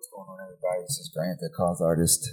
What's 0.00 0.08
going 0.16 0.28
on, 0.30 0.38
everybody? 0.42 0.80
This 0.80 0.96
is 0.96 1.12
Grant, 1.14 1.40
the 1.40 1.50
cause 1.54 1.82
artist. 1.82 2.26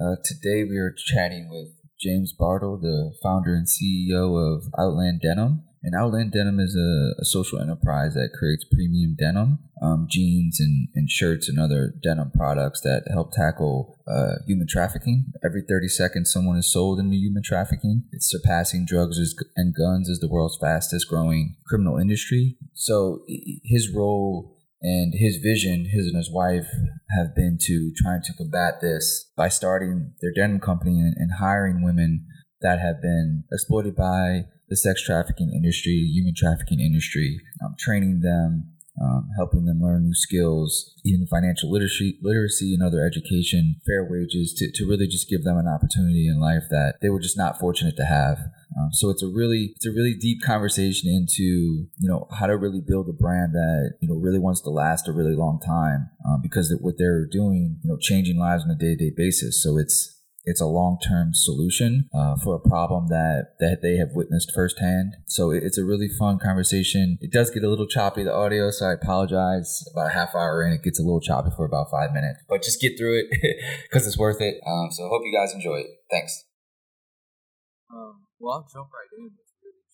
Uh, 0.00 0.14
today 0.24 0.62
we 0.62 0.76
are 0.76 0.94
chatting 0.96 1.50
with 1.50 1.74
James 2.00 2.32
Bartle, 2.32 2.78
the 2.78 3.12
founder 3.20 3.52
and 3.52 3.66
CEO 3.66 4.38
of 4.38 4.72
Outland 4.78 5.20
Denim. 5.20 5.64
And 5.82 5.96
Outland 5.98 6.30
Denim 6.30 6.60
is 6.60 6.76
a, 6.76 7.20
a 7.20 7.24
social 7.24 7.58
enterprise 7.58 8.14
that 8.14 8.30
creates 8.38 8.64
premium 8.64 9.16
denim, 9.18 9.58
um, 9.82 10.06
jeans, 10.08 10.60
and, 10.60 10.86
and 10.94 11.10
shirts 11.10 11.48
and 11.48 11.58
other 11.58 11.92
denim 12.00 12.30
products 12.30 12.80
that 12.82 13.08
help 13.10 13.32
tackle 13.32 13.98
uh, 14.06 14.34
human 14.46 14.68
trafficking. 14.68 15.32
Every 15.44 15.64
30 15.68 15.88
seconds, 15.88 16.32
someone 16.32 16.58
is 16.58 16.72
sold 16.72 17.00
into 17.00 17.16
human 17.16 17.42
trafficking. 17.42 18.04
It's 18.12 18.30
surpassing 18.30 18.86
drugs 18.86 19.18
and 19.56 19.74
guns 19.74 20.08
as 20.08 20.20
the 20.20 20.28
world's 20.28 20.58
fastest 20.60 21.08
growing 21.08 21.56
criminal 21.66 21.98
industry. 21.98 22.56
So 22.72 23.24
his 23.64 23.92
role 23.92 24.59
and 24.82 25.12
his 25.14 25.36
vision, 25.36 25.86
his 25.92 26.06
and 26.06 26.16
his 26.16 26.30
wife, 26.30 26.66
have 27.16 27.34
been 27.34 27.58
to 27.60 27.92
trying 27.96 28.22
to 28.22 28.32
combat 28.34 28.80
this 28.80 29.30
by 29.36 29.48
starting 29.48 30.12
their 30.20 30.32
denim 30.32 30.60
company 30.60 31.00
and, 31.00 31.32
hiring 31.38 31.82
women 31.82 32.26
that 32.60 32.78
have 32.80 33.00
been 33.00 33.44
exploited 33.52 33.94
by 33.94 34.46
the 34.68 34.76
sex 34.76 35.02
trafficking 35.04 35.52
industry, 35.54 35.92
human 35.92 36.34
trafficking 36.36 36.80
industry, 36.80 37.40
um, 37.62 37.74
training 37.78 38.20
them, 38.20 38.72
um, 39.00 39.28
helping 39.36 39.64
them 39.64 39.80
learn 39.80 40.04
new 40.04 40.14
skills, 40.14 40.94
even 41.04 41.26
financial 41.26 41.70
literacy, 41.70 42.18
literacy 42.22 42.74
and 42.74 42.82
other 42.82 43.04
education, 43.04 43.76
fair 43.86 44.06
wages, 44.08 44.52
to, 44.54 44.70
to 44.74 44.88
really 44.88 45.06
just 45.06 45.28
give 45.28 45.44
them 45.44 45.56
an 45.56 45.68
opportunity 45.68 46.28
in 46.28 46.40
life 46.40 46.64
that 46.70 46.94
they 47.00 47.08
were 47.08 47.20
just 47.20 47.36
not 47.36 47.58
fortunate 47.58 47.96
to 47.96 48.04
have. 48.04 48.38
Um, 48.78 48.90
so 48.92 49.10
it's 49.10 49.22
a 49.22 49.28
really 49.28 49.72
it's 49.74 49.86
a 49.86 49.90
really 49.90 50.14
deep 50.14 50.42
conversation 50.42 51.08
into 51.10 51.42
you 51.98 52.08
know 52.08 52.28
how 52.38 52.46
to 52.46 52.56
really 52.56 52.80
build 52.80 53.08
a 53.08 53.12
brand 53.12 53.52
that 53.52 53.94
you 54.00 54.08
know 54.08 54.14
really 54.14 54.38
wants 54.38 54.60
to 54.62 54.70
last 54.70 55.08
a 55.08 55.12
really 55.12 55.34
long 55.34 55.60
time 55.60 56.10
um, 56.28 56.40
because 56.40 56.76
what 56.80 56.94
they're 56.96 57.26
doing 57.26 57.78
you 57.82 57.90
know 57.90 57.96
changing 58.00 58.38
lives 58.38 58.62
on 58.62 58.70
a 58.70 58.76
day 58.76 58.94
to 58.94 58.96
day 58.96 59.12
basis. 59.16 59.62
So 59.62 59.76
it's 59.76 60.19
it's 60.44 60.60
a 60.60 60.66
long-term 60.66 61.34
solution 61.34 62.08
uh, 62.14 62.36
for 62.36 62.54
a 62.54 62.68
problem 62.68 63.08
that 63.08 63.54
that 63.60 63.78
they 63.82 63.96
have 63.96 64.08
witnessed 64.14 64.52
firsthand. 64.54 65.16
So 65.26 65.50
it's 65.50 65.78
a 65.78 65.84
really 65.84 66.08
fun 66.08 66.38
conversation. 66.38 67.18
It 67.20 67.32
does 67.32 67.50
get 67.50 67.62
a 67.62 67.68
little 67.68 67.86
choppy 67.86 68.24
the 68.24 68.34
audio, 68.34 68.70
so 68.70 68.86
I 68.86 68.92
apologize. 68.94 69.84
About 69.92 70.08
a 70.08 70.14
half 70.14 70.34
hour 70.34 70.64
in, 70.64 70.72
it 70.72 70.82
gets 70.82 70.98
a 70.98 71.02
little 71.02 71.20
choppy 71.20 71.50
for 71.56 71.64
about 71.66 71.90
five 71.90 72.12
minutes, 72.12 72.40
but 72.48 72.62
just 72.62 72.80
get 72.80 72.98
through 72.98 73.20
it 73.20 73.26
because 73.82 74.06
it's 74.06 74.18
worth 74.18 74.40
it. 74.40 74.56
Um, 74.66 74.88
so 74.90 75.04
I 75.04 75.08
hope 75.08 75.22
you 75.24 75.36
guys 75.36 75.54
enjoy 75.54 75.76
it. 75.76 75.86
Thanks. 76.10 76.44
Um, 77.92 78.22
well, 78.38 78.54
I'll 78.54 78.68
jump 78.72 78.88
right 78.92 79.18
in. 79.18 79.30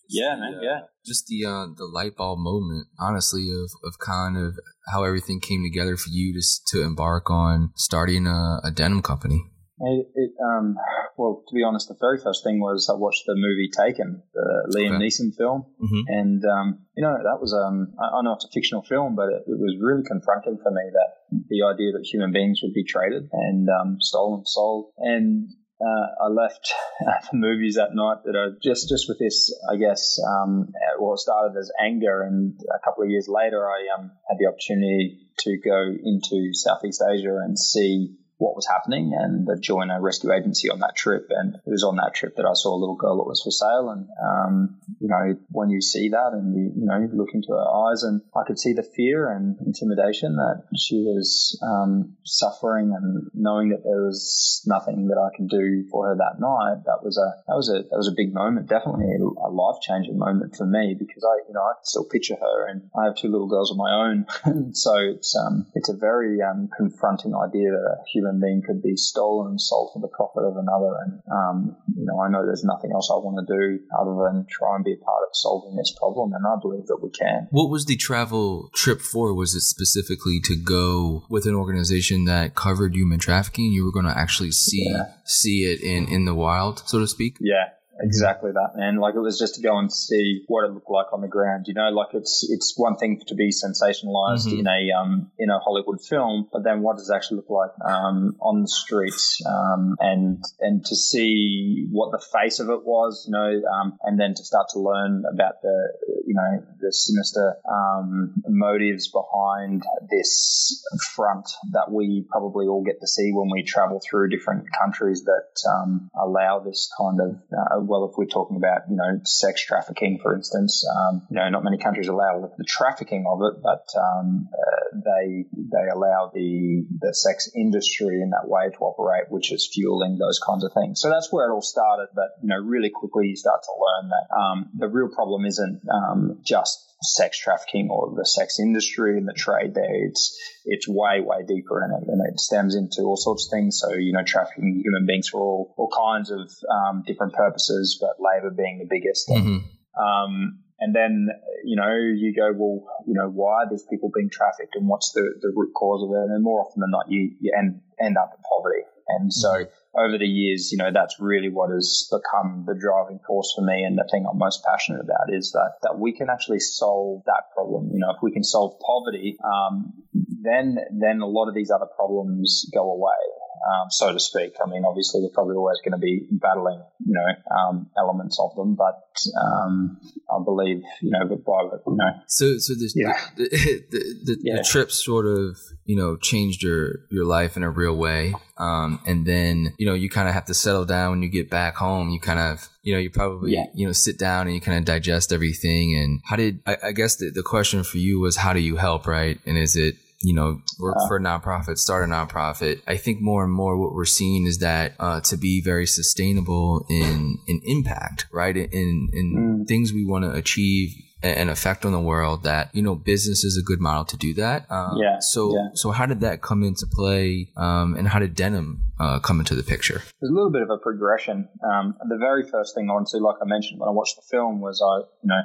yeah, 0.07 0.35
the, 0.35 0.41
man. 0.41 0.55
Uh, 0.55 0.61
yeah. 0.61 0.79
Just 1.05 1.27
the 1.27 1.45
uh, 1.45 1.67
the 1.75 1.85
light 1.85 2.15
bulb 2.15 2.39
moment, 2.39 2.87
honestly, 2.99 3.49
of 3.49 3.71
of 3.83 3.99
kind 3.99 4.37
of 4.37 4.57
how 4.93 5.03
everything 5.03 5.41
came 5.41 5.63
together 5.63 5.97
for 5.97 6.09
you 6.09 6.33
to 6.33 6.41
to 6.67 6.83
embark 6.83 7.29
on 7.29 7.71
starting 7.75 8.27
a, 8.27 8.61
a 8.63 8.71
denim 8.71 9.01
company. 9.01 9.43
It, 9.79 10.07
it, 10.15 10.31
um, 10.41 10.75
well, 11.17 11.43
to 11.47 11.53
be 11.53 11.63
honest, 11.63 11.87
the 11.87 11.97
very 11.99 12.17
first 12.17 12.43
thing 12.43 12.59
was 12.59 12.89
I 12.89 12.97
watched 12.97 13.25
the 13.27 13.35
movie 13.35 13.69
Taken, 13.69 14.23
the 14.33 14.73
Liam 14.75 14.95
okay. 14.95 15.05
Neeson 15.05 15.35
film, 15.37 15.65
mm-hmm. 15.79 16.01
and 16.07 16.43
um, 16.45 16.79
you 16.95 17.03
know 17.03 17.13
that 17.13 17.37
was 17.39 17.53
um, 17.53 17.93
I, 18.01 18.17
I, 18.17 18.21
know 18.23 18.33
it's 18.33 18.45
a 18.45 18.49
fictional 18.51 18.81
film, 18.81 19.15
but 19.15 19.29
it, 19.29 19.43
it, 19.45 19.59
was 19.59 19.77
really 19.79 20.03
confronting 20.03 20.57
for 20.63 20.71
me 20.71 20.81
that 20.91 21.45
the 21.49 21.61
idea 21.61 21.91
that 21.93 22.05
human 22.05 22.31
beings 22.31 22.61
would 22.63 22.73
be 22.73 22.85
traded 22.85 23.29
and 23.31 23.69
um, 23.69 23.97
stolen, 23.99 24.45
sold, 24.45 24.93
and 24.97 25.49
uh, 25.79 26.25
I 26.25 26.27
left 26.29 26.73
the 27.31 27.37
movies 27.37 27.75
that 27.75 27.93
night 27.93 28.25
that 28.25 28.35
I 28.35 28.57
just 28.63 28.89
just 28.89 29.05
with 29.07 29.19
this, 29.19 29.53
I 29.69 29.77
guess, 29.77 30.19
um, 30.25 30.73
well, 30.99 31.13
it 31.13 31.19
started 31.19 31.55
as 31.55 31.69
anger, 31.79 32.23
and 32.23 32.59
a 32.73 32.79
couple 32.83 33.03
of 33.03 33.11
years 33.11 33.27
later, 33.29 33.69
I 33.69 33.93
um, 33.95 34.09
had 34.27 34.37
the 34.39 34.49
opportunity 34.49 35.21
to 35.39 35.57
go 35.63 35.93
into 36.03 36.53
Southeast 36.53 37.03
Asia 37.07 37.37
and 37.45 37.59
see 37.59 38.17
what 38.37 38.55
was 38.55 38.67
happening 38.67 39.13
and 39.17 39.47
join 39.61 39.89
a 39.89 39.99
rescue 39.99 40.31
agency 40.31 40.69
on 40.69 40.79
that 40.79 40.95
trip. 40.95 41.27
And 41.29 41.55
it 41.55 41.69
was 41.69 41.83
on 41.83 41.95
that 41.95 42.13
trip 42.13 42.35
that 42.35 42.45
I 42.45 42.53
saw 42.53 42.75
a 42.75 42.79
little 42.79 42.95
girl 42.95 43.17
that 43.17 43.27
was 43.27 43.41
for 43.41 43.51
sale. 43.51 43.89
And, 43.89 44.07
um, 44.21 44.79
you 44.99 45.07
know, 45.07 45.37
when 45.49 45.69
you 45.69 45.81
see 45.81 46.09
that 46.09 46.33
and 46.33 46.55
you, 46.55 46.71
you 46.75 46.85
know, 46.85 47.09
look 47.13 47.29
into 47.33 47.49
her 47.49 47.89
eyes 47.89 48.03
and 48.03 48.21
I 48.35 48.43
could 48.45 48.59
see 48.59 48.73
the 48.73 48.83
fear 48.83 49.31
and 49.31 49.57
intimidation 49.65 50.35
that 50.35 50.63
she 50.77 51.01
was 51.01 51.57
um, 51.65 52.15
suffering 52.25 52.93
and 52.95 53.27
knowing 53.33 53.69
that 53.69 53.83
there 53.83 54.05
was 54.05 54.61
nothing 54.67 55.07
that 55.07 55.17
I 55.17 55.35
could 55.35 55.49
do 55.49 55.85
for 55.89 56.09
her 56.09 56.15
that 56.15 56.39
night. 56.39 56.85
That 56.85 57.01
was 57.03 57.17
a, 57.17 57.41
that 57.47 57.55
was 57.55 57.69
a, 57.69 57.89
that 57.89 57.97
was 57.97 58.07
a 58.07 58.15
big 58.15 58.33
moment, 58.33 58.69
definitely 58.69 59.17
a 59.17 59.49
life 59.49 59.81
changing 59.81 60.17
moment 60.17 60.55
for 60.55 60.65
me 60.65 60.95
because 60.97 61.25
I, 61.25 61.41
you 61.47 61.53
know, 61.53 61.61
I 61.61 61.73
still 61.81 62.05
picture 62.05 62.35
her 62.35 62.67
and 62.67 62.89
I 62.93 63.05
have 63.05 63.15
two 63.15 63.29
little 63.29 63.47
girls 63.47 63.71
of 63.71 63.77
my 63.77 63.91
own. 63.91 64.73
so 64.73 64.93
it's, 64.97 65.35
um, 65.35 65.65
it's 65.73 65.89
a 65.89 65.97
very, 65.97 66.37
um, 66.41 66.69
confronting 66.77 67.33
idea 67.33 67.71
that 67.71 67.97
a 67.97 68.03
human 68.13 68.26
human 68.27 68.41
being 68.41 68.61
could 68.65 68.81
be 68.81 68.95
stolen 68.95 69.51
and 69.51 69.61
sold 69.61 69.91
for 69.93 69.99
the 69.99 70.07
profit 70.07 70.43
of 70.43 70.57
another. 70.57 70.95
And, 71.05 71.21
um, 71.31 71.77
you 71.95 72.05
know, 72.05 72.19
I 72.21 72.29
know 72.29 72.45
there's 72.45 72.63
nothing 72.63 72.91
else 72.91 73.09
I 73.11 73.15
want 73.15 73.45
to 73.45 73.53
do 73.53 73.79
other 73.97 74.15
than 74.23 74.45
try 74.49 74.75
and 74.75 74.83
be 74.83 74.93
a 74.93 75.03
part 75.03 75.23
of 75.23 75.29
solving 75.33 75.75
this 75.75 75.93
problem. 75.97 76.33
And 76.33 76.45
I 76.45 76.55
believe 76.61 76.87
that 76.87 76.99
we 77.01 77.09
can. 77.09 77.47
What 77.51 77.69
was 77.69 77.85
the 77.85 77.95
travel 77.95 78.69
trip 78.73 79.01
for? 79.01 79.33
Was 79.33 79.55
it 79.55 79.61
specifically 79.61 80.39
to 80.45 80.55
go 80.55 81.25
with 81.29 81.45
an 81.45 81.55
organization 81.55 82.25
that 82.25 82.55
covered 82.55 82.95
human 82.95 83.19
trafficking? 83.19 83.71
You 83.71 83.85
were 83.85 83.91
going 83.91 84.05
to 84.05 84.17
actually 84.17 84.51
see, 84.51 84.89
yeah. 84.89 85.13
see 85.25 85.63
it 85.63 85.81
in, 85.81 86.07
in 86.07 86.25
the 86.25 86.35
wild, 86.35 86.83
so 86.85 86.99
to 86.99 87.07
speak? 87.07 87.37
Yeah. 87.39 87.69
Exactly 87.99 88.51
that, 88.51 88.75
man. 88.75 88.97
Like 88.97 89.15
it 89.15 89.19
was 89.19 89.39
just 89.39 89.55
to 89.55 89.61
go 89.61 89.77
and 89.77 89.91
see 89.91 90.43
what 90.47 90.65
it 90.65 90.73
looked 90.73 90.89
like 90.89 91.07
on 91.13 91.21
the 91.21 91.27
ground. 91.27 91.65
You 91.67 91.73
know, 91.73 91.89
like 91.89 92.13
it's 92.13 92.47
it's 92.49 92.73
one 92.77 92.97
thing 92.97 93.21
to 93.27 93.35
be 93.35 93.49
sensationalized 93.49 94.47
mm-hmm. 94.47 94.59
in 94.59 94.67
a 94.67 94.91
um 94.91 95.31
in 95.37 95.49
a 95.49 95.59
Hollywood 95.59 96.01
film, 96.01 96.47
but 96.51 96.63
then 96.63 96.81
what 96.81 96.97
does 96.97 97.09
it 97.09 97.15
actually 97.15 97.37
look 97.37 97.49
like 97.49 97.71
um 97.85 98.35
on 98.41 98.61
the 98.61 98.67
streets 98.67 99.41
um 99.45 99.95
and 99.99 100.43
and 100.59 100.85
to 100.85 100.95
see 100.95 101.87
what 101.91 102.11
the 102.11 102.23
face 102.33 102.59
of 102.59 102.69
it 102.69 102.85
was, 102.85 103.25
you 103.27 103.33
know, 103.33 103.61
um 103.69 103.97
and 104.03 104.19
then 104.19 104.33
to 104.33 104.43
start 104.43 104.67
to 104.73 104.79
learn 104.79 105.23
about 105.31 105.61
the 105.61 105.93
you 106.25 106.35
know 106.35 106.63
the 106.79 106.93
sinister 106.93 107.55
um 107.69 108.33
motives 108.47 109.09
behind 109.09 109.83
this 110.09 110.83
front 111.15 111.49
that 111.71 111.91
we 111.91 112.25
probably 112.29 112.67
all 112.67 112.83
get 112.83 112.99
to 113.01 113.07
see 113.07 113.31
when 113.31 113.49
we 113.51 113.63
travel 113.63 114.01
through 114.07 114.29
different 114.29 114.65
countries 114.81 115.23
that 115.25 115.69
um, 115.69 116.09
allow 116.19 116.59
this 116.59 116.91
kind 116.97 117.19
of 117.21 117.35
uh, 117.51 117.79
well, 117.87 118.05
if 118.05 118.17
we're 118.17 118.25
talking 118.25 118.57
about, 118.57 118.81
you 118.89 118.95
know, 118.95 119.19
sex 119.23 119.63
trafficking, 119.65 120.19
for 120.21 120.35
instance, 120.35 120.85
um, 120.87 121.27
you 121.29 121.37
know, 121.37 121.49
not 121.49 121.63
many 121.63 121.77
countries 121.77 122.07
allow 122.07 122.51
the 122.57 122.63
trafficking 122.63 123.25
of 123.27 123.39
it, 123.41 123.61
but 123.63 123.87
um, 123.99 124.49
uh, 124.53 124.99
they 125.03 125.45
they 125.53 125.89
allow 125.93 126.31
the 126.33 126.85
the 126.99 127.13
sex 127.13 127.49
industry 127.55 128.21
in 128.21 128.31
that 128.31 128.47
way 128.47 128.69
to 128.69 128.77
operate, 128.79 129.25
which 129.29 129.51
is 129.51 129.69
fueling 129.71 130.17
those 130.17 130.39
kinds 130.39 130.63
of 130.63 130.71
things. 130.73 131.01
So 131.01 131.09
that's 131.09 131.31
where 131.31 131.49
it 131.49 131.53
all 131.53 131.61
started. 131.61 132.07
But 132.15 132.37
you 132.41 132.49
know, 132.49 132.57
really 132.57 132.89
quickly 132.89 133.27
you 133.27 133.35
start 133.35 133.61
to 133.63 133.71
learn 133.71 134.09
that 134.09 134.35
um, 134.35 134.69
the 134.77 134.87
real 134.87 135.09
problem 135.09 135.45
isn't 135.45 135.81
um, 135.91 136.39
just 136.43 136.86
sex 137.01 137.37
trafficking 137.37 137.89
or 137.91 138.13
the 138.15 138.25
sex 138.25 138.59
industry 138.59 139.17
and 139.17 139.27
the 139.27 139.33
trade 139.33 139.73
there. 139.73 140.07
It's 140.07 140.37
it's 140.65 140.87
way 140.87 141.19
way 141.21 141.43
deeper 141.47 141.83
in 141.83 141.91
it, 141.91 142.07
and 142.07 142.21
it 142.27 142.39
stems 142.39 142.75
into 142.75 143.03
all 143.03 143.17
sorts 143.17 143.47
of 143.47 143.57
things. 143.57 143.79
So 143.79 143.93
you 143.93 144.13
know, 144.13 144.23
trafficking 144.25 144.81
human 144.83 145.05
beings 145.05 145.29
for 145.29 145.41
all 145.41 145.73
all 145.77 145.89
kinds 145.89 146.31
of 146.31 146.49
um, 146.69 147.03
different 147.05 147.33
purposes, 147.33 147.97
but 148.01 148.17
labor 148.19 148.53
being 148.55 148.79
the 148.79 148.87
biggest. 148.89 149.29
Mm-hmm. 149.29 149.65
Um, 150.01 150.59
and 150.79 150.95
then 150.95 151.27
you 151.63 151.75
know 151.75 151.93
you 151.93 152.33
go, 152.35 152.51
well, 152.55 152.85
you 153.05 153.13
know, 153.13 153.29
why 153.29 153.63
are 153.63 153.69
these 153.69 153.85
people 153.89 154.11
being 154.13 154.29
trafficked, 154.31 154.75
and 154.75 154.87
what's 154.87 155.11
the, 155.11 155.21
the 155.41 155.51
root 155.55 155.73
cause 155.73 156.03
of 156.03 156.09
it? 156.11 156.33
And 156.33 156.43
more 156.43 156.61
often 156.61 156.81
than 156.81 156.91
not, 156.91 157.05
you 157.09 157.31
you 157.39 157.53
end 157.57 157.81
end 157.99 158.17
up 158.17 158.31
in 158.35 158.41
poverty. 158.41 158.83
And 159.09 159.31
so 159.33 159.49
mm-hmm 159.49 159.76
over 159.97 160.17
the 160.17 160.27
years, 160.27 160.71
you 160.71 160.77
know, 160.77 160.91
that's 160.93 161.15
really 161.19 161.49
what 161.49 161.71
has 161.71 162.07
become 162.11 162.65
the 162.67 162.75
driving 162.79 163.19
force 163.25 163.53
for 163.55 163.63
me. 163.63 163.83
And 163.83 163.97
the 163.97 164.07
thing 164.11 164.25
I'm 164.29 164.37
most 164.37 164.63
passionate 164.63 165.01
about 165.01 165.33
is 165.33 165.51
that, 165.53 165.73
that 165.81 165.97
we 165.99 166.13
can 166.13 166.29
actually 166.29 166.59
solve 166.59 167.23
that 167.25 167.49
problem. 167.53 167.89
You 167.91 167.99
know, 167.99 168.11
if 168.11 168.21
we 168.21 168.31
can 168.31 168.43
solve 168.43 168.79
poverty, 168.79 169.37
um, 169.43 169.93
then, 170.13 170.77
then 170.91 171.21
a 171.21 171.27
lot 171.27 171.49
of 171.49 171.55
these 171.55 171.71
other 171.71 171.89
problems 171.95 172.69
go 172.73 172.91
away 172.91 173.17
um, 173.65 173.89
so 173.89 174.13
to 174.13 174.19
speak. 174.19 174.55
I 174.63 174.69
mean, 174.69 174.83
obviously, 174.85 175.21
we're 175.21 175.29
probably 175.29 175.55
always 175.55 175.79
going 175.83 175.93
to 175.93 175.97
be 175.97 176.27
battling, 176.31 176.81
you 177.05 177.13
know, 177.13 177.55
um, 177.55 177.89
elements 177.97 178.39
of 178.39 178.55
them, 178.55 178.75
but 178.75 179.03
um, 179.41 179.99
I 180.29 180.43
believe, 180.43 180.83
you 181.01 181.11
know, 181.11 181.25
but 181.27 181.43
by 181.43 181.63
you 181.63 181.95
know. 181.95 182.11
So, 182.27 182.57
so 182.57 182.73
this, 182.73 182.93
yeah. 182.95 183.19
the, 183.35 183.49
the, 183.91 184.15
the, 184.23 184.37
yeah. 184.41 184.57
the, 184.57 184.63
trip 184.63 184.91
sort 184.91 185.25
of, 185.25 185.57
you 185.85 185.95
know, 185.95 186.17
changed 186.17 186.63
your 186.63 186.99
your 187.09 187.25
life 187.25 187.57
in 187.57 187.63
a 187.63 187.69
real 187.69 187.95
way, 187.95 188.33
um, 188.57 188.99
and 189.05 189.25
then 189.25 189.73
you 189.77 189.85
know 189.85 189.93
you 189.93 190.09
kind 190.09 190.27
of 190.27 190.33
have 190.33 190.45
to 190.45 190.53
settle 190.53 190.85
down 190.85 191.11
when 191.11 191.23
you 191.23 191.29
get 191.29 191.49
back 191.49 191.75
home. 191.75 192.09
You 192.09 192.19
kind 192.19 192.39
of 192.39 192.69
you 192.87 192.93
know, 192.93 192.99
you 192.99 193.09
probably, 193.09 193.51
yeah. 193.51 193.65
you 193.73 193.85
know, 193.85 193.91
sit 193.91 194.17
down 194.17 194.47
and 194.47 194.55
you 194.55 194.61
kind 194.61 194.77
of 194.77 194.85
digest 194.85 195.33
everything. 195.33 195.93
And 195.97 196.21
how 196.23 196.37
did, 196.37 196.61
I, 196.65 196.77
I 196.85 196.91
guess 196.93 197.17
the, 197.17 197.31
the 197.31 197.43
question 197.43 197.83
for 197.83 197.97
you 197.97 198.21
was, 198.21 198.37
how 198.37 198.53
do 198.53 198.61
you 198.61 198.77
help, 198.77 199.07
right? 199.07 199.37
And 199.45 199.57
is 199.57 199.75
it, 199.75 199.97
you 200.19 200.33
know, 200.33 200.61
work 200.79 200.97
for 201.07 201.17
a 201.17 201.19
nonprofit, 201.19 201.77
start 201.77 202.07
a 202.07 202.11
nonprofit. 202.11 202.81
I 202.87 202.97
think 202.97 203.21
more 203.21 203.43
and 203.43 203.53
more 203.53 203.77
what 203.77 203.93
we're 203.93 204.05
seeing 204.05 204.47
is 204.47 204.59
that 204.59 204.93
uh, 204.99 205.21
to 205.21 205.37
be 205.37 205.61
very 205.61 205.85
sustainable 205.85 206.85
in 206.89 207.37
in 207.47 207.61
impact, 207.63 208.25
right? 208.31 208.55
In 208.57 209.09
in 209.13 209.35
mm. 209.63 209.67
things 209.67 209.93
we 209.93 210.05
want 210.05 210.25
to 210.25 210.31
achieve 210.31 210.95
an 211.23 211.49
effect 211.49 211.85
on 211.85 211.91
the 211.91 211.99
world 211.99 212.43
that 212.43 212.73
you 212.73 212.81
know 212.81 212.95
business 212.95 213.43
is 213.43 213.57
a 213.57 213.63
good 213.63 213.79
model 213.79 214.05
to 214.05 214.17
do 214.17 214.33
that. 214.35 214.69
Um, 214.69 214.97
yeah. 214.97 215.17
So 215.19 215.55
yeah. 215.55 215.69
so 215.73 215.91
how 215.91 216.05
did 216.05 216.21
that 216.21 216.41
come 216.41 216.63
into 216.63 216.85
play, 216.85 217.49
um, 217.57 217.95
and 217.95 218.07
how 218.07 218.19
did 218.19 218.35
denim 218.35 218.83
uh, 218.99 219.19
come 219.19 219.39
into 219.39 219.55
the 219.55 219.63
picture? 219.63 220.01
There's 220.19 220.31
a 220.31 220.33
little 220.33 220.51
bit 220.51 220.61
of 220.61 220.69
a 220.69 220.77
progression. 220.77 221.49
Um, 221.63 221.95
the 222.07 222.17
very 222.17 222.47
first 222.47 222.75
thing 222.75 222.89
I 222.89 222.93
wanted 222.93 223.09
to, 223.09 223.17
like 223.17 223.37
I 223.41 223.45
mentioned 223.45 223.79
when 223.79 223.89
I 223.89 223.91
watched 223.91 224.15
the 224.15 224.23
film, 224.29 224.61
was 224.61 224.81
I, 224.81 225.07
you 225.23 225.29
know, 225.29 225.41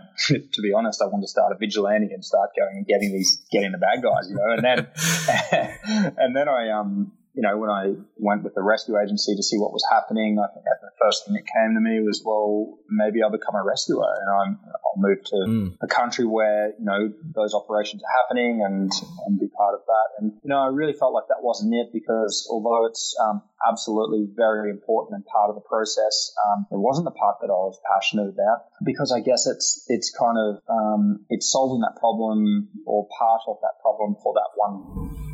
to 0.52 0.62
be 0.62 0.72
honest, 0.72 1.02
I 1.02 1.06
wanted 1.06 1.22
to 1.22 1.28
start 1.28 1.52
a 1.52 1.58
vigilante 1.58 2.12
and 2.12 2.24
start 2.24 2.50
going 2.56 2.76
and 2.76 2.86
getting 2.86 3.12
these, 3.12 3.42
getting 3.50 3.72
the 3.72 3.78
bad 3.78 4.02
guys, 4.02 4.28
you 4.28 4.36
know, 4.36 4.50
and 4.50 4.64
then, 4.64 6.12
and 6.18 6.36
then 6.36 6.48
I, 6.48 6.70
um, 6.70 7.12
you 7.34 7.40
know, 7.40 7.56
when 7.56 7.70
I 7.70 7.94
went 8.16 8.44
with 8.44 8.54
the 8.54 8.62
rescue 8.62 9.00
agency 9.00 9.34
to 9.34 9.42
see 9.42 9.56
what 9.56 9.72
was 9.72 9.84
happening, 9.90 10.36
I 10.36 10.52
think 10.52 10.64
the 10.68 10.92
first 11.00 11.24
thing 11.24 11.32
that 11.32 11.48
came 11.48 11.72
to 11.74 11.80
me 11.80 12.04
was, 12.04 12.20
well, 12.24 12.76
maybe 12.90 13.22
I'll 13.22 13.32
become 13.32 13.54
a 13.54 13.64
rescuer 13.64 14.04
and 14.04 14.28
I'm, 14.28 14.60
I'll 14.68 15.00
move 15.00 15.24
to 15.24 15.36
mm. 15.48 15.76
a 15.80 15.86
country 15.86 16.26
where, 16.26 16.76
you 16.76 16.84
know, 16.84 17.08
those 17.34 17.54
operations 17.54 18.02
are 18.04 18.12
happening 18.20 18.60
and, 18.60 18.92
and 19.26 19.40
be 19.40 19.48
part 19.48 19.74
of 19.74 19.80
that. 19.86 20.08
And, 20.20 20.32
you 20.44 20.50
know, 20.52 20.60
I 20.60 20.68
really 20.68 20.92
felt 20.92 21.14
like 21.14 21.28
that 21.28 21.40
wasn't 21.40 21.72
it 21.72 21.88
because 21.92 22.46
although 22.50 22.84
it's 22.84 23.16
um, 23.16 23.40
absolutely 23.66 24.28
very 24.36 24.70
important 24.70 25.16
and 25.16 25.24
part 25.24 25.48
of 25.48 25.56
the 25.56 25.64
process, 25.64 26.34
um, 26.52 26.66
it 26.70 26.78
wasn't 26.78 27.06
the 27.06 27.16
part 27.16 27.36
that 27.40 27.48
I 27.48 27.56
was 27.64 27.80
passionate 27.88 28.28
about 28.28 28.68
because 28.84 29.10
I 29.10 29.20
guess 29.20 29.46
it's, 29.46 29.86
it's 29.88 30.12
kind 30.12 30.36
of, 30.36 30.60
um, 30.68 31.24
it's 31.30 31.50
solving 31.50 31.80
that 31.80 31.96
problem 31.96 32.68
or 32.84 33.08
part 33.18 33.40
of 33.48 33.56
that 33.62 33.80
problem 33.80 34.16
for 34.22 34.34
that 34.36 34.52
one 34.56 35.32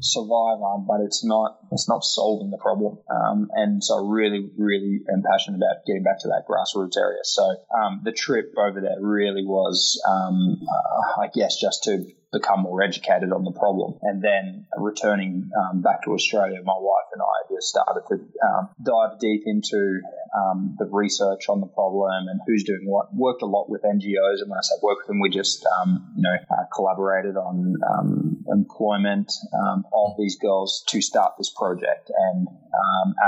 survivor, 0.00 0.82
but 0.86 1.00
it's 1.00 1.24
not 1.24 1.58
it's 1.72 1.88
not 1.88 2.04
solving 2.04 2.50
the 2.50 2.58
problem. 2.58 2.98
Um, 3.08 3.48
and 3.52 3.82
so 3.82 3.98
I 3.98 4.10
really, 4.10 4.50
really 4.58 5.00
am 5.12 5.22
passionate 5.22 5.58
about 5.58 5.86
getting 5.86 6.02
back 6.02 6.20
to 6.20 6.28
that 6.28 6.44
grassroots 6.48 6.96
area. 6.96 7.20
So 7.24 7.56
um, 7.76 8.00
the 8.04 8.12
trip 8.12 8.54
over 8.58 8.80
there 8.80 8.96
really 9.00 9.44
was, 9.44 10.00
um, 10.08 10.60
uh, 10.62 11.22
I 11.22 11.28
guess, 11.32 11.60
just 11.60 11.84
to 11.84 12.04
become 12.32 12.60
more 12.60 12.82
educated 12.82 13.32
on 13.32 13.44
the 13.44 13.50
problem. 13.52 13.98
And 14.02 14.22
then 14.22 14.66
returning 14.78 15.50
um, 15.58 15.82
back 15.82 16.04
to 16.04 16.12
Australia, 16.12 16.60
my 16.64 16.76
wife 16.76 17.06
and 17.12 17.22
I 17.22 17.54
just 17.54 17.68
started 17.68 18.02
to 18.08 18.14
um, 18.46 18.68
dive 18.82 19.18
deep 19.18 19.42
into 19.46 20.00
um, 20.36 20.76
the 20.78 20.86
research 20.86 21.48
on 21.48 21.60
the 21.60 21.66
problem 21.66 22.28
and 22.28 22.40
who's 22.46 22.64
doing 22.64 22.82
what. 22.84 23.12
Worked 23.12 23.42
a 23.42 23.46
lot 23.46 23.68
with 23.68 23.82
NGOs, 23.82 24.40
and 24.40 24.48
when 24.48 24.58
I 24.58 24.62
say 24.62 24.74
work 24.82 24.98
with 24.98 25.08
them, 25.08 25.20
we 25.20 25.30
just 25.30 25.66
um, 25.80 26.12
you 26.16 26.22
know 26.22 26.36
uh, 26.50 26.64
collaborated 26.72 27.36
on 27.36 27.74
um, 27.90 28.39
employment 28.52 29.32
um, 29.54 29.84
of 29.92 30.12
these 30.18 30.36
girls 30.38 30.84
to 30.88 31.00
start 31.00 31.32
this 31.38 31.50
project. 31.50 32.10
And 32.30 32.48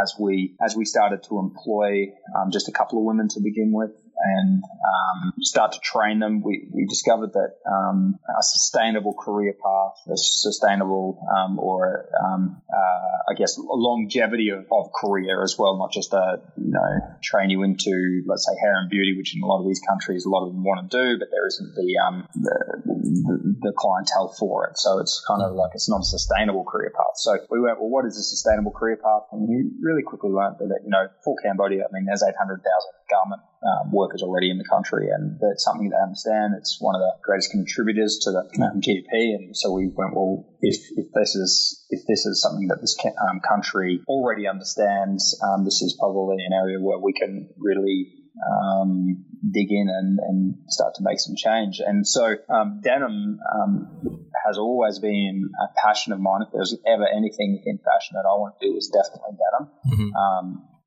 as 0.03 0.15
we 0.19 0.55
as 0.65 0.77
we 0.77 0.85
started 0.85 1.23
to 1.29 1.39
employ 1.39 2.13
just 2.51 2.69
a 2.69 2.73
couple 2.73 2.99
of 2.99 3.05
women 3.05 3.29
to 3.29 3.41
begin 3.41 3.73
with, 3.73 3.91
and 4.23 4.63
um, 4.63 5.33
start 5.41 5.73
to 5.73 5.81
train 5.81 6.21
them. 6.21 6.43
We, 6.43 6.69
we 6.73 6.87
discovered 6.87 7.33
that 7.33 7.59
um, 7.67 8.19
a 8.29 8.43
sustainable 8.43 9.15
career 9.15 9.53
path, 9.53 9.99
a 10.07 10.17
sustainable 10.17 11.19
um, 11.27 11.59
or 11.59 12.09
um, 12.23 12.63
uh, 12.73 13.31
I 13.31 13.35
guess 13.37 13.59
longevity 13.59 14.51
of, 14.51 14.67
of 14.71 14.93
career 14.93 15.43
as 15.43 15.57
well, 15.59 15.77
not 15.79 15.93
just 15.93 16.13
a 16.13 16.41
you 16.57 16.71
know 16.71 17.19
train 17.23 17.51
you 17.51 17.63
into 17.63 18.23
let's 18.27 18.47
say 18.47 18.55
hair 18.63 18.79
and 18.79 18.89
beauty, 18.89 19.15
which 19.17 19.35
in 19.35 19.43
a 19.43 19.47
lot 19.47 19.61
of 19.61 19.67
these 19.67 19.83
countries 19.87 20.25
a 20.25 20.31
lot 20.31 20.47
of 20.47 20.53
them 20.53 20.63
want 20.63 20.89
to 20.89 20.97
do, 20.97 21.19
but 21.19 21.29
there 21.31 21.47
isn't 21.47 21.75
the 21.75 21.99
um, 22.07 22.29
the, 22.35 22.59
the, 22.87 23.37
the 23.61 23.73
clientele 23.77 24.35
for 24.39 24.69
it. 24.69 24.79
So 24.79 24.99
it's 24.99 25.23
kind 25.27 25.43
of 25.43 25.55
like 25.55 25.73
it's 25.75 25.91
not 25.91 26.01
a 26.01 26.05
sustainable 26.05 26.65
career 26.65 26.93
path. 26.95 27.17
So 27.17 27.39
we 27.51 27.61
went, 27.61 27.81
well, 27.81 27.91
what 27.91 28.07
is 28.07 28.17
a 28.17 28.23
sustainable 28.23 28.73
career 28.73 28.97
path? 28.97 29.27
And 29.33 29.49
we 29.49 29.67
really 29.83 30.03
quickly 30.03 30.31
learned 30.31 30.57
that 30.59 30.81
you 30.85 30.91
know 30.91 31.09
for 31.25 31.35
Cambodia, 31.43 31.85
I 31.85 31.91
mean, 31.93 32.07
there's 32.07 32.23
800,000 32.23 32.63
garment 33.11 33.43
um, 33.62 33.93
workers 33.93 34.23
already 34.23 34.50
in 34.50 34.59
the 34.59 34.64
country, 34.64 35.09
and 35.09 35.38
that's 35.41 35.64
something 35.64 35.88
they 35.88 35.97
understand. 36.03 36.55
It's 36.59 36.79
one 36.81 36.94
of 36.94 37.00
the 37.00 37.12
greatest 37.23 37.50
contributors 37.50 38.19
to 38.23 38.31
the 38.32 38.41
um, 38.64 38.81
GDP, 38.81 39.35
and 39.35 39.56
so 39.56 39.73
we 39.73 39.88
went, 39.94 40.14
well, 40.14 40.47
if, 40.61 40.76
if 40.97 41.12
this 41.14 41.35
is 41.35 41.85
if 41.91 42.06
this 42.06 42.26
is 42.26 42.43
something 42.43 42.69
that 42.69 42.81
this 42.81 42.97
um, 43.29 43.41
country 43.41 44.00
already 44.09 44.49
understands, 44.49 45.38
um, 45.43 45.64
this 45.64 45.82
is 45.82 45.97
probably 45.99 46.44
an 46.44 46.53
area 46.53 46.79
where 46.81 46.99
we 46.99 47.12
can 47.12 47.50
really 47.59 48.23
um, 48.43 49.25
dig 49.50 49.70
in 49.70 49.88
and, 49.88 50.19
and, 50.19 50.55
start 50.69 50.94
to 50.94 51.03
make 51.03 51.20
some 51.20 51.37
change. 51.37 51.81
And 51.85 52.06
so 52.06 52.35
um, 52.49 52.81
denim 52.82 53.38
um, 53.55 54.26
has 54.47 54.56
always 54.56 54.99
been 54.99 55.50
a 55.61 55.67
passion 55.76 56.12
of 56.12 56.20
mine. 56.20 56.43
If 56.43 56.49
there's 56.53 56.75
ever 56.87 57.06
anything 57.06 57.62
in 57.67 57.79
fashion 57.79 58.15
that 58.15 58.25
I 58.26 58.35
want 58.38 58.55
to 58.58 58.67
do, 58.67 58.76
is 58.76 58.88
definitely 58.88 59.37
denim. 59.37 59.70
Mm-hmm. 59.87 60.17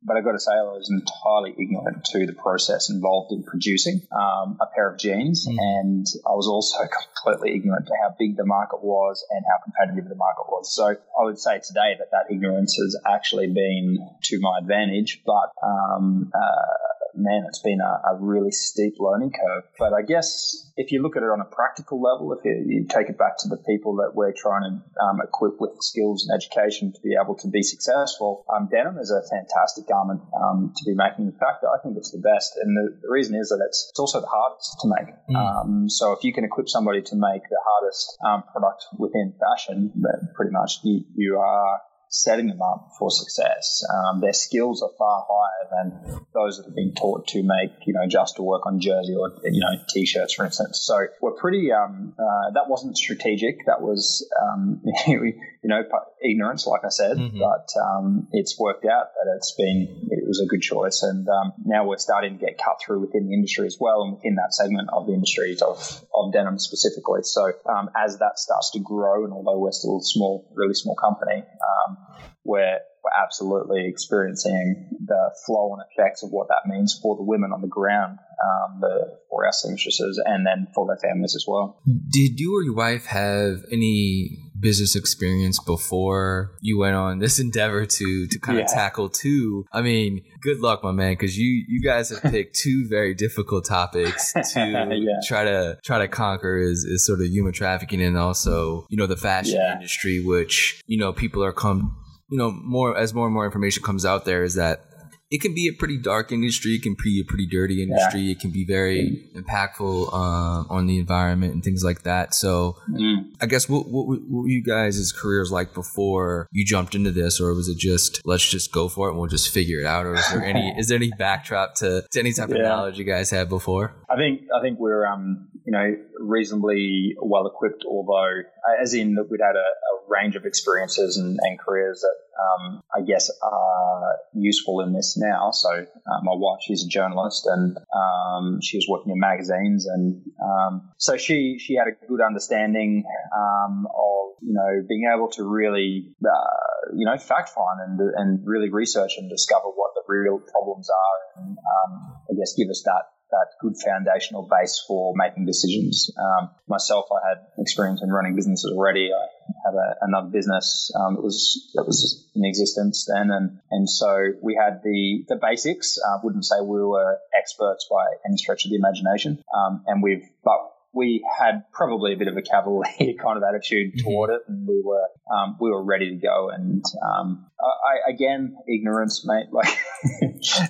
But 0.05 0.17
I've 0.17 0.23
got 0.23 0.33
to 0.33 0.39
say, 0.39 0.51
I 0.51 0.61
was 0.63 0.89
entirely 0.89 1.55
ignorant 1.57 2.05
to 2.05 2.25
the 2.25 2.33
process 2.33 2.89
involved 2.89 3.31
in 3.31 3.43
producing 3.43 4.01
um, 4.11 4.57
a 4.61 4.67
pair 4.73 4.91
of 4.91 4.99
jeans, 4.99 5.47
mm. 5.47 5.57
and 5.57 6.05
I 6.25 6.31
was 6.31 6.47
also 6.47 6.77
completely 7.23 7.55
ignorant 7.55 7.87
to 7.87 7.93
how 8.01 8.15
big 8.17 8.37
the 8.37 8.45
market 8.45 8.83
was 8.83 9.25
and 9.31 9.43
how 9.49 9.63
competitive 9.63 10.07
the 10.09 10.15
market 10.15 10.45
was. 10.47 10.73
So 10.73 10.85
I 10.85 11.23
would 11.23 11.39
say 11.39 11.59
today 11.59 11.95
that 11.97 12.11
that 12.11 12.33
ignorance 12.33 12.75
has 12.75 12.95
actually 13.05 13.47
been 13.47 13.97
to 14.23 14.39
my 14.39 14.59
advantage, 14.59 15.23
but 15.25 15.49
um, 15.63 16.31
uh, 16.33 16.94
man, 17.17 17.45
it's 17.47 17.61
been 17.61 17.79
a, 17.81 18.13
a, 18.13 18.17
really 18.19 18.51
steep 18.51 18.95
learning 18.99 19.31
curve. 19.31 19.63
But 19.77 19.93
I 19.93 20.01
guess 20.01 20.71
if 20.77 20.91
you 20.91 21.01
look 21.01 21.15
at 21.15 21.23
it 21.23 21.29
on 21.29 21.41
a 21.41 21.45
practical 21.45 22.01
level, 22.01 22.33
if 22.33 22.43
you, 22.43 22.65
you 22.67 22.87
take 22.87 23.09
it 23.09 23.17
back 23.17 23.37
to 23.39 23.49
the 23.49 23.57
people 23.57 23.97
that 23.97 24.11
we're 24.15 24.33
trying 24.33 24.63
to 24.63 25.03
um, 25.03 25.21
equip 25.21 25.59
with 25.59 25.71
skills 25.81 26.27
and 26.27 26.35
education 26.35 26.93
to 26.93 26.99
be 27.01 27.15
able 27.21 27.35
to 27.35 27.47
be 27.47 27.63
successful, 27.63 28.45
um, 28.53 28.67
denim 28.71 28.97
is 28.97 29.11
a 29.11 29.21
fantastic 29.29 29.87
garment 29.87 30.21
um, 30.35 30.73
to 30.75 30.83
be 30.85 30.95
making. 30.95 31.25
In 31.25 31.37
fact, 31.37 31.63
I 31.63 31.81
think 31.83 31.97
it's 31.97 32.11
the 32.11 32.19
best. 32.19 32.53
And 32.61 32.75
the, 32.75 32.97
the 33.01 33.09
reason 33.09 33.35
is 33.35 33.49
that 33.49 33.63
it's, 33.65 33.87
it's 33.89 33.99
also 33.99 34.21
the 34.21 34.27
hardest 34.27 34.77
to 34.81 34.87
make. 34.87 35.15
Mm. 35.29 35.89
so 35.89 36.13
if 36.13 36.23
you 36.23 36.33
can 36.33 36.43
equip 36.43 36.69
somebody 36.69 37.01
to 37.01 37.15
make 37.15 37.43
the 37.49 37.59
hardest 37.63 38.17
um, 38.25 38.43
product 38.51 38.85
within 38.97 39.33
fashion, 39.39 39.91
then 39.95 40.29
pretty 40.35 40.51
much 40.51 40.79
you, 40.83 41.03
you 41.15 41.37
are 41.37 41.79
setting 42.15 42.47
them 42.47 42.61
up 42.61 42.91
for 42.97 43.11
success. 43.11 43.83
Um, 43.93 44.21
their 44.21 44.33
skills 44.33 44.81
are 44.81 44.89
far 44.97 45.25
higher 45.29 45.67
than 45.71 46.25
those 46.33 46.57
that 46.57 46.65
have 46.65 46.75
been 46.75 46.93
taught 46.93 47.27
to 47.27 47.43
make, 47.43 47.85
you 47.85 47.93
know, 47.93 48.07
just 48.07 48.37
to 48.37 48.41
work 48.41 48.65
on 48.65 48.79
jersey 48.79 49.15
or, 49.15 49.31
you 49.43 49.59
know, 49.59 49.83
t-shirts, 49.89 50.33
for 50.33 50.45
instance. 50.45 50.79
So 50.81 50.95
we're 51.21 51.33
pretty, 51.33 51.73
um, 51.73 52.13
uh, 52.17 52.51
that 52.53 52.69
wasn't 52.69 52.97
strategic. 52.97 53.65
That 53.65 53.81
was, 53.81 54.25
um, 54.41 54.81
you 55.07 55.33
know, 55.63 55.83
ignorance, 56.23 56.65
like 56.65 56.85
I 56.85 56.89
said, 56.89 57.17
mm-hmm. 57.17 57.37
but, 57.37 57.67
um, 57.81 58.27
it's 58.31 58.57
worked 58.57 58.85
out 58.85 59.07
that 59.13 59.33
it's 59.35 59.51
been, 59.51 60.07
it 60.09 60.24
was 60.27 60.41
a 60.43 60.47
good 60.47 60.61
choice. 60.61 61.03
And, 61.03 61.27
um, 61.27 61.53
now 61.65 61.87
we're 61.87 61.97
starting 61.97 62.37
to 62.37 62.45
get 62.45 62.57
cut 62.57 62.77
through 62.83 63.01
within 63.01 63.27
the 63.27 63.33
industry 63.33 63.67
as 63.67 63.77
well 63.79 64.03
and 64.03 64.15
within 64.15 64.35
that 64.35 64.53
segment 64.53 64.89
of 64.91 65.07
the 65.07 65.13
industry 65.13 65.55
of, 65.61 66.05
of 66.15 66.33
denim 66.33 66.59
specifically. 66.59 67.21
So, 67.23 67.51
um, 67.69 67.89
as 67.95 68.19
that 68.19 68.39
starts 68.39 68.71
to 68.71 68.79
grow 68.79 69.23
and 69.25 69.33
although 69.33 69.59
we're 69.59 69.71
still 69.71 69.99
a 69.99 70.03
small, 70.03 70.51
really 70.55 70.73
small 70.73 70.95
company, 70.95 71.43
um, 71.43 71.97
we're, 72.43 72.79
we're 73.03 73.23
absolutely 73.23 73.87
experiencing 73.87 74.89
the 75.03 75.35
flow 75.45 75.73
and 75.73 75.83
effects 75.91 76.23
of 76.23 76.29
what 76.29 76.47
that 76.49 76.67
means 76.67 76.97
for 77.01 77.15
the 77.15 77.23
women 77.23 77.51
on 77.51 77.61
the 77.61 77.67
ground, 77.67 78.19
um, 78.19 78.79
the, 78.81 79.17
for 79.29 79.45
our 79.45 79.51
seamstresses, 79.51 80.21
and 80.23 80.45
then 80.45 80.67
for 80.73 80.87
their 80.87 80.97
families 80.97 81.35
as 81.35 81.45
well. 81.47 81.81
Did 81.85 82.39
you 82.39 82.55
or 82.55 82.63
your 82.63 82.75
wife 82.75 83.05
have 83.05 83.65
any 83.71 84.44
business 84.57 84.95
experience 84.95 85.59
before 85.59 86.55
you 86.61 86.79
went 86.79 86.95
on 86.95 87.19
this 87.19 87.39
endeavor 87.45 87.85
to 87.85 88.27
to 88.27 88.39
kind 88.39 88.59
of 88.59 88.67
tackle 88.67 89.09
two? 89.09 89.65
I 89.71 89.81
mean, 89.81 90.23
good 90.41 90.59
luck, 90.59 90.83
my 90.83 90.91
man, 90.91 91.13
because 91.13 91.37
you 91.37 91.65
you 91.67 91.81
guys 91.81 92.09
have 92.09 92.31
picked 92.31 92.55
two 92.63 92.87
very 92.89 93.13
difficult 93.13 93.65
topics 93.65 94.33
to 94.33 94.41
yeah. 94.55 95.19
try 95.27 95.43
to 95.43 95.77
try 95.83 95.99
to 95.99 96.07
conquer 96.07 96.57
is 96.57 96.83
is 96.85 97.05
sort 97.05 97.19
of 97.19 97.27
human 97.27 97.53
trafficking 97.53 98.01
and 98.01 98.17
also 98.17 98.85
you 98.89 98.97
know 98.97 99.07
the 99.07 99.17
fashion 99.17 99.55
yeah. 99.55 99.75
industry, 99.75 100.21
which 100.23 100.81
you 100.87 100.97
know 100.97 101.13
people 101.13 101.43
are 101.43 101.53
come 101.53 101.97
you 102.29 102.37
know, 102.37 102.51
more 102.51 102.97
as 102.97 103.13
more 103.13 103.25
and 103.25 103.33
more 103.33 103.45
information 103.45 103.83
comes 103.83 104.05
out 104.05 104.25
there, 104.25 104.43
is 104.43 104.55
that 104.55 104.85
it 105.31 105.41
can 105.41 105.55
be 105.55 105.67
a 105.67 105.73
pretty 105.73 105.97
dark 105.97 106.31
industry. 106.31 106.73
It 106.73 106.83
can 106.83 106.95
be 107.01 107.19
a 107.19 107.25
pretty 107.25 107.47
dirty 107.47 107.81
industry. 107.81 108.21
Yeah. 108.21 108.31
It 108.33 108.39
can 108.39 108.51
be 108.51 108.63
very 108.63 109.27
impactful 109.35 110.13
uh, 110.13 110.63
on 110.69 110.85
the 110.85 110.99
environment 110.99 111.53
and 111.53 111.63
things 111.63 111.83
like 111.83 112.03
that. 112.03 112.35
So, 112.35 112.77
mm. 112.89 113.25
I 113.41 113.47
guess 113.47 113.67
what, 113.67 113.87
what, 113.87 114.07
what 114.07 114.21
were 114.29 114.47
you 114.47 114.63
guys' 114.63 115.11
careers 115.11 115.51
like 115.51 115.73
before 115.73 116.47
you 116.51 116.63
jumped 116.63 116.93
into 116.93 117.11
this, 117.11 117.41
or 117.41 117.53
was 117.53 117.67
it 117.67 117.77
just 117.77 118.21
let's 118.25 118.47
just 118.47 118.71
go 118.71 118.87
for 118.87 119.07
it 119.07 119.11
and 119.11 119.19
we'll 119.19 119.29
just 119.29 119.51
figure 119.51 119.79
it 119.79 119.85
out, 119.85 120.05
or 120.05 120.13
is 120.13 120.29
there 120.31 120.43
any 120.43 120.73
is 120.77 120.89
there 120.89 120.97
any 120.97 121.11
backdrop 121.17 121.75
to, 121.75 122.05
to 122.11 122.19
any 122.19 122.31
type 122.31 122.49
of 122.49 122.57
knowledge 122.57 122.99
you 122.99 123.03
guys 123.05 123.31
had 123.31 123.49
before? 123.49 123.95
I 124.09 124.15
think 124.15 124.43
I 124.55 124.61
think 124.61 124.79
we're 124.79 125.07
um 125.07 125.47
you 125.65 125.71
know 125.71 125.95
reasonably 126.19 127.15
well 127.21 127.47
equipped, 127.47 127.83
although 127.89 128.41
as 128.81 128.93
in 128.93 129.15
that 129.15 129.27
we'd 129.29 129.41
had 129.41 129.55
a, 129.55 129.59
a 129.59 129.95
range 130.07 130.35
of 130.35 130.45
experiences 130.45 131.17
and, 131.17 131.39
and 131.41 131.59
careers 131.59 132.01
that 132.01 132.15
um, 132.39 132.81
I 132.95 133.01
guess 133.01 133.31
are 133.41 134.17
useful 134.33 134.81
in 134.81 134.93
this 134.93 135.17
now. 135.17 135.51
So 135.51 135.69
uh, 135.71 136.19
my 136.23 136.33
wife, 136.35 136.59
she's 136.61 136.85
a 136.85 136.87
journalist, 136.87 137.47
and 137.47 137.77
um, 137.95 138.59
she 138.61 138.77
was 138.77 138.85
working 138.89 139.11
in 139.11 139.19
magazines, 139.19 139.87
and 139.87 140.21
um, 140.43 140.91
so 140.97 141.17
she 141.17 141.57
she 141.59 141.75
had 141.75 141.87
a 141.87 142.07
good 142.07 142.21
understanding 142.21 143.03
um, 143.35 143.87
of 143.87 144.37
you 144.41 144.53
know 144.53 144.85
being 144.87 145.11
able 145.13 145.29
to 145.29 145.43
really 145.43 146.13
uh, 146.23 146.93
you 146.95 147.05
know 147.05 147.17
fact 147.17 147.49
find 147.49 147.79
and 147.81 147.99
and 148.15 148.45
really 148.45 148.69
research 148.69 149.13
and 149.17 149.29
discover 149.29 149.67
what 149.67 149.91
the 149.95 150.03
real 150.07 150.39
problems 150.39 150.89
are, 150.89 151.41
and 151.43 151.57
um, 151.57 152.17
I 152.29 152.33
guess 152.37 152.53
give 152.55 152.69
us 152.69 152.83
that 152.85 153.14
that 153.31 153.47
good 153.61 153.73
foundational 153.83 154.47
base 154.49 154.83
for 154.87 155.13
making 155.15 155.45
decisions. 155.45 156.11
Um, 156.17 156.49
myself, 156.67 157.05
I 157.11 157.29
had 157.29 157.37
experience 157.57 158.01
in 158.03 158.09
running 158.09 158.35
businesses 158.35 158.71
already. 158.75 159.09
I 159.13 159.25
had 159.65 159.75
a, 159.75 159.95
another 160.01 160.29
business 160.29 160.91
um, 160.95 161.15
that 161.15 161.23
was 161.23 161.71
that 161.75 161.85
was 161.85 162.29
in 162.35 162.45
existence 162.45 163.07
then, 163.11 163.31
and 163.31 163.59
and 163.71 163.89
so 163.89 164.33
we 164.41 164.55
had 164.55 164.81
the 164.83 165.25
the 165.27 165.35
basics. 165.35 165.97
I 165.97 166.15
uh, 166.15 166.19
wouldn't 166.23 166.45
say 166.45 166.55
we 166.61 166.81
were 166.81 167.17
experts 167.37 167.87
by 167.89 168.05
any 168.25 168.37
stretch 168.37 168.65
of 168.65 168.71
the 168.71 168.77
imagination, 168.77 169.43
um, 169.53 169.83
and 169.87 170.01
we've 170.01 170.23
but 170.43 170.71
we 170.95 171.25
had 171.37 171.65
probably 171.73 172.13
a 172.13 172.17
bit 172.17 172.29
of 172.29 172.37
a 172.37 172.41
cavalier 172.41 173.13
kind 173.21 173.37
of 173.37 173.43
attitude 173.43 173.93
mm-hmm. 173.93 174.07
toward 174.07 174.29
it, 174.31 174.41
and 174.47 174.67
we 174.67 174.81
were 174.83 175.05
um, 175.31 175.57
we 175.59 175.69
were 175.69 175.83
ready 175.83 176.11
to 176.11 176.15
go. 176.15 176.49
And 176.49 176.83
um, 177.03 177.47
I, 177.61 178.11
again, 178.11 178.55
ignorance, 178.67 179.25
mate. 179.25 179.47
Like 179.55 179.77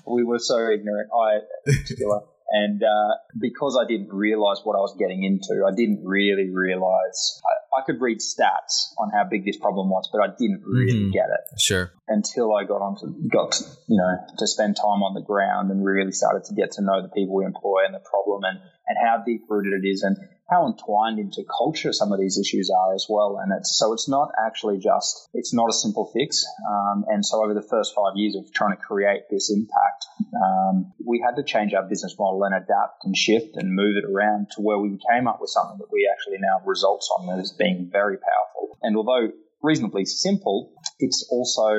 we 0.07 0.23
were 0.23 0.39
so 0.39 0.57
ignorant. 0.69 1.09
I, 1.13 1.39
particular, 1.65 2.21
and 2.51 2.81
uh, 2.83 3.13
because 3.39 3.79
I 3.81 3.87
didn't 3.87 4.13
realize 4.13 4.61
what 4.63 4.75
I 4.75 4.79
was 4.79 4.95
getting 4.99 5.23
into, 5.23 5.65
I 5.65 5.73
didn't 5.75 6.05
really 6.05 6.49
realize. 6.53 7.41
I, 7.43 7.81
I, 7.81 7.85
could 7.85 7.99
read 7.99 8.19
stats 8.19 8.93
on 8.97 9.09
how 9.09 9.23
big 9.29 9.45
this 9.45 9.57
problem 9.57 9.89
was, 9.89 10.09
but 10.13 10.21
I 10.21 10.27
didn't 10.37 10.61
really 10.63 11.09
mm-hmm. 11.09 11.11
get 11.11 11.25
it. 11.25 11.59
Sure. 11.59 11.91
Until 12.07 12.55
I 12.55 12.63
got 12.63 12.81
onto 12.81 13.07
got 13.29 13.59
you 13.87 13.97
know 13.97 14.17
to 14.37 14.47
spend 14.47 14.75
time 14.75 15.01
on 15.01 15.15
the 15.15 15.21
ground 15.21 15.71
and 15.71 15.83
really 15.83 16.11
started 16.11 16.43
to 16.45 16.53
get 16.53 16.73
to 16.73 16.83
know 16.83 17.01
the 17.01 17.09
people 17.09 17.35
we 17.35 17.45
employ 17.45 17.85
and 17.85 17.95
the 17.95 17.99
problem 17.99 18.43
and 18.43 18.59
and 18.87 18.97
how 19.01 19.23
deep 19.25 19.41
rooted 19.49 19.83
it 19.83 19.87
is 19.87 20.03
and 20.03 20.17
how 20.49 20.67
entwined 20.67 21.17
into 21.17 21.43
culture 21.43 21.91
some 21.91 22.11
of 22.11 22.19
these 22.19 22.37
issues 22.37 22.69
are 22.69 22.93
as 22.93 23.07
well. 23.09 23.39
And 23.41 23.51
it's 23.57 23.77
so 23.77 23.93
it's 23.93 24.07
not 24.07 24.29
actually 24.45 24.77
just 24.77 25.27
it's 25.33 25.53
not 25.53 25.69
a 25.69 25.73
simple 25.73 26.11
fix. 26.13 26.45
Um, 26.69 27.05
and 27.07 27.25
so 27.25 27.43
over 27.43 27.53
the 27.53 27.65
first 27.67 27.93
five 27.95 28.13
years 28.15 28.35
of 28.35 28.51
trying 28.53 28.75
to 28.75 28.81
create 28.81 29.23
this 29.29 29.49
impact, 29.49 30.05
um, 30.35 30.93
we 31.03 31.23
had 31.25 31.35
to 31.37 31.43
change 31.43 31.73
our 31.73 31.83
business 31.83 32.15
model 32.19 32.43
and 32.43 32.53
adapt 32.53 33.05
and 33.05 33.17
shift 33.17 33.55
and 33.55 33.73
move 33.73 33.97
it 33.97 34.05
around 34.05 34.47
to 34.55 34.61
where 34.61 34.77
we 34.77 34.97
came 35.09 35.27
up 35.27 35.41
with 35.41 35.49
something 35.49 35.77
that 35.79 35.91
we 35.91 36.09
actually 36.11 36.37
now 36.39 36.59
have 36.59 36.67
results 36.67 37.09
on 37.17 37.39
as 37.39 37.51
being 37.51 37.89
very 37.91 38.17
powerful. 38.17 38.77
And 38.81 38.95
although 38.95 39.31
reasonably 39.63 40.05
simple, 40.05 40.73
it's 40.99 41.27
also 41.31 41.73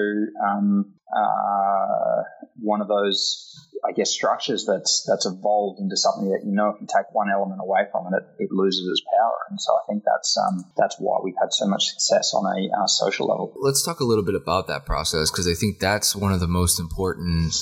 um, 0.45 0.95
uh, 1.15 2.23
one 2.61 2.81
of 2.81 2.89
those 2.89 3.66
I 3.87 3.93
guess, 3.93 4.11
structures 4.11 4.67
that's 4.67 5.05
that's 5.09 5.27
evolved 5.27 5.81
into 5.81 5.97
something 5.97 6.31
that 6.31 6.45
you 6.45 6.53
know 6.53 6.71
if 6.71 6.81
you 6.81 6.87
take 6.87 7.07
one 7.13 7.31
element 7.31 7.61
away 7.63 7.83
from 7.91 8.13
it, 8.13 8.17
it, 8.17 8.45
it 8.45 8.53
loses 8.53 8.89
its 8.89 9.03
power. 9.03 9.39
And 9.51 9.61
so 9.61 9.73
I 9.75 9.87
think 9.89 10.03
that's 10.05 10.37
um, 10.37 10.65
that's 10.77 10.97
why 10.99 11.19
we've 11.23 11.39
had 11.41 11.53
so 11.53 11.67
much 11.67 11.87
success 11.87 12.35
on 12.35 12.45
a 12.47 12.83
uh, 12.83 12.87
social 12.87 13.29
level. 13.29 13.53
Let's 13.57 13.85
talk 13.85 14.01
a 14.01 14.05
little 14.05 14.25
bit 14.25 14.35
about 14.35 14.67
that 14.69 14.85
process 14.85 15.31
because 15.31 15.49
I 15.49 15.55
think 15.55 15.79
that's 15.79 16.17
one 16.17 16.33
of 16.33 16.41
the 16.41 16.49
most 16.49 16.81
important 16.81 17.55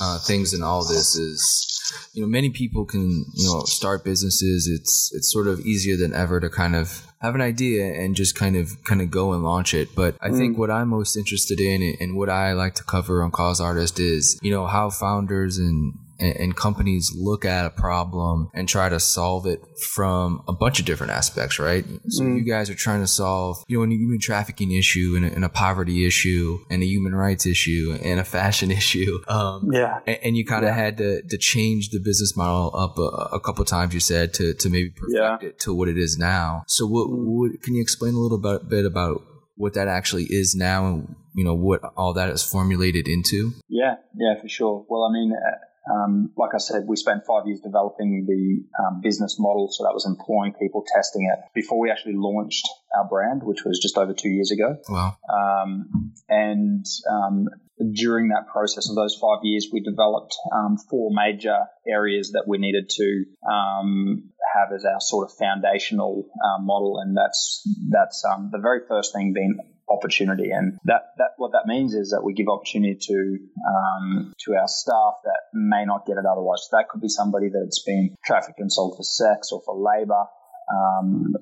uh, 0.00 0.18
things 0.18 0.52
in 0.52 0.62
all 0.62 0.84
this 0.84 1.16
is 1.16 1.81
you 2.12 2.22
know 2.22 2.28
many 2.28 2.50
people 2.50 2.84
can 2.84 3.24
you 3.34 3.46
know 3.46 3.62
start 3.64 4.04
businesses 4.04 4.68
it's 4.68 5.12
it's 5.14 5.32
sort 5.32 5.46
of 5.46 5.60
easier 5.60 5.96
than 5.96 6.12
ever 6.12 6.40
to 6.40 6.48
kind 6.48 6.76
of 6.76 7.06
have 7.22 7.36
an 7.36 7.40
idea 7.40 7.84
and 7.94 8.16
just 8.16 8.34
kind 8.34 8.56
of 8.56 8.82
kind 8.84 9.00
of 9.00 9.10
go 9.10 9.32
and 9.32 9.44
launch 9.44 9.74
it. 9.74 9.94
But 9.94 10.16
I 10.20 10.30
mm. 10.30 10.36
think 10.36 10.58
what 10.58 10.70
I'm 10.70 10.88
most 10.88 11.16
interested 11.16 11.60
in 11.60 11.96
and 12.00 12.16
what 12.16 12.28
I 12.28 12.52
like 12.52 12.74
to 12.74 12.84
cover 12.84 13.22
on 13.22 13.30
Cause 13.30 13.60
Artist 13.60 14.00
is, 14.00 14.38
you 14.42 14.50
know, 14.50 14.66
how 14.66 14.90
founders 14.90 15.56
and 15.56 15.94
and, 16.22 16.56
companies 16.56 17.10
look 17.16 17.44
at 17.44 17.64
a 17.64 17.70
problem 17.70 18.50
and 18.54 18.68
try 18.68 18.88
to 18.88 19.00
solve 19.00 19.46
it 19.46 19.60
from 19.94 20.42
a 20.46 20.52
bunch 20.52 20.78
of 20.78 20.84
different 20.84 21.12
aspects, 21.12 21.58
right? 21.58 21.84
So 22.08 22.24
mm. 22.24 22.36
you 22.36 22.44
guys 22.44 22.70
are 22.70 22.74
trying 22.74 23.00
to 23.00 23.06
solve, 23.06 23.64
you 23.68 23.78
know, 23.78 23.84
a 23.84 23.96
human 23.96 24.20
trafficking 24.20 24.72
issue 24.72 25.14
and 25.16 25.24
a, 25.24 25.34
and 25.34 25.44
a, 25.44 25.48
poverty 25.48 26.06
issue 26.06 26.58
and 26.70 26.82
a 26.82 26.86
human 26.86 27.14
rights 27.14 27.46
issue 27.46 27.98
and 28.02 28.20
a 28.20 28.24
fashion 28.24 28.70
issue. 28.80 29.18
Um, 29.28 29.70
yeah. 29.72 30.00
And, 30.06 30.18
and 30.22 30.36
you 30.36 30.44
kind 30.44 30.64
of 30.64 30.68
yeah. 30.68 30.82
had 30.82 30.98
to, 30.98 31.22
to 31.22 31.38
change 31.38 31.90
the 31.90 31.98
business 31.98 32.36
model 32.36 32.70
up 32.76 32.98
a, 32.98 33.36
a 33.36 33.40
couple 33.40 33.64
times, 33.64 33.94
you 33.94 34.00
said, 34.00 34.34
to, 34.34 34.54
to 34.54 34.68
maybe 34.68 34.90
perfect 34.90 35.42
yeah. 35.42 35.48
it 35.48 35.58
to 35.60 35.74
what 35.74 35.88
it 35.88 35.98
is 35.98 36.18
now. 36.18 36.64
So 36.66 36.86
what, 36.86 37.08
mm. 37.08 37.24
what, 37.24 37.62
can 37.62 37.74
you 37.74 37.82
explain 37.82 38.14
a 38.14 38.18
little 38.18 38.38
bit, 38.38 38.68
bit 38.68 38.84
about 38.84 39.22
what 39.56 39.74
that 39.74 39.88
actually 39.88 40.24
is 40.24 40.54
now 40.54 40.86
and 40.86 41.14
you 41.34 41.44
know 41.44 41.54
what 41.54 41.80
all 41.96 42.12
that 42.12 42.28
is 42.28 42.42
formulated 42.42 43.08
into 43.08 43.52
yeah 43.68 43.94
yeah 44.16 44.40
for 44.40 44.48
sure 44.48 44.84
well 44.88 45.04
i 45.04 45.12
mean 45.12 45.32
uh, 45.32 45.56
um, 45.90 46.30
like 46.36 46.54
I 46.54 46.58
said, 46.58 46.84
we 46.86 46.96
spent 46.96 47.26
five 47.26 47.46
years 47.46 47.60
developing 47.60 48.24
the 48.26 48.82
um, 48.82 49.00
business 49.00 49.36
model, 49.38 49.68
so 49.70 49.84
that 49.84 49.92
was 49.92 50.06
employing 50.06 50.54
people, 50.54 50.84
testing 50.94 51.28
it 51.32 51.44
before 51.54 51.80
we 51.80 51.90
actually 51.90 52.14
launched 52.16 52.68
our 52.96 53.08
brand, 53.08 53.42
which 53.42 53.64
was 53.64 53.80
just 53.80 53.98
over 53.98 54.14
two 54.14 54.28
years 54.28 54.52
ago. 54.52 54.76
Wow! 54.88 55.16
Um, 55.28 56.12
and 56.28 56.86
um, 57.10 57.48
during 57.92 58.28
that 58.28 58.46
process 58.46 58.88
of 58.88 58.94
those 58.94 59.18
five 59.20 59.40
years, 59.42 59.68
we 59.72 59.80
developed 59.80 60.36
um, 60.52 60.76
four 60.88 61.10
major 61.12 61.58
areas 61.86 62.30
that 62.32 62.44
we 62.46 62.58
needed 62.58 62.88
to 62.90 63.24
um, 63.50 64.30
have 64.54 64.72
as 64.72 64.84
our 64.84 65.00
sort 65.00 65.30
of 65.30 65.36
foundational 65.36 66.28
uh, 66.44 66.62
model, 66.62 67.00
and 67.00 67.16
that's 67.16 67.68
that's 67.90 68.22
the 68.22 68.58
very 68.58 68.80
first 68.88 69.12
thing 69.12 69.32
being 69.32 69.58
opportunity. 69.92 70.50
And 70.50 70.78
that, 70.84 71.12
that 71.18 71.30
what 71.36 71.52
that 71.52 71.66
means 71.66 71.94
is 71.94 72.10
that 72.10 72.22
we 72.24 72.32
give 72.34 72.48
opportunity 72.48 72.98
to 73.00 73.38
um, 73.68 74.32
to 74.44 74.54
our 74.54 74.68
staff 74.68 75.14
that 75.24 75.40
may 75.52 75.84
not 75.84 76.06
get 76.06 76.16
it 76.16 76.24
otherwise. 76.26 76.68
That 76.72 76.88
could 76.88 77.00
be 77.00 77.08
somebody 77.08 77.48
that's 77.48 77.82
been 77.82 78.16
trafficked 78.24 78.60
and 78.60 78.72
sold 78.72 78.96
for 78.96 79.02
sex 79.02 79.50
or 79.52 79.62
for 79.64 79.76
labor 79.76 80.24
um, 80.72 81.34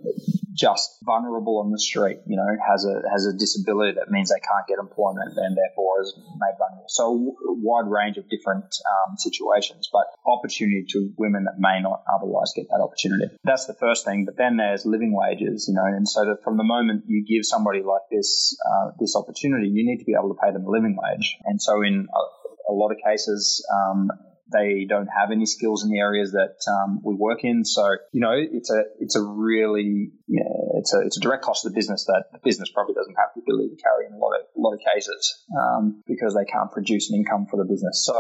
just 0.61 1.00
vulnerable 1.02 1.59
on 1.64 1.73
the 1.73 1.81
street, 1.81 2.19
you 2.26 2.37
know, 2.37 2.47
has 2.61 2.85
a 2.85 3.00
has 3.11 3.25
a 3.25 3.33
disability 3.33 3.97
that 3.97 4.12
means 4.12 4.29
they 4.29 4.45
can't 4.45 4.69
get 4.69 4.76
employment 4.79 5.33
and 5.37 5.57
therefore 5.57 6.02
is 6.02 6.12
made 6.37 6.57
vulnerable. 6.61 6.85
So 6.88 7.17
a 7.49 7.57
wide 7.57 7.88
range 7.88 8.19
of 8.19 8.29
different 8.29 8.69
um, 8.69 9.17
situations, 9.17 9.88
but 9.90 10.05
opportunity 10.29 10.85
to 10.93 11.12
women 11.17 11.45
that 11.45 11.57
may 11.59 11.81
not 11.81 12.05
otherwise 12.12 12.52
get 12.55 12.69
that 12.69 12.85
opportunity. 12.85 13.33
That's 13.43 13.64
the 13.64 13.75
first 13.81 14.05
thing. 14.05 14.26
But 14.26 14.37
then 14.37 14.59
there's 14.59 14.85
living 14.85 15.17
wages, 15.17 15.64
you 15.67 15.75
know, 15.75 15.88
and 15.88 16.07
so 16.07 16.29
that 16.29 16.45
from 16.45 16.59
the 16.59 16.64
moment 16.64 17.05
you 17.09 17.25
give 17.25 17.49
somebody 17.49 17.81
like 17.81 18.05
this 18.12 18.55
uh, 18.61 18.93
this 19.00 19.17
opportunity, 19.17 19.69
you 19.73 19.88
need 19.88 19.99
to 19.99 20.05
be 20.05 20.12
able 20.12 20.35
to 20.35 20.38
pay 20.38 20.52
them 20.52 20.67
a 20.67 20.71
living 20.71 20.97
wage. 21.00 21.38
And 21.47 21.61
so 21.61 21.81
in 21.81 22.05
a, 22.05 22.73
a 22.73 22.75
lot 22.76 22.93
of 22.93 22.99
cases, 23.00 23.64
um, 23.73 24.12
they 24.52 24.87
don't 24.88 25.09
have 25.09 25.30
any 25.30 25.47
skills 25.47 25.85
in 25.85 25.90
the 25.90 25.99
areas 25.99 26.33
that 26.33 26.57
um, 26.69 27.00
we 27.04 27.14
work 27.14 27.45
in. 27.45 27.64
So 27.64 27.97
you 28.12 28.21
know, 28.21 28.35
it's 28.35 28.71
a 28.71 28.83
it's 28.99 29.16
a 29.16 29.23
really 29.23 30.12
yeah, 30.26 30.42
it's 30.78 30.95
a 30.95 31.00
it's 31.00 31.16
a 31.16 31.21
direct 31.21 31.45
cost 31.45 31.62
to 31.62 31.71
the 31.71 31.75
business 31.75 32.04
that 32.07 32.25
the 32.33 32.38
business 32.45 32.71
probably 32.71 32.95
doesn't 32.95 33.16
have 33.16 33.30
the 33.35 33.42
ability 33.42 33.76
to 33.76 33.83
carry 33.83 34.07
in 34.07 34.12
a 34.12 34.19
lot 34.19 34.33
of 34.38 34.47
a 34.57 34.61
lot 34.61 34.75
of 34.75 34.80
cases 34.95 35.45
um, 35.59 36.02
because 36.07 36.35
they 36.35 36.45
can't 36.45 36.71
produce 36.73 37.11
an 37.11 37.16
income 37.16 37.47
for 37.50 37.57
the 37.57 37.64
business. 37.64 38.04
So, 38.04 38.14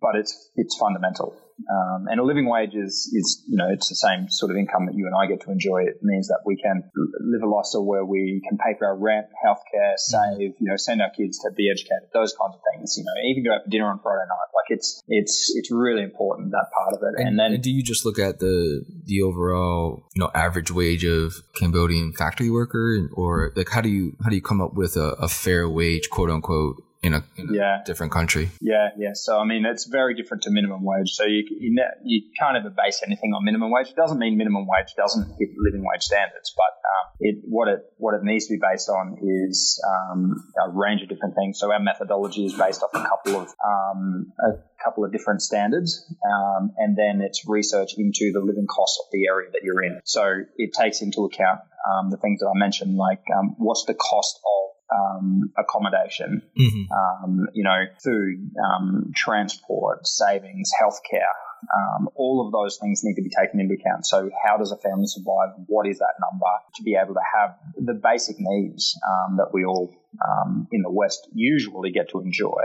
but 0.00 0.16
it's 0.16 0.50
it's 0.56 0.76
fundamental. 0.76 1.36
Um, 1.64 2.06
and 2.08 2.20
a 2.20 2.24
living 2.24 2.48
wage 2.48 2.74
is, 2.74 3.10
is, 3.12 3.42
you 3.48 3.56
know, 3.56 3.66
it's 3.70 3.88
the 3.88 3.96
same 3.96 4.28
sort 4.28 4.50
of 4.50 4.56
income 4.56 4.86
that 4.86 4.94
you 4.94 5.06
and 5.06 5.14
I 5.16 5.26
get 5.26 5.40
to 5.46 5.50
enjoy. 5.50 5.84
It 5.88 6.02
means 6.02 6.28
that 6.28 6.40
we 6.44 6.56
can 6.56 6.84
live 6.94 7.42
a 7.42 7.48
lifestyle 7.48 7.84
where 7.84 8.04
we 8.04 8.42
can 8.46 8.58
pay 8.58 8.76
for 8.78 8.86
our 8.86 8.96
rent, 8.96 9.26
healthcare, 9.44 9.96
save, 9.96 10.52
you 10.60 10.68
know, 10.68 10.76
send 10.76 11.00
our 11.00 11.10
kids 11.10 11.38
to 11.40 11.50
be 11.56 11.70
educated, 11.70 12.12
those 12.12 12.34
kinds 12.38 12.54
of 12.54 12.60
things. 12.72 12.96
You 12.96 13.04
know, 13.04 13.12
even 13.30 13.44
go 13.44 13.54
out 13.54 13.64
for 13.64 13.70
dinner 13.70 13.88
on 13.88 14.00
Friday 14.00 14.26
night. 14.28 14.50
Like 14.54 14.78
it's 14.78 15.02
it's 15.08 15.52
it's 15.56 15.70
really 15.70 16.02
important 16.02 16.50
that 16.52 16.66
part 16.76 16.94
of 16.94 17.02
it. 17.02 17.20
And, 17.20 17.28
and 17.28 17.38
then, 17.38 17.52
and 17.54 17.62
do 17.62 17.70
you 17.70 17.82
just 17.82 18.04
look 18.04 18.18
at 18.18 18.38
the 18.38 18.84
the 19.04 19.22
overall, 19.22 20.04
you 20.14 20.20
know, 20.20 20.30
average 20.34 20.70
wage 20.70 21.04
of 21.04 21.34
Cambodian 21.54 22.12
factory 22.12 22.50
worker, 22.50 23.08
or 23.14 23.52
like 23.56 23.70
how 23.70 23.80
do 23.80 23.88
you 23.88 24.16
how 24.22 24.30
do 24.30 24.36
you 24.36 24.42
come 24.42 24.60
up 24.60 24.74
with 24.74 24.96
a, 24.96 25.16
a 25.18 25.28
fair 25.28 25.68
wage, 25.68 26.10
quote 26.10 26.30
unquote, 26.30 26.82
in 27.02 27.14
a, 27.14 27.24
in 27.36 27.50
a 27.50 27.52
yeah. 27.52 27.82
different 27.84 28.12
country. 28.12 28.50
Yeah, 28.60 28.88
yeah. 28.96 29.10
So 29.14 29.38
I 29.38 29.44
mean, 29.44 29.64
it's 29.64 29.86
very 29.86 30.14
different 30.14 30.42
to 30.44 30.50
minimum 30.50 30.82
wage. 30.82 31.10
So 31.10 31.24
you 31.24 31.44
you, 31.50 31.76
you 32.04 32.22
can't 32.38 32.56
ever 32.56 32.70
base 32.70 33.02
anything 33.06 33.32
on 33.32 33.44
minimum 33.44 33.70
wage. 33.70 33.88
It 33.88 33.96
doesn't 33.96 34.18
mean 34.18 34.36
minimum 34.36 34.66
wage 34.66 34.94
doesn't 34.96 35.36
hit 35.38 35.50
living 35.56 35.84
wage 35.84 36.02
standards, 36.02 36.54
but 36.56 36.72
um, 36.86 37.12
it 37.20 37.36
what 37.44 37.68
it 37.68 37.80
what 37.98 38.14
it 38.14 38.22
needs 38.22 38.46
to 38.46 38.54
be 38.54 38.60
based 38.60 38.88
on 38.88 39.18
is 39.22 39.82
um, 39.86 40.44
a 40.64 40.70
range 40.70 41.02
of 41.02 41.08
different 41.08 41.34
things. 41.34 41.58
So 41.58 41.72
our 41.72 41.80
methodology 41.80 42.46
is 42.46 42.54
based 42.54 42.82
off 42.82 42.90
a 42.94 43.04
couple 43.04 43.40
of 43.40 43.48
um, 43.64 44.32
a 44.40 44.82
couple 44.82 45.04
of 45.04 45.12
different 45.12 45.42
standards, 45.42 46.04
um, 46.24 46.72
and 46.78 46.96
then 46.96 47.20
it's 47.20 47.46
research 47.46 47.94
into 47.96 48.32
the 48.32 48.40
living 48.40 48.66
costs 48.66 48.98
of 49.04 49.10
the 49.12 49.26
area 49.28 49.50
that 49.52 49.60
you're 49.62 49.82
in. 49.82 50.00
So 50.04 50.42
it 50.56 50.72
takes 50.72 51.02
into 51.02 51.24
account 51.24 51.60
um, 51.86 52.10
the 52.10 52.16
things 52.16 52.40
that 52.40 52.46
I 52.46 52.58
mentioned, 52.58 52.96
like 52.96 53.22
um, 53.36 53.54
what's 53.58 53.84
the 53.84 53.94
cost 53.94 54.38
of 54.38 54.75
um, 54.94 55.52
accommodation, 55.56 56.42
mm-hmm. 56.58 56.92
um, 56.92 57.46
you 57.54 57.64
know, 57.64 57.84
food, 58.02 58.50
um, 58.62 59.12
transport, 59.14 60.06
savings, 60.06 60.70
healthcare. 60.80 61.32
Um, 61.74 62.08
all 62.14 62.46
of 62.46 62.52
those 62.52 62.78
things 62.80 63.00
need 63.02 63.14
to 63.14 63.22
be 63.22 63.30
taken 63.30 63.60
into 63.60 63.74
account. 63.74 64.06
So, 64.06 64.30
how 64.44 64.58
does 64.58 64.72
a 64.72 64.76
family 64.76 65.06
survive? 65.06 65.56
What 65.66 65.88
is 65.88 65.98
that 65.98 66.14
number 66.20 66.46
to 66.76 66.82
be 66.82 66.96
able 67.02 67.14
to 67.14 67.20
have 67.34 67.56
the 67.76 67.94
basic 67.94 68.36
needs 68.38 68.98
um, 69.06 69.38
that 69.38 69.48
we 69.52 69.64
all 69.64 69.92
um, 70.22 70.68
in 70.70 70.82
the 70.82 70.90
West 70.90 71.28
usually 71.32 71.90
get 71.90 72.10
to 72.10 72.20
enjoy? 72.20 72.60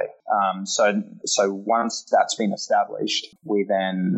so, 0.65 1.01
so 1.25 1.51
once 1.51 2.05
that's 2.11 2.35
been 2.35 2.53
established, 2.53 3.27
we 3.43 3.65
then 3.67 4.17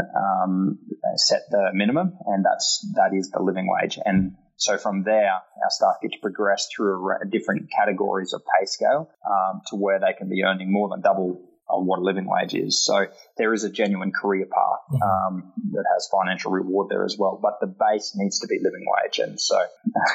set 1.15 1.41
the 1.51 1.69
minimum, 1.73 2.17
and 2.25 2.43
that's 2.43 2.85
that 2.95 3.15
is 3.15 3.29
the 3.29 3.41
living 3.41 3.67
wage. 3.69 3.99
And 4.03 4.35
so 4.55 4.77
from 4.77 5.03
there, 5.03 5.31
our 5.33 5.69
staff 5.69 5.95
get 6.01 6.11
to 6.13 6.19
progress 6.19 6.67
through 6.73 7.11
different 7.29 7.69
categories 7.71 8.33
of 8.33 8.41
pay 8.59 8.65
scale 8.65 9.09
um, 9.27 9.61
to 9.67 9.75
where 9.75 9.99
they 9.99 10.13
can 10.17 10.29
be 10.29 10.43
earning 10.43 10.71
more 10.71 10.89
than 10.89 11.01
double 11.01 11.41
of 11.69 11.85
what 11.85 11.99
a 11.99 12.01
living 12.01 12.27
wage 12.27 12.53
is. 12.53 12.83
So 12.85 13.07
there 13.37 13.53
is 13.53 13.63
a 13.63 13.69
genuine 13.69 14.11
career 14.11 14.45
path 14.45 14.79
mm-hmm. 14.91 15.01
um, 15.01 15.53
that 15.71 15.85
has 15.93 16.07
financial 16.11 16.51
reward 16.51 16.87
there 16.89 17.03
as 17.03 17.15
well. 17.17 17.39
But 17.41 17.59
the 17.59 17.67
base 17.67 18.13
needs 18.15 18.39
to 18.39 18.47
be 18.47 18.59
living 18.61 18.85
wage. 18.85 19.19
And 19.19 19.39
so 19.39 19.59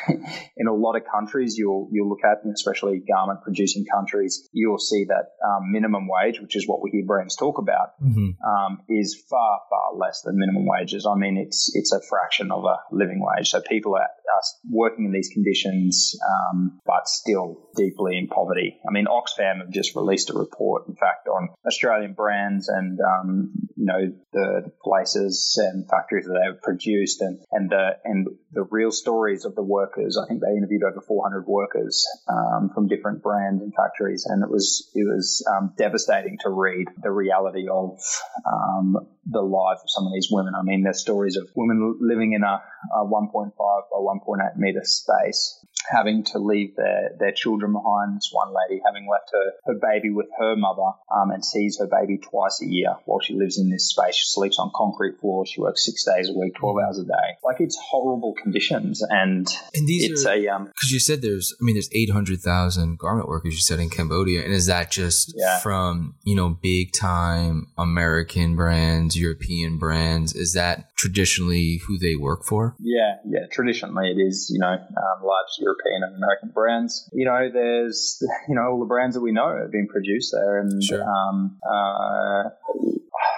in 0.56 0.66
a 0.68 0.72
lot 0.72 0.96
of 0.96 1.02
countries, 1.10 1.56
you'll 1.56 1.88
you'll 1.92 2.08
look 2.08 2.24
at, 2.24 2.48
especially 2.52 3.00
garment 3.00 3.42
producing 3.42 3.84
countries, 3.86 4.48
you'll 4.52 4.78
see 4.78 5.06
that 5.08 5.32
um, 5.44 5.72
minimum 5.72 6.08
wage, 6.08 6.40
which 6.40 6.56
is 6.56 6.66
what 6.68 6.82
we 6.82 6.90
hear 6.90 7.04
brands 7.04 7.36
talk 7.36 7.58
about, 7.58 8.00
mm-hmm. 8.00 8.30
um, 8.46 8.82
is 8.88 9.20
far 9.28 9.60
far 9.68 9.98
less 9.98 10.22
than 10.22 10.38
minimum 10.38 10.66
wages. 10.66 11.06
I 11.06 11.16
mean, 11.16 11.38
it's 11.38 11.72
it's 11.74 11.92
a 11.92 12.00
fraction 12.08 12.50
of 12.52 12.64
a 12.64 12.76
living 12.92 13.20
wage. 13.20 13.50
So 13.50 13.60
people 13.60 13.94
are, 13.96 14.02
are 14.02 14.42
working 14.70 15.06
in 15.06 15.12
these 15.12 15.30
conditions, 15.32 16.16
um, 16.24 16.80
but 16.86 17.08
still 17.08 17.68
deeply 17.76 18.16
in 18.16 18.28
poverty. 18.28 18.78
I 18.88 18.92
mean, 18.92 19.06
Oxfam 19.06 19.58
have 19.58 19.70
just 19.70 19.96
released 19.96 20.30
a 20.30 20.34
report, 20.34 20.88
in 20.88 20.94
fact, 20.94 21.28
on 21.28 21.48
Australian 21.66 22.14
brands 22.14 22.68
and 22.68 22.98
um, 23.08 23.52
you 23.76 23.86
know 23.86 24.12
the 24.32 24.72
places 24.82 25.58
and 25.62 25.88
factories 25.88 26.26
that 26.26 26.34
they 26.34 26.52
have 26.52 26.62
produced 26.62 27.20
and 27.20 27.40
and 27.52 27.70
the 27.70 27.90
and 28.04 28.26
the 28.52 28.64
real 28.70 28.90
stories 28.90 29.44
of 29.44 29.54
the 29.54 29.62
workers. 29.62 30.18
I 30.22 30.26
think 30.26 30.40
they 30.40 30.56
interviewed 30.56 30.82
over 30.82 31.00
400 31.00 31.46
workers 31.46 32.06
um, 32.28 32.70
from 32.74 32.88
different 32.88 33.22
brands 33.22 33.62
and 33.62 33.72
factories, 33.74 34.26
and 34.26 34.42
it 34.42 34.50
was 34.50 34.90
it 34.94 35.04
was 35.04 35.46
um, 35.50 35.74
devastating 35.76 36.38
to 36.42 36.50
read 36.50 36.88
the 37.02 37.10
reality 37.10 37.68
of 37.70 37.98
um, 38.46 38.96
the 39.26 39.42
lives 39.42 39.80
of 39.82 39.90
some 39.90 40.06
of 40.06 40.12
these 40.12 40.28
women. 40.30 40.54
I 40.54 40.62
mean, 40.62 40.82
there's 40.82 41.00
stories 41.00 41.36
of 41.36 41.48
women 41.54 41.98
living 42.00 42.32
in 42.32 42.42
a, 42.42 42.62
a 42.94 43.04
1.5 43.04 43.52
by 43.56 43.72
1.8 43.94 44.56
meter 44.56 44.82
space 44.84 45.64
having 45.90 46.24
to 46.24 46.38
leave 46.38 46.76
their, 46.76 47.10
their 47.18 47.32
children 47.32 47.72
behind. 47.72 48.16
This 48.16 48.30
one 48.32 48.48
lady 48.48 48.80
having 48.84 49.08
left 49.10 49.30
her, 49.32 49.72
her 49.72 49.78
baby 49.80 50.10
with 50.10 50.28
her 50.38 50.56
mother 50.56 50.92
um, 51.14 51.30
and 51.30 51.44
sees 51.44 51.78
her 51.78 51.86
baby 51.86 52.18
twice 52.18 52.60
a 52.62 52.66
year 52.66 52.96
while 53.04 53.20
she 53.20 53.34
lives 53.34 53.58
in 53.58 53.70
this 53.70 53.90
space. 53.90 54.14
She 54.16 54.26
sleeps 54.26 54.58
on 54.58 54.70
concrete 54.74 55.18
floors. 55.20 55.48
She 55.48 55.60
works 55.60 55.84
six 55.84 56.04
days 56.04 56.28
a 56.28 56.38
week, 56.38 56.54
12 56.56 56.76
hours 56.84 56.98
a 56.98 57.04
day. 57.04 57.38
Like 57.44 57.60
it's 57.60 57.78
horrible 57.80 58.34
conditions. 58.34 59.02
And, 59.02 59.46
and 59.74 59.88
these 59.88 60.10
it's 60.10 60.26
are, 60.26 60.34
a, 60.34 60.48
um, 60.48 60.66
cause 60.66 60.90
you 60.90 61.00
said 61.00 61.22
there's, 61.22 61.54
I 61.60 61.64
mean, 61.64 61.74
there's 61.74 61.90
800,000 61.92 62.98
garment 62.98 63.28
workers 63.28 63.54
you 63.54 63.60
said 63.60 63.80
in 63.80 63.90
Cambodia. 63.90 64.44
And 64.44 64.52
is 64.52 64.66
that 64.66 64.90
just 64.90 65.34
yeah. 65.36 65.58
from, 65.60 66.16
you 66.24 66.34
know, 66.34 66.50
big 66.50 66.92
time 66.92 67.68
American 67.76 68.56
brands, 68.56 69.18
European 69.18 69.78
brands? 69.78 70.34
Is 70.34 70.52
that 70.52 70.87
traditionally 70.98 71.80
who 71.86 71.96
they 71.96 72.16
work 72.16 72.44
for? 72.44 72.74
Yeah. 72.80 73.16
Yeah. 73.24 73.46
Traditionally 73.50 74.10
it 74.10 74.20
is, 74.20 74.50
you 74.52 74.58
know, 74.58 74.66
um, 74.66 75.24
large 75.24 75.52
European 75.58 76.02
and 76.02 76.16
American 76.16 76.50
brands. 76.52 77.08
You 77.12 77.24
know, 77.24 77.48
there's, 77.52 78.22
you 78.48 78.54
know, 78.56 78.62
all 78.62 78.80
the 78.80 78.86
brands 78.86 79.14
that 79.14 79.22
we 79.22 79.32
know 79.32 79.56
have 79.56 79.70
been 79.70 79.86
produced 79.86 80.32
there. 80.32 80.58
And, 80.58 80.82
sure. 80.82 81.02
um, 81.02 81.58
uh, 81.62 82.50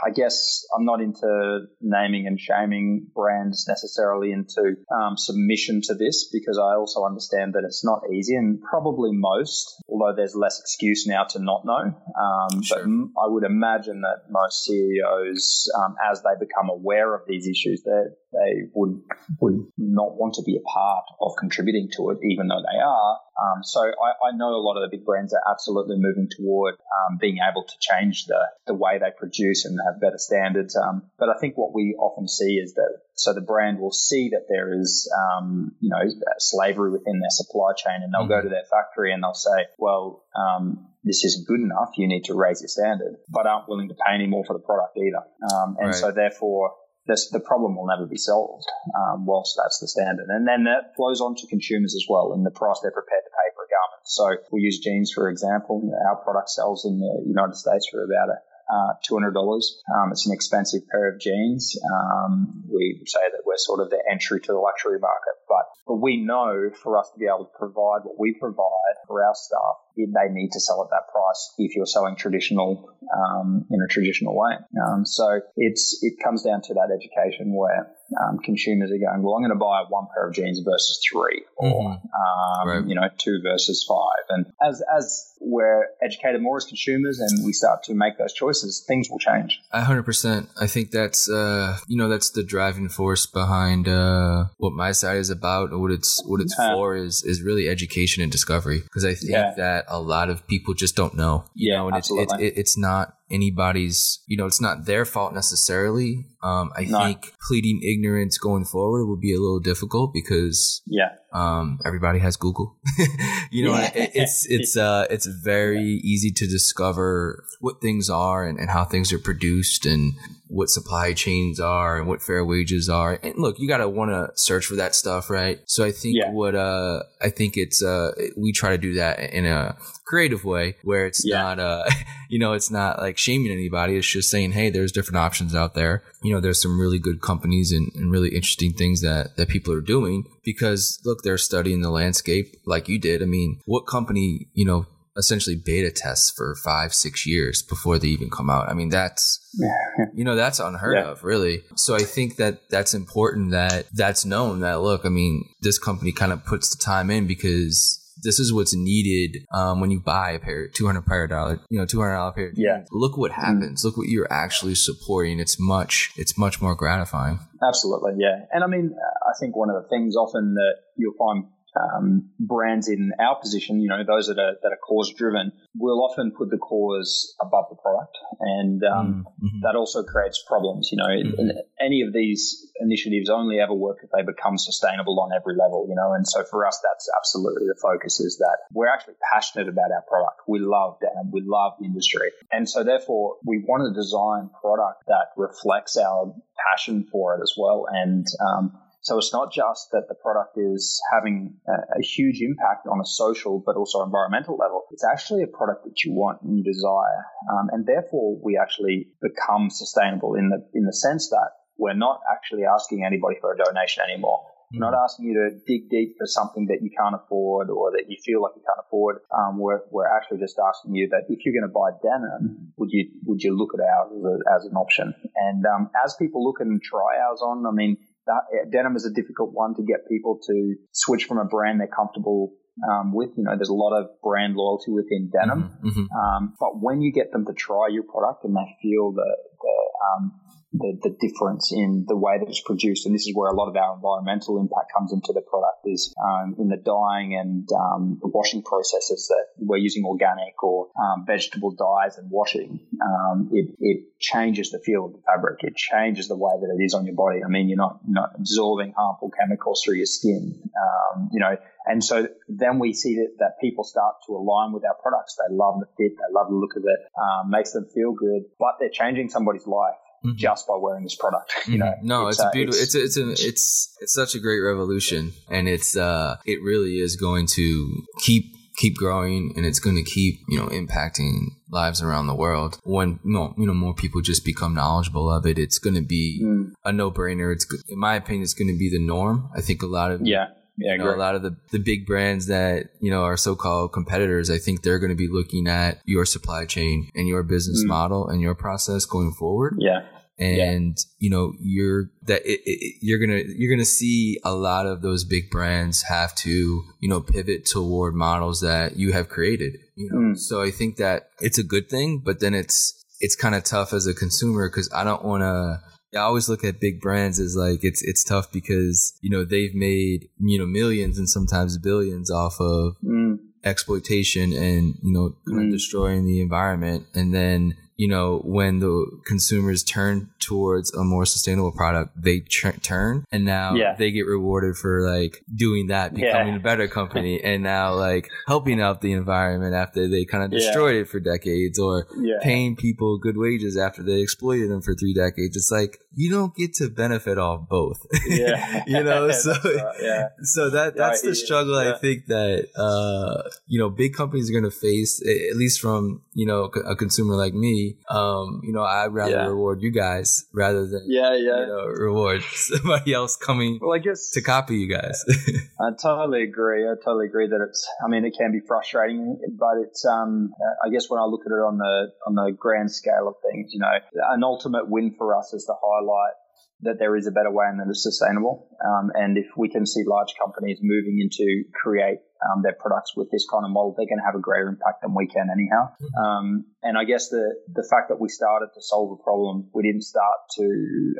I 0.04 0.10
guess 0.10 0.64
I'm 0.76 0.84
not 0.84 1.00
into 1.00 1.66
naming 1.80 2.26
and 2.26 2.38
shaming 2.38 3.08
brands 3.14 3.66
necessarily 3.68 4.32
into 4.32 4.76
um, 4.94 5.16
submission 5.16 5.80
to 5.84 5.94
this 5.94 6.28
because 6.32 6.58
I 6.58 6.76
also 6.76 7.04
understand 7.04 7.54
that 7.54 7.64
it's 7.64 7.84
not 7.84 8.02
easy 8.12 8.36
and 8.36 8.60
probably 8.62 9.10
most, 9.12 9.82
although 9.88 10.14
there's 10.16 10.34
less 10.34 10.60
excuse 10.60 11.06
now 11.06 11.24
to 11.30 11.38
not 11.42 11.64
know. 11.64 11.94
Um, 12.20 12.62
sure. 12.62 12.78
But 12.78 13.22
I 13.22 13.26
would 13.26 13.44
imagine 13.44 14.02
that 14.02 14.30
most 14.30 14.64
CEOs, 14.64 15.70
um, 15.78 15.96
as 16.10 16.22
they 16.22 16.30
become 16.38 16.70
aware 16.70 17.14
of 17.14 17.22
these 17.26 17.46
issues, 17.46 17.82
that 17.82 18.16
they 18.32 18.70
would 18.74 19.02
would 19.40 19.66
not 19.76 20.16
want 20.16 20.34
to 20.34 20.42
be 20.42 20.56
a 20.56 20.60
part 20.60 21.04
of 21.20 21.32
contributing 21.38 21.88
to 21.96 22.10
it, 22.10 22.18
even 22.22 22.48
though 22.48 22.62
they 22.62 22.78
are. 22.78 23.18
Um, 23.40 23.62
so 23.62 23.80
I, 23.80 24.28
I, 24.28 24.36
know 24.36 24.50
a 24.50 24.60
lot 24.60 24.76
of 24.76 24.88
the 24.88 24.94
big 24.94 25.06
brands 25.06 25.32
are 25.32 25.42
absolutely 25.50 25.96
moving 25.98 26.28
toward 26.28 26.74
um, 26.74 27.16
being 27.18 27.38
able 27.38 27.64
to 27.64 27.74
change 27.80 28.26
the, 28.26 28.38
the 28.66 28.74
way 28.74 28.98
they 28.98 29.10
produce 29.16 29.64
and 29.64 29.78
have 29.86 30.00
better 30.00 30.18
standards. 30.18 30.76
Um, 30.76 31.04
but 31.18 31.30
I 31.30 31.38
think 31.40 31.56
what 31.56 31.74
we 31.74 31.96
often 31.98 32.28
see 32.28 32.56
is 32.56 32.74
that 32.74 32.98
so 33.14 33.32
the 33.32 33.40
brand 33.40 33.80
will 33.80 33.92
see 33.92 34.30
that 34.30 34.46
there 34.48 34.78
is 34.78 35.10
um, 35.16 35.72
you 35.80 35.90
know 35.90 36.02
slavery 36.38 36.90
within 36.90 37.20
their 37.20 37.30
supply 37.30 37.72
chain, 37.76 38.02
and 38.02 38.12
they'll 38.12 38.22
mm-hmm. 38.22 38.30
go 38.30 38.42
to 38.42 38.48
their 38.48 38.64
factory 38.70 39.12
and 39.12 39.22
they'll 39.22 39.34
say, 39.34 39.66
well. 39.78 40.24
Um, 40.34 40.86
this 41.02 41.24
isn't 41.24 41.48
good 41.48 41.60
enough. 41.60 41.92
You 41.96 42.06
need 42.08 42.24
to 42.24 42.34
raise 42.34 42.60
your 42.60 42.68
standard, 42.68 43.16
but 43.26 43.46
aren't 43.46 43.70
willing 43.70 43.88
to 43.88 43.94
pay 43.94 44.14
any 44.14 44.26
more 44.26 44.44
for 44.44 44.52
the 44.52 44.58
product 44.58 44.98
either. 44.98 45.24
Um, 45.50 45.76
and 45.78 45.86
right. 45.86 45.94
so, 45.94 46.12
therefore, 46.12 46.74
this, 47.10 47.28
the 47.34 47.42
problem 47.42 47.74
will 47.74 47.90
never 47.90 48.06
be 48.06 48.16
solved 48.16 48.70
um, 48.94 49.26
whilst 49.26 49.58
that's 49.58 49.82
the 49.82 49.88
standard. 49.90 50.30
And 50.30 50.46
then 50.46 50.64
that 50.64 50.94
flows 50.94 51.20
on 51.20 51.34
to 51.34 51.46
consumers 51.50 51.98
as 51.98 52.06
well 52.08 52.32
and 52.32 52.46
the 52.46 52.54
price 52.54 52.78
they're 52.80 52.94
prepared 52.94 53.26
to 53.26 53.34
pay 53.34 53.48
for 53.58 53.66
a 53.66 53.70
garment. 53.74 54.02
So 54.06 54.24
we 54.54 54.62
use 54.62 54.78
jeans, 54.78 55.10
for 55.10 55.28
example. 55.28 55.82
Our 56.08 56.22
product 56.22 56.50
sells 56.50 56.86
in 56.86 57.02
the 57.02 57.26
United 57.26 57.58
States 57.58 57.90
for 57.90 58.06
about 58.06 58.30
a 58.30 58.38
uh, 58.70 58.94
$200. 59.10 59.34
Um, 59.34 60.12
it's 60.12 60.26
an 60.26 60.32
expensive 60.32 60.82
pair 60.90 61.12
of 61.12 61.20
jeans. 61.20 61.76
Um, 61.82 62.64
we 62.70 63.02
say 63.06 63.20
that 63.20 63.42
we're 63.44 63.58
sort 63.58 63.80
of 63.80 63.90
the 63.90 64.02
entry 64.10 64.40
to 64.40 64.52
the 64.52 64.58
luxury 64.58 64.98
market, 64.98 65.34
but, 65.48 65.66
we 65.92 66.22
know 66.22 66.70
for 66.82 66.96
us 66.96 67.10
to 67.12 67.18
be 67.18 67.26
able 67.26 67.46
to 67.46 67.58
provide 67.58 68.06
what 68.06 68.14
we 68.16 68.36
provide 68.38 68.94
for 69.08 69.24
our 69.24 69.34
staff, 69.34 69.74
they 69.96 70.32
need 70.32 70.50
to 70.52 70.60
sell 70.60 70.82
at 70.82 70.90
that 70.90 71.12
price 71.12 71.54
if 71.58 71.74
you're 71.74 71.86
selling 71.86 72.16
traditional 72.16 72.88
um, 73.12 73.66
in 73.70 73.80
a 73.82 73.88
traditional 73.92 74.36
way. 74.36 74.54
Um, 74.86 75.04
so 75.04 75.40
it's 75.56 75.98
it 76.02 76.14
comes 76.22 76.42
down 76.42 76.62
to 76.62 76.74
that 76.74 76.94
education 76.94 77.54
where 77.54 77.90
um, 78.18 78.38
consumers 78.38 78.90
are 78.90 78.98
going, 78.98 79.22
well, 79.22 79.34
I'm 79.34 79.42
going 79.42 79.50
to 79.50 79.54
buy 79.54 79.84
one 79.88 80.06
pair 80.14 80.28
of 80.28 80.34
jeans 80.34 80.60
versus 80.60 81.00
three, 81.10 81.44
or 81.56 81.70
mm-hmm. 81.70 82.62
um, 82.62 82.68
right. 82.68 82.88
you 82.88 82.94
know, 82.94 83.08
two 83.18 83.40
versus 83.42 83.84
five. 83.88 84.24
And 84.28 84.46
as 84.60 84.82
as 84.96 85.32
we're 85.40 85.86
educated 86.02 86.42
more 86.42 86.56
as 86.56 86.64
consumers 86.64 87.20
and 87.20 87.44
we 87.44 87.52
start 87.52 87.84
to 87.84 87.94
make 87.94 88.18
those 88.18 88.32
choices, 88.32 88.84
things 88.86 89.08
will 89.10 89.18
change. 89.18 89.60
hundred 89.72 90.02
percent. 90.02 90.48
I 90.60 90.66
think 90.66 90.90
that's 90.90 91.30
uh, 91.30 91.78
you 91.86 91.96
know 91.96 92.08
that's 92.08 92.30
the 92.30 92.42
driving 92.42 92.88
force 92.88 93.26
behind 93.26 93.88
uh, 93.88 94.46
what 94.58 94.72
my 94.72 94.92
side 94.92 95.18
is 95.18 95.30
about, 95.30 95.70
and 95.70 95.80
what 95.80 95.92
it's 95.92 96.22
what 96.26 96.40
it's 96.40 96.56
yeah. 96.58 96.74
for 96.74 96.96
is 96.96 97.22
is 97.24 97.42
really 97.42 97.68
education 97.68 98.22
and 98.22 98.32
discovery. 98.32 98.80
Because 98.80 99.04
I 99.04 99.14
think 99.14 99.32
yeah. 99.32 99.54
that 99.56 99.84
a 99.88 100.00
lot 100.00 100.30
of 100.30 100.46
people 100.46 100.74
just 100.74 100.96
don't 100.96 101.14
know. 101.14 101.44
You 101.54 101.72
yeah, 101.72 101.78
know, 101.78 101.88
and 101.88 101.96
absolutely. 101.96 102.46
It's, 102.46 102.56
it, 102.56 102.60
it's 102.60 102.78
not 102.78 103.14
anybody's, 103.30 104.22
you 104.26 104.36
know, 104.36 104.46
it's 104.46 104.60
not 104.60 104.86
their 104.86 105.04
fault 105.04 105.34
necessarily. 105.34 106.26
Um, 106.42 106.70
I 106.76 106.84
no. 106.84 106.98
think 106.98 107.32
pleading 107.46 107.80
ignorance 107.82 108.38
going 108.38 108.64
forward 108.64 109.06
will 109.06 109.18
be 109.18 109.34
a 109.34 109.38
little 109.38 109.60
difficult 109.60 110.12
because 110.12 110.82
yeah, 110.86 111.10
um, 111.32 111.78
everybody 111.84 112.18
has 112.18 112.36
Google. 112.36 112.76
you 113.50 113.64
know, 113.64 113.74
yeah. 113.74 113.90
it, 113.94 114.10
it's 114.14 114.46
it's 114.48 114.76
uh 114.76 115.06
it's 115.10 115.26
very 115.26 115.82
yeah. 115.82 116.00
easy 116.02 116.30
to 116.32 116.46
discover 116.46 117.44
what 117.60 117.80
things 117.80 118.08
are 118.08 118.44
and, 118.44 118.58
and 118.58 118.70
how 118.70 118.84
things 118.84 119.12
are 119.12 119.18
produced 119.18 119.86
and 119.86 120.14
what 120.50 120.68
supply 120.68 121.12
chains 121.12 121.60
are 121.60 121.96
and 121.96 122.08
what 122.08 122.20
fair 122.20 122.44
wages 122.44 122.88
are. 122.88 123.18
And 123.22 123.34
look, 123.36 123.58
you 123.58 123.68
gotta 123.68 123.88
want 123.88 124.10
to 124.10 124.30
search 124.34 124.66
for 124.66 124.74
that 124.76 124.94
stuff, 124.94 125.30
right? 125.30 125.60
So 125.66 125.84
I 125.84 125.92
think 125.92 126.16
yeah. 126.16 126.30
what 126.30 126.54
uh 126.54 127.04
I 127.22 127.30
think 127.30 127.56
it's 127.56 127.82
uh 127.82 128.10
we 128.36 128.52
try 128.52 128.70
to 128.70 128.78
do 128.78 128.94
that 128.94 129.20
in 129.32 129.46
a 129.46 129.76
creative 130.10 130.44
way 130.44 130.74
where 130.82 131.06
it's 131.06 131.24
yeah. 131.24 131.40
not 131.40 131.60
uh 131.60 131.84
you 132.28 132.38
know 132.38 132.52
it's 132.52 132.68
not 132.70 132.98
like 132.98 133.16
shaming 133.16 133.52
anybody 133.52 133.96
it's 133.96 134.08
just 134.08 134.28
saying 134.28 134.50
hey 134.50 134.68
there's 134.68 134.90
different 134.90 135.18
options 135.18 135.54
out 135.54 135.74
there 135.74 136.02
you 136.24 136.34
know 136.34 136.40
there's 136.40 136.60
some 136.60 136.80
really 136.80 136.98
good 136.98 137.20
companies 137.20 137.70
and, 137.70 137.92
and 137.94 138.10
really 138.10 138.30
interesting 138.30 138.72
things 138.72 139.02
that 139.02 139.36
that 139.36 139.48
people 139.48 139.72
are 139.72 139.80
doing 139.80 140.24
because 140.44 141.00
look 141.04 141.22
they're 141.22 141.38
studying 141.38 141.80
the 141.80 141.90
landscape 141.90 142.56
like 142.66 142.88
you 142.88 142.98
did 142.98 143.22
i 143.22 143.24
mean 143.24 143.60
what 143.66 143.86
company 143.86 144.48
you 144.52 144.64
know 144.64 144.84
essentially 145.16 145.56
beta 145.56 145.90
tests 145.90 146.30
for 146.30 146.54
five, 146.64 146.94
six 146.94 147.26
years 147.26 147.62
before 147.62 147.98
they 147.98 148.08
even 148.08 148.30
come 148.30 148.48
out. 148.48 148.68
I 148.68 148.74
mean, 148.74 148.88
that's, 148.88 149.38
you 150.14 150.24
know, 150.24 150.36
that's 150.36 150.60
unheard 150.60 150.96
yeah. 150.96 151.10
of, 151.10 151.24
really. 151.24 151.62
So 151.76 151.94
I 151.94 152.02
think 152.02 152.36
that 152.36 152.68
that's 152.70 152.94
important 152.94 153.50
that 153.52 153.86
that's 153.92 154.24
known 154.24 154.60
that, 154.60 154.80
look, 154.80 155.04
I 155.04 155.08
mean, 155.08 155.44
this 155.60 155.78
company 155.78 156.12
kind 156.12 156.32
of 156.32 156.44
puts 156.44 156.74
the 156.74 156.82
time 156.82 157.10
in 157.10 157.26
because 157.26 157.96
this 158.22 158.38
is 158.38 158.52
what's 158.52 158.74
needed 158.74 159.44
um, 159.52 159.80
when 159.80 159.90
you 159.90 160.00
buy 160.00 160.32
a 160.32 160.38
pair, 160.38 160.68
two 160.68 160.86
hundred 160.86 161.06
pair 161.06 161.26
dollar, 161.26 161.60
you 161.68 161.78
know, 161.78 161.86
two 161.86 162.00
hundred 162.00 162.16
dollar 162.16 162.32
pair. 162.32 162.52
Yeah. 162.54 162.84
Look 162.90 163.16
what 163.16 163.32
mm-hmm. 163.32 163.40
happens. 163.40 163.80
Mm. 163.80 163.84
Look 163.84 163.96
what 163.96 164.08
you're 164.08 164.32
actually 164.32 164.74
supporting. 164.74 165.40
It's 165.40 165.58
much, 165.58 166.12
it's 166.16 166.36
much 166.36 166.60
more 166.60 166.74
gratifying. 166.74 167.40
Absolutely, 167.66 168.12
yeah. 168.18 168.44
And 168.52 168.64
I 168.64 168.66
mean, 168.66 168.94
I 169.22 169.32
think 169.38 169.56
one 169.56 169.70
of 169.70 169.82
the 169.82 169.88
things 169.88 170.16
often 170.16 170.54
that 170.54 170.74
you'll 170.96 171.14
find 171.18 171.46
um, 171.76 172.30
brands 172.38 172.88
in 172.88 173.12
our 173.20 173.38
position, 173.40 173.80
you 173.80 173.88
know, 173.88 174.02
those 174.06 174.26
that 174.26 174.38
are 174.38 174.56
that 174.62 174.72
are 174.72 174.78
cause 174.86 175.12
driven, 175.12 175.52
will 175.76 176.02
often 176.02 176.32
put 176.36 176.50
the 176.50 176.58
cause 176.58 177.34
above 177.40 177.66
the 177.70 177.76
product, 177.76 178.16
and 178.40 178.82
um, 178.84 179.26
mm-hmm. 179.42 179.60
that 179.62 179.76
also 179.76 180.02
creates 180.02 180.42
problems. 180.46 180.90
You 180.90 180.98
know, 180.98 181.06
mm-hmm. 181.06 181.58
any 181.80 182.02
of 182.02 182.12
these 182.12 182.70
initiatives 182.80 183.30
only 183.30 183.60
ever 183.60 183.74
work 183.74 183.98
if 184.02 184.10
they 184.10 184.22
become 184.22 184.58
sustainable 184.58 185.20
on 185.20 185.30
every 185.34 185.54
level. 185.54 185.86
You 185.88 185.94
know, 185.94 186.12
and 186.12 186.26
so 186.26 186.44
for 186.44 186.66
us, 186.66 186.80
that's 186.82 187.08
absolutely 187.18 187.66
the 187.66 187.78
focus. 187.80 188.20
Is 188.20 188.38
that 188.38 188.58
we're 188.72 188.88
actually 188.88 189.14
passionate 189.32 189.68
about 189.68 189.92
our 189.92 190.02
product. 190.08 190.42
We 190.48 190.58
love 190.60 190.98
denim. 191.00 191.30
We 191.32 191.42
love 191.44 191.74
the 191.78 191.86
industry, 191.86 192.30
and 192.50 192.68
so 192.68 192.84
therefore 192.84 193.36
we 193.44 193.58
want 193.58 193.94
to 193.94 193.98
design 193.98 194.50
product 194.60 195.04
that 195.06 195.30
reflects 195.36 195.96
our 195.96 196.34
passion 196.70 197.06
for 197.10 197.36
it 197.36 197.42
as 197.42 197.54
well, 197.56 197.86
and 197.88 198.26
um, 198.40 198.78
So 199.02 199.16
it's 199.16 199.32
not 199.32 199.52
just 199.52 199.88
that 199.92 200.08
the 200.08 200.14
product 200.14 200.58
is 200.58 201.00
having 201.12 201.56
a, 201.66 201.72
a, 201.98 202.02
huge 202.02 202.42
impact 202.42 202.86
on 202.86 203.00
a 203.00 203.06
social 203.06 203.62
but 203.64 203.76
also 203.76 204.02
environmental 204.02 204.56
level. 204.56 204.84
It's 204.90 205.04
actually 205.04 205.42
a 205.42 205.46
product 205.46 205.84
that 205.84 206.04
you 206.04 206.12
want 206.12 206.42
and 206.42 206.58
you 206.58 206.62
desire, 206.62 207.24
um, 207.50 207.70
and 207.72 207.86
therefore 207.86 208.38
we 208.44 208.58
actually 208.60 209.08
become 209.22 209.70
sustainable 209.70 210.34
in 210.34 210.50
the 210.50 210.60
in 210.74 210.84
the 210.84 210.92
sense 210.92 211.30
that 211.30 211.50
we're 211.78 211.94
not 211.94 212.20
actually 212.30 212.64
asking 212.64 213.04
anybody 213.04 213.36
for 213.40 213.54
a 213.54 213.56
donation 213.56 214.04
anymore. 214.04 214.44
We're 214.72 214.86
not 214.86 214.94
asking 214.94 215.26
you 215.26 215.34
to 215.34 215.58
dig 215.66 215.90
deep 215.90 216.14
for 216.16 216.26
something 216.26 216.66
that 216.66 216.78
you 216.80 216.90
can't 216.96 217.16
afford 217.16 217.70
or 217.70 217.90
that 217.90 218.04
you 218.06 218.16
feel 218.24 218.40
like 218.40 218.52
you 218.54 218.62
can't 218.62 218.78
afford. 218.86 219.18
Um, 219.34 219.58
we're, 219.58 219.80
we're 219.90 220.06
actually 220.06 220.38
just 220.38 220.60
asking 220.62 220.94
you 220.94 221.08
that 221.10 221.26
if 221.28 221.44
you're 221.44 221.54
going 221.58 221.66
to 221.66 221.74
buy 221.74 221.90
denim, 221.98 222.70
would 222.76 222.90
you 222.92 223.10
would 223.26 223.42
you 223.42 223.56
look 223.56 223.74
at 223.74 223.82
ours 223.82 224.12
as, 224.14 224.22
a, 224.22 224.36
as 224.54 224.64
an 224.70 224.76
option? 224.76 225.12
And 225.34 225.66
um, 225.66 225.90
as 226.04 226.14
people 226.14 226.44
look 226.44 226.60
and 226.60 226.80
try 226.80 227.18
ours 227.18 227.42
on, 227.42 227.66
I 227.66 227.72
mean, 227.72 227.96
that, 228.26 228.70
denim 228.72 228.96
is 228.96 229.06
a 229.06 229.12
difficult 229.12 229.50
one 229.52 229.74
to 229.74 229.82
get 229.82 230.08
people 230.08 230.38
to 230.46 230.74
switch 230.92 231.24
from 231.24 231.38
a 231.38 231.44
brand 231.44 231.80
they're 231.80 231.88
comfortable 231.88 232.52
um, 232.88 233.12
with. 233.12 233.30
You 233.36 233.44
know, 233.44 233.56
there's 233.56 233.70
a 233.70 233.74
lot 233.74 233.98
of 233.98 234.08
brand 234.22 234.54
loyalty 234.56 234.90
within 234.90 235.30
denim. 235.32 235.70
Mm-hmm, 235.70 235.88
mm-hmm. 235.88 236.06
Um, 236.12 236.54
but 236.58 236.80
when 236.80 237.00
you 237.00 237.12
get 237.12 237.32
them 237.32 237.44
to 237.46 237.52
try 237.52 237.88
your 237.90 238.04
product 238.04 238.44
and 238.44 238.54
they 238.54 238.76
feel 238.82 239.12
the, 239.12 239.36
the 239.60 239.74
um, 240.06 240.32
the, 240.72 240.98
the 241.02 241.16
difference 241.18 241.72
in 241.72 242.04
the 242.06 242.16
way 242.16 242.38
that 242.38 242.48
it's 242.48 242.60
produced. 242.60 243.06
And 243.06 243.14
this 243.14 243.26
is 243.26 243.34
where 243.34 243.50
a 243.50 243.54
lot 243.54 243.68
of 243.68 243.76
our 243.76 243.96
environmental 243.96 244.60
impact 244.60 244.92
comes 244.96 245.12
into 245.12 245.32
the 245.34 245.42
product 245.42 245.82
is 245.84 246.14
um, 246.22 246.54
in 246.58 246.68
the 246.68 246.76
dyeing 246.76 247.34
and 247.34 247.68
um, 247.72 248.18
the 248.22 248.28
washing 248.28 248.62
processes 248.62 249.26
that 249.28 249.46
we're 249.58 249.78
using 249.82 250.04
organic 250.04 250.62
or 250.62 250.88
um, 250.94 251.26
vegetable 251.26 251.74
dyes 251.74 252.18
and 252.18 252.30
washing. 252.30 252.86
Um, 253.02 253.50
it, 253.52 253.74
it 253.80 254.20
changes 254.20 254.70
the 254.70 254.78
feel 254.78 255.06
of 255.06 255.12
the 255.12 255.22
fabric. 255.26 255.58
It 255.64 255.74
changes 255.74 256.28
the 256.28 256.36
way 256.36 256.52
that 256.54 256.76
it 256.78 256.82
is 256.82 256.94
on 256.94 257.04
your 257.04 257.16
body. 257.16 257.40
I 257.44 257.48
mean, 257.48 257.68
you're 257.68 257.76
not, 257.76 258.00
not 258.06 258.30
absorbing 258.38 258.94
harmful 258.96 259.30
chemicals 259.30 259.82
through 259.84 259.96
your 259.96 260.06
skin. 260.06 260.62
Um, 260.62 261.30
you 261.32 261.40
know, 261.40 261.56
and 261.86 262.04
so 262.04 262.28
then 262.48 262.78
we 262.78 262.92
see 262.92 263.16
that, 263.16 263.34
that 263.40 263.60
people 263.60 263.82
start 263.82 264.16
to 264.28 264.36
align 264.36 264.72
with 264.72 264.84
our 264.84 264.94
products. 265.02 265.34
They 265.34 265.52
love 265.52 265.80
the 265.80 265.86
fit. 265.96 266.14
They 266.14 266.32
love 266.32 266.48
the 266.48 266.54
look 266.54 266.76
of 266.76 266.84
it. 266.84 267.00
Um, 267.18 267.50
makes 267.50 267.72
them 267.72 267.88
feel 267.92 268.12
good, 268.12 268.44
but 268.58 268.76
they're 268.78 268.90
changing 268.90 269.30
somebody's 269.30 269.66
life 269.66 269.98
mm-hmm. 270.24 270.36
just 270.36 270.66
by 270.66 270.76
wearing 270.76 271.04
this 271.04 271.14
product. 271.14 271.52
You 271.66 271.78
know, 271.78 271.86
mm-hmm. 271.86 272.06
no, 272.06 272.28
it's, 272.28 272.38
it's 272.40 272.46
a 272.46 272.50
beautiful. 272.52 272.80
It's 272.80 272.94
it's 272.94 273.16
a, 273.16 273.30
it's 273.30 273.44
it's 273.44 273.96
it's 274.00 274.14
such 274.14 274.34
a 274.34 274.40
great 274.40 274.60
revolution, 274.60 275.32
and 275.48 275.68
it's 275.68 275.96
uh 275.96 276.36
it 276.46 276.60
really 276.62 276.98
is 276.98 277.16
going 277.16 277.46
to 277.54 278.02
keep 278.18 278.56
keep 278.76 278.96
growing 278.96 279.52
and 279.56 279.66
it's 279.66 279.78
going 279.78 279.96
to 279.96 280.02
keep 280.02 280.40
you 280.48 280.58
know 280.58 280.66
impacting 280.68 281.48
lives 281.68 282.00
around 282.00 282.26
the 282.26 282.34
world 282.34 282.78
when 282.82 283.20
you 283.24 283.32
know, 283.32 283.54
you 283.58 283.66
know 283.66 283.74
more 283.74 283.94
people 283.94 284.22
just 284.22 284.42
become 284.44 284.74
knowledgeable 284.74 285.30
of 285.30 285.44
it 285.44 285.58
it's 285.58 285.78
going 285.78 285.94
to 285.94 286.00
be 286.00 286.40
mm. 286.42 286.72
a 286.84 286.90
no-brainer 286.90 287.52
it's 287.52 287.66
in 287.88 287.98
my 287.98 288.14
opinion 288.14 288.42
it's 288.42 288.54
going 288.54 288.68
to 288.68 288.78
be 288.78 288.88
the 288.88 288.98
norm 288.98 289.50
i 289.54 289.60
think 289.60 289.82
a 289.82 289.86
lot 289.86 290.10
of 290.10 290.22
yeah 290.22 290.46
yeah, 290.80 290.92
you 290.92 290.98
know, 290.98 291.14
a 291.14 291.16
lot 291.16 291.34
of 291.34 291.42
the, 291.42 291.56
the 291.70 291.78
big 291.78 292.06
brands 292.06 292.46
that 292.46 292.90
you 293.00 293.10
know 293.10 293.22
are 293.22 293.36
so-called 293.36 293.92
competitors 293.92 294.50
i 294.50 294.58
think 294.58 294.82
they're 294.82 294.98
going 294.98 295.10
to 295.10 295.16
be 295.16 295.28
looking 295.28 295.66
at 295.66 296.00
your 296.04 296.24
supply 296.24 296.64
chain 296.64 297.08
and 297.14 297.28
your 297.28 297.42
business 297.42 297.84
mm. 297.84 297.88
model 297.88 298.28
and 298.28 298.40
your 298.40 298.54
process 298.54 299.04
going 299.04 299.32
forward 299.32 299.74
yeah 299.78 300.00
and 300.40 300.96
yeah. 300.96 301.04
you 301.18 301.30
know 301.30 301.52
you're 301.60 302.10
that 302.22 302.40
it, 302.44 302.60
it, 302.64 302.96
you're 303.02 303.18
gonna 303.18 303.42
you're 303.46 303.72
gonna 303.72 303.84
see 303.84 304.40
a 304.42 304.54
lot 304.54 304.86
of 304.86 305.02
those 305.02 305.22
big 305.24 305.50
brands 305.50 306.02
have 306.02 306.34
to 306.34 306.82
you 306.98 307.08
know 307.08 307.20
pivot 307.20 307.66
toward 307.66 308.14
models 308.14 308.60
that 308.62 308.96
you 308.96 309.12
have 309.12 309.28
created 309.28 309.76
you 309.94 310.08
know 310.10 310.32
mm. 310.32 310.38
so 310.38 310.62
i 310.62 310.70
think 310.70 310.96
that 310.96 311.28
it's 311.40 311.58
a 311.58 311.62
good 311.62 311.90
thing 311.90 312.18
but 312.24 312.40
then 312.40 312.54
it's 312.54 313.04
it's 313.20 313.36
kind 313.36 313.54
of 313.54 313.62
tough 313.62 313.92
as 313.92 314.06
a 314.06 314.14
consumer 314.14 314.68
because 314.68 314.90
i 314.94 315.04
don't 315.04 315.24
want 315.24 315.42
to 315.42 315.78
I 316.14 316.18
always 316.18 316.48
look 316.48 316.64
at 316.64 316.80
big 316.80 317.00
brands 317.00 317.38
as 317.38 317.56
like 317.56 317.84
it's 317.84 318.02
it's 318.02 318.24
tough 318.24 318.50
because 318.52 319.16
you 319.20 319.30
know 319.30 319.44
they've 319.44 319.74
made 319.74 320.28
you 320.40 320.58
know 320.58 320.66
millions 320.66 321.18
and 321.18 321.28
sometimes 321.28 321.78
billions 321.78 322.30
off 322.30 322.60
of 322.60 322.96
mm. 323.04 323.38
exploitation 323.64 324.52
and 324.52 324.94
you 325.02 325.12
know 325.12 325.36
kind 325.46 325.60
mm. 325.60 325.66
of 325.66 325.72
destroying 325.72 326.26
the 326.26 326.40
environment 326.40 327.06
and 327.14 327.32
then 327.32 327.76
you 328.00 328.08
know, 328.08 328.40
when 328.46 328.78
the 328.78 329.20
consumers 329.26 329.84
turn 329.84 330.30
towards 330.38 330.90
a 330.94 331.04
more 331.04 331.26
sustainable 331.26 331.70
product, 331.70 332.10
they 332.16 332.40
tr- 332.40 332.70
turn 332.80 333.26
and 333.30 333.44
now 333.44 333.74
yeah. 333.74 333.94
they 333.94 334.10
get 334.10 334.22
rewarded 334.22 334.74
for 334.74 335.02
like 335.02 335.44
doing 335.54 335.88
that, 335.88 336.14
becoming 336.14 336.54
yeah. 336.54 336.56
a 336.56 336.62
better 336.62 336.88
company 336.88 337.38
and 337.44 337.62
now 337.62 337.92
like 337.92 338.30
helping 338.46 338.80
out 338.80 339.02
the 339.02 339.12
environment 339.12 339.74
after 339.74 340.08
they 340.08 340.24
kind 340.24 340.42
of 340.42 340.50
destroyed 340.50 340.94
yeah. 340.94 341.00
it 341.02 341.08
for 341.08 341.20
decades 341.20 341.78
or 341.78 342.06
paying 342.40 342.74
people 342.74 343.18
good 343.18 343.36
wages 343.36 343.76
after 343.76 344.02
they 344.02 344.22
exploited 344.22 344.70
them 344.70 344.80
for 344.80 344.94
three 344.94 345.12
decades. 345.12 345.54
It's 345.54 345.70
like, 345.70 346.00
you 346.14 346.30
don't 346.30 346.54
get 346.54 346.72
to 346.76 346.88
benefit 346.88 347.36
off 347.36 347.68
both. 347.68 348.06
Yeah. 348.30 348.84
you 348.86 349.02
know, 349.02 349.30
so, 349.32 349.52
yeah. 350.00 350.28
so 350.42 350.70
that, 350.70 350.96
that's 350.96 351.20
the 351.20 351.34
struggle 351.34 351.76
I 351.76 351.98
think 351.98 352.26
that, 352.26 352.68
uh, 352.76 353.50
you 353.66 353.78
know, 353.78 353.90
big 353.90 354.14
companies 354.14 354.48
are 354.48 354.52
going 354.52 354.64
to 354.64 354.70
face, 354.70 355.20
at 355.20 355.56
least 355.56 355.80
from, 355.80 356.22
you 356.32 356.46
know, 356.46 356.70
a 356.86 356.94
consumer 356.94 357.34
like 357.34 357.52
me 357.52 357.89
um, 358.08 358.60
you 358.64 358.72
know, 358.72 358.82
I'd 358.82 359.12
rather 359.12 359.32
yeah. 359.32 359.46
reward 359.46 359.82
you 359.82 359.90
guys 359.90 360.46
rather 360.52 360.86
than 360.86 361.04
yeah, 361.06 361.34
yeah, 361.34 361.60
you 361.60 361.66
know, 361.66 361.86
reward 361.86 362.42
somebody 362.52 363.12
else 363.12 363.36
coming. 363.36 363.78
Well, 363.80 363.94
I 363.94 363.98
guess 363.98 364.30
to 364.32 364.42
copy 364.42 364.76
you 364.78 364.88
guys. 364.88 365.24
I 365.80 365.90
totally 366.00 366.42
agree. 366.42 366.86
I 366.86 366.94
totally 366.94 367.26
agree 367.26 367.48
that 367.48 367.60
it's. 367.68 367.88
I 368.04 368.08
mean, 368.08 368.24
it 368.24 368.34
can 368.38 368.52
be 368.52 368.60
frustrating, 368.66 369.40
but 369.58 369.78
it's. 369.82 370.04
Um, 370.04 370.52
I 370.84 370.90
guess 370.90 371.08
when 371.08 371.20
I 371.20 371.24
look 371.24 371.42
at 371.46 371.52
it 371.52 371.62
on 371.62 371.78
the 371.78 372.12
on 372.26 372.34
the 372.34 372.52
grand 372.56 372.90
scale 372.92 373.28
of 373.28 373.34
things, 373.50 373.72
you 373.72 373.80
know, 373.80 373.90
an 374.30 374.44
ultimate 374.44 374.88
win 374.88 375.14
for 375.16 375.36
us 375.36 375.52
is 375.52 375.64
to 375.64 375.74
highlight 375.80 376.34
that 376.82 376.98
there 376.98 377.16
is 377.16 377.26
a 377.26 377.30
better 377.30 377.50
way 377.50 377.66
and 377.68 377.78
that 377.80 377.90
is 377.90 378.02
sustainable. 378.02 378.68
Um, 378.84 379.10
and 379.14 379.36
if 379.36 379.46
we 379.56 379.68
can 379.68 379.86
see 379.86 380.02
large 380.06 380.34
companies 380.40 380.78
moving 380.80 381.20
into 381.20 381.64
create 381.74 382.18
um, 382.40 382.62
their 382.62 382.72
products 382.72 383.12
with 383.16 383.30
this 383.30 383.46
kind 383.50 383.64
of 383.64 383.70
model, 383.70 383.94
they're 383.96 384.08
going 384.08 384.20
to 384.20 384.24
have 384.24 384.34
a 384.34 384.40
greater 384.40 384.68
impact 384.68 385.02
than 385.02 385.14
we 385.14 385.26
can 385.26 385.48
anyhow. 385.52 385.92
Um, 386.16 386.64
and 386.82 386.96
I 386.96 387.04
guess 387.04 387.28
the 387.28 387.54
the 387.72 387.86
fact 387.88 388.08
that 388.08 388.20
we 388.20 388.28
started 388.28 388.68
to 388.74 388.82
solve 388.82 389.18
a 389.18 389.22
problem, 389.22 389.68
we 389.74 389.82
didn't 389.82 390.04
start 390.04 390.48
to 390.56 390.66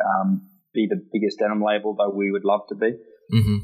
um, 0.01 0.49
be 0.73 0.89
the 0.89 1.01
biggest 1.13 1.39
denim 1.39 1.63
label, 1.63 1.95
though 1.95 2.11
we 2.11 2.31
would 2.31 2.45
love 2.45 2.63
to 2.69 2.75
be. 2.75 2.97
Mm-hmm. 3.33 3.59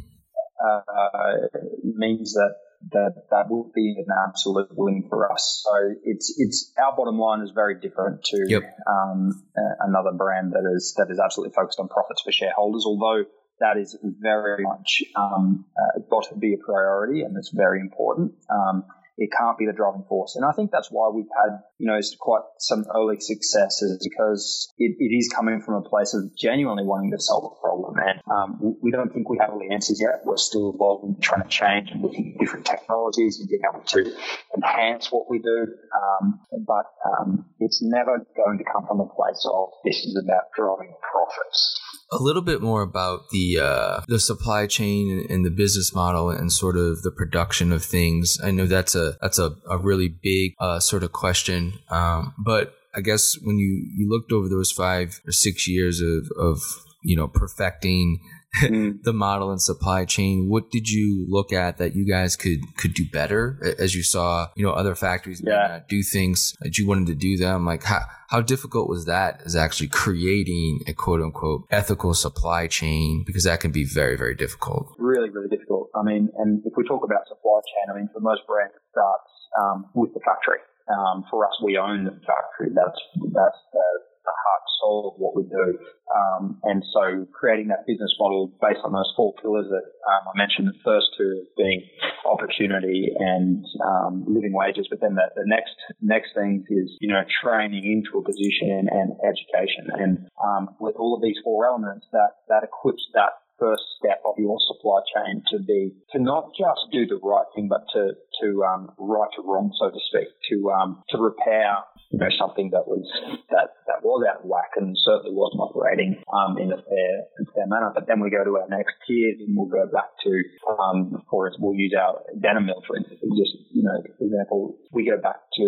Uh, 0.57 1.49
means 1.83 2.33
that 2.33 2.55
that 2.93 3.27
that 3.31 3.51
will 3.51 3.71
be 3.75 3.97
an 3.99 4.07
absolute 4.29 4.69
win 4.73 5.07
for 5.09 5.31
us. 5.33 5.65
So 5.65 5.95
it's 6.05 6.35
it's 6.39 6.73
our 6.79 6.97
bottom 6.97 7.19
line 7.19 7.43
is 7.43 7.51
very 7.55 7.81
different 7.81 8.25
to 8.25 8.45
yep. 8.49 8.63
um, 8.87 9.43
another 9.81 10.13
brand 10.13 10.53
that 10.53 10.71
is 10.77 10.95
that 10.97 11.11
is 11.11 11.19
absolutely 11.19 11.55
focused 11.55 11.81
on 11.81 11.89
profits 11.89 12.23
for 12.23 12.33
shareholders. 12.33 12.85
Although 12.87 13.25
that 13.61 13.77
is 13.77 13.97
very 14.03 14.63
much 14.63 15.03
um, 15.17 15.65
uh, 15.77 16.01
got 16.11 16.29
to 16.29 16.37
be 16.37 16.55
a 16.55 16.59
priority 16.59 17.23
and 17.23 17.37
it's 17.37 17.51
very 17.55 17.81
important. 17.81 18.33
Um, 18.51 18.85
it 19.19 19.31
can't 19.37 19.57
be 19.57 19.67
the 19.67 19.73
driving 19.73 20.05
force. 20.09 20.37
And 20.37 20.45
I 20.45 20.53
think 20.53 20.71
that's 20.71 20.89
why 20.91 21.09
we've 21.09 21.31
had, 21.33 21.61
you 21.79 21.87
know, 21.87 21.99
quite 22.19 22.43
some 22.59 22.85
early 22.95 23.21
successes 23.21 23.99
because 24.03 24.73
it, 24.79 24.97
it 24.99 25.17
is 25.17 25.33
coming 25.35 25.63
from 25.63 25.75
a 25.75 25.89
place 25.89 26.15
of 26.15 26.37
genuinely 26.37 26.85
wanting 26.85 27.13
to 27.13 27.21
solve 27.21 27.53
a 27.57 27.61
problem. 27.61 27.97
And 27.97 28.21
um, 28.31 28.77
we 28.83 28.91
don't 28.91 29.13
think 29.13 29.29
we 29.29 29.39
have 29.41 29.51
all 29.51 29.59
the 29.59 29.73
answers 29.73 30.01
yet. 30.01 30.21
We're 30.25 30.37
still 30.37 30.73
involved 30.73 31.05
in 31.05 31.21
trying 31.21 31.43
to 31.43 31.49
change 31.49 31.91
and 31.91 32.03
looking 32.03 32.35
at 32.35 32.41
different 32.41 32.67
technologies 32.67 33.41
and 33.41 33.49
being 33.49 33.63
able 33.69 33.85
to 33.85 34.13
enhance 34.55 35.11
what 35.11 35.31
we 35.31 35.39
do. 35.39 35.67
Um, 35.95 36.41
but 36.67 36.87
um, 37.09 37.47
it's 37.59 37.81
never 37.83 38.27
going 38.37 38.59
to 38.59 38.65
come 38.65 38.87
from 38.87 39.01
a 39.01 39.07
place 39.07 39.47
of 39.51 39.71
this 39.85 39.97
is 40.05 40.21
about 40.23 40.53
driving 40.55 40.95
profits 41.01 41.81
a 42.11 42.19
little 42.19 42.43
bit 42.43 42.63
more 42.63 42.83
about 42.83 43.31
the 43.31 43.59
uh, 43.61 44.01
the 44.09 44.21
supply 44.21 44.67
chain 44.67 45.27
and 45.29 45.45
the 45.45 45.51
business 45.51 45.95
model 45.95 46.31
and 46.31 46.53
sort 46.53 46.77
of 46.77 47.03
the 47.03 47.11
production 47.11 47.73
of 47.73 47.85
things. 47.85 48.39
I 48.43 48.51
know 48.51 48.67
that's 48.67 48.95
a 48.95 49.17
that's 49.21 49.39
a, 49.39 49.57
a 49.69 49.79
really 49.79 50.09
big 50.09 50.55
uh, 50.61 50.81
sort 50.81 51.03
of 51.03 51.13
question, 51.13 51.75
um, 51.91 52.35
but 52.39 52.75
I 52.95 53.01
guess 53.01 53.37
when 53.43 53.59
you 53.59 53.87
you 53.97 54.09
looked 54.09 54.33
over 54.33 54.49
those 54.49 54.71
five 54.71 55.21
or 55.27 55.33
six 55.33 55.69
years 55.69 56.01
of 56.01 56.31
of 56.39 56.61
you 57.03 57.17
know 57.17 57.29
perfecting 57.29 58.21
mm. 58.63 59.03
the 59.03 59.13
model 59.13 59.51
and 59.51 59.61
supply 59.61 60.05
chain. 60.05 60.49
What 60.49 60.71
did 60.71 60.89
you 60.89 61.27
look 61.29 61.53
at 61.53 61.79
that 61.79 61.95
you 61.95 62.07
guys 62.07 62.37
could 62.37 62.61
could 62.77 62.95
do 62.95 63.05
better 63.11 63.59
as 63.79 63.95
you 63.95 64.03
saw, 64.03 64.49
you 64.57 64.65
know, 64.65 64.73
other 64.73 64.95
factories 64.95 65.43
yeah. 65.45 65.81
do 65.89 66.03
things 66.03 66.55
that 66.61 66.79
you 66.79 66.87
wanted 66.87 67.07
to 67.09 67.15
do 67.15 67.37
them? 67.37 67.67
Like 67.67 67.85
how 67.85 68.01
how 68.29 68.41
difficult 68.41 68.89
was 68.89 69.07
that 69.07 69.43
is 69.45 69.55
actually 69.55 69.89
creating 69.89 70.81
a 70.87 70.93
quote 70.93 71.21
unquote 71.21 71.65
ethical 71.71 72.15
supply 72.15 72.67
chain? 72.67 73.25
Because 73.27 73.45
that 73.45 73.61
can 73.61 73.73
be 73.73 73.85
very, 73.85 74.17
very 74.17 74.35
difficult. 74.35 74.95
Really, 74.99 75.31
really 75.31 75.49
difficult. 75.49 75.91
I 75.95 76.03
mean, 76.03 76.31
and 76.39 76.63
if 76.67 76.73
we 76.77 76.85
talk 76.85 77.05
about 77.05 77.27
supply 77.29 77.61
chain, 77.65 77.95
I 77.95 77.99
mean, 77.99 78.09
for 78.13 78.21
most 78.21 78.43
brands, 78.47 78.75
it 78.75 78.83
starts 78.91 79.31
um, 79.59 79.87
with 79.95 80.13
the 80.15 80.21
factory. 80.21 80.59
Um, 80.87 81.25
for 81.31 81.47
us, 81.47 81.55
we 81.63 81.79
own 81.79 82.05
the 82.05 82.13
factory. 82.27 82.71
That's 82.75 82.99
that's 83.35 83.59
uh, 83.75 83.99
the 84.27 84.35
heart 84.35 84.57
soul 84.81 85.15
of 85.15 85.21
what 85.21 85.35
we 85.35 85.45
do. 85.49 85.79
Um, 86.11 86.61
and 86.63 86.83
so 86.93 87.27
creating 87.33 87.69
that 87.69 87.87
business 87.87 88.15
model 88.19 88.53
based 88.61 88.81
on 88.85 88.93
those 88.93 89.11
four 89.17 89.35
pillars 89.43 89.67
that 89.71 89.87
um, 90.07 90.23
I 90.31 90.35
mentioned, 90.39 90.69
the 90.69 90.79
first 90.85 91.07
two 91.19 91.47
being 91.57 91.83
opportunity 92.25 93.11
and 93.19 93.65
um, 93.85 94.25
living 94.27 94.53
wages, 94.53 94.87
but 94.91 95.01
then 95.01 95.15
the, 95.15 95.27
the, 95.35 95.47
next 95.47 95.75
next 96.01 96.31
things 96.35 96.65
is 96.71 96.97
you 97.01 97.09
know 97.09 97.23
training 97.43 97.85
into 97.85 98.19
a 98.19 98.23
position 98.23 98.87
and 98.91 99.15
education. 99.23 99.91
And 99.95 100.13
um, 100.43 100.77
with 100.81 100.97
all 100.97 101.15
of 101.15 101.23
these 101.23 101.39
four 101.43 101.67
elements, 101.67 102.07
that 102.13 102.43
that 102.49 102.63
equips 102.63 103.03
that 103.15 103.46
first 103.59 103.83
step 103.99 104.23
of 104.25 104.35
your 104.39 104.59
supply 104.69 105.01
chain 105.13 105.43
to 105.51 105.59
be 105.59 105.95
to 106.13 106.19
not 106.21 106.53
just 106.57 106.93
do 106.93 107.07
the 107.07 107.19
right 107.23 107.47
thing, 107.55 107.69
but 107.69 107.85
to 107.93 108.13
to 108.43 108.65
um, 108.65 108.93
right 108.99 109.31
to 109.37 109.43
wrong, 109.43 109.73
so 109.79 109.91
to 109.91 110.01
speak, 110.09 110.29
to 110.51 110.71
um, 110.71 111.03
to 111.11 111.19
repair 111.19 111.85
you 112.11 112.19
know 112.19 112.31
something 112.39 112.71
that 112.71 112.87
was 112.87 113.05
that 113.51 113.83
that 113.89 114.05
was 114.05 114.25
out 114.29 114.45
of 114.45 114.47
whack 114.47 114.77
and 114.77 114.97
certainly 115.05 115.35
wasn't 115.35 115.61
operating 115.61 116.23
um, 116.33 116.59
in 116.59 116.73
a 116.73 116.79
fair 116.79 117.15
fair 117.55 117.67
manner. 117.67 117.93
But 117.95 118.07
then 118.07 118.21
we 118.21 118.31
go 118.31 118.45
to 118.45 118.57
our 118.59 118.69
next 118.69 118.95
tiers 119.07 119.41
and 119.41 119.57
we'll 119.57 119.73
go 119.73 119.89
back 119.93 120.13
to 120.25 120.33
um, 120.71 121.23
for 121.31 121.51
we'll 121.59 121.75
use 121.75 121.95
our 121.99 122.23
denim 122.41 122.67
mill 122.67 122.83
for 122.87 122.97
instance. 122.97 123.21
Just 123.21 123.57
you 123.73 123.83
know, 123.83 123.99
for 124.19 124.25
example, 124.25 124.77
we 124.93 125.09
go 125.09 125.21
back 125.21 125.41
to 125.59 125.65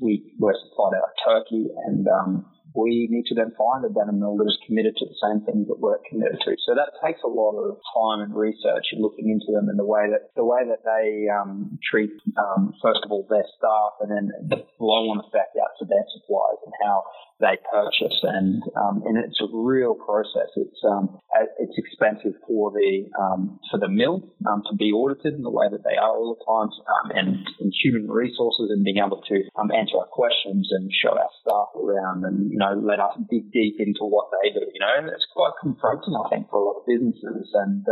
we 0.00 0.32
were 0.38 0.54
supplied 0.68 1.00
of 1.00 1.10
Turkey 1.24 1.68
and 1.86 2.06
um, 2.08 2.46
we 2.74 3.08
need 3.10 3.26
to 3.26 3.34
then 3.34 3.52
find 3.58 3.84
a 3.84 3.90
denim 3.90 4.20
mill 4.20 4.36
that 4.36 4.46
is 4.46 4.58
committed 4.66 4.96
to 4.96 5.06
the 5.06 5.18
same 5.18 5.42
things 5.44 5.66
that 5.68 5.80
we're 5.80 5.98
committed 6.08 6.38
to. 6.44 6.54
So 6.66 6.74
that 6.74 6.94
takes 7.02 7.20
a 7.24 7.30
lot 7.30 7.58
of 7.58 7.78
time 7.94 8.22
and 8.22 8.34
research 8.34 8.92
and 8.92 9.02
looking 9.02 9.30
into 9.30 9.50
them 9.52 9.68
and 9.68 9.78
the 9.78 9.86
way 9.86 10.06
that 10.10 10.30
the 10.36 10.44
way 10.44 10.62
that 10.66 10.86
they 10.86 11.26
um, 11.28 11.78
treat 11.82 12.14
um, 12.38 12.74
first 12.82 13.00
of 13.04 13.10
all 13.10 13.26
their 13.28 13.46
staff 13.58 13.98
and 14.00 14.10
then 14.10 14.30
the 14.48 14.62
flow 14.78 15.10
on 15.10 15.18
effect 15.18 15.56
out 15.58 15.74
to 15.78 15.84
their 15.84 16.04
suppliers 16.14 16.60
and 16.64 16.74
how 16.82 17.04
they 17.40 17.56
purchase, 17.72 18.20
and 18.22 18.62
um, 18.76 19.02
and 19.06 19.16
it's 19.16 19.40
a 19.40 19.48
real 19.50 19.94
process. 19.94 20.52
It's 20.56 20.80
um, 20.84 21.18
it's 21.58 21.76
expensive 21.76 22.36
for 22.46 22.70
the 22.70 23.08
um, 23.18 23.58
for 23.70 23.80
the 23.80 23.88
mill 23.88 24.28
um, 24.46 24.62
to 24.70 24.76
be 24.76 24.92
audited 24.92 25.34
in 25.34 25.42
the 25.42 25.50
way 25.50 25.66
that 25.70 25.82
they 25.82 25.96
are 25.96 26.12
all 26.12 26.36
the 26.36 26.44
time, 26.44 26.68
um, 26.68 27.10
and, 27.16 27.48
and 27.58 27.72
human 27.82 28.10
resources 28.10 28.68
and 28.70 28.84
being 28.84 28.98
able 28.98 29.22
to 29.22 29.42
um, 29.56 29.72
answer 29.72 29.96
our 29.98 30.06
questions 30.12 30.68
and 30.70 30.92
show 30.92 31.16
our 31.16 31.32
staff 31.40 31.72
around, 31.80 32.24
and 32.24 32.52
know 32.60 32.76
let 32.76 33.00
us 33.00 33.16
dig 33.32 33.48
deep 33.50 33.80
into 33.80 34.04
what 34.04 34.28
they 34.36 34.52
do. 34.52 34.60
You 34.60 34.80
know, 34.84 34.92
and 35.00 35.08
it's 35.08 35.24
quite 35.32 35.56
confronting, 35.64 36.12
I 36.12 36.28
think, 36.28 36.52
for 36.52 36.60
a 36.60 36.64
lot 36.68 36.84
of 36.84 36.84
businesses, 36.84 37.48
and 37.56 37.82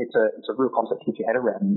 it's 0.00 0.16
a 0.16 0.24
it's 0.40 0.48
a 0.48 0.56
real 0.56 0.72
concept 0.72 1.04
to 1.04 1.12
get 1.12 1.20
your 1.20 1.28
head 1.28 1.36
around 1.36 1.76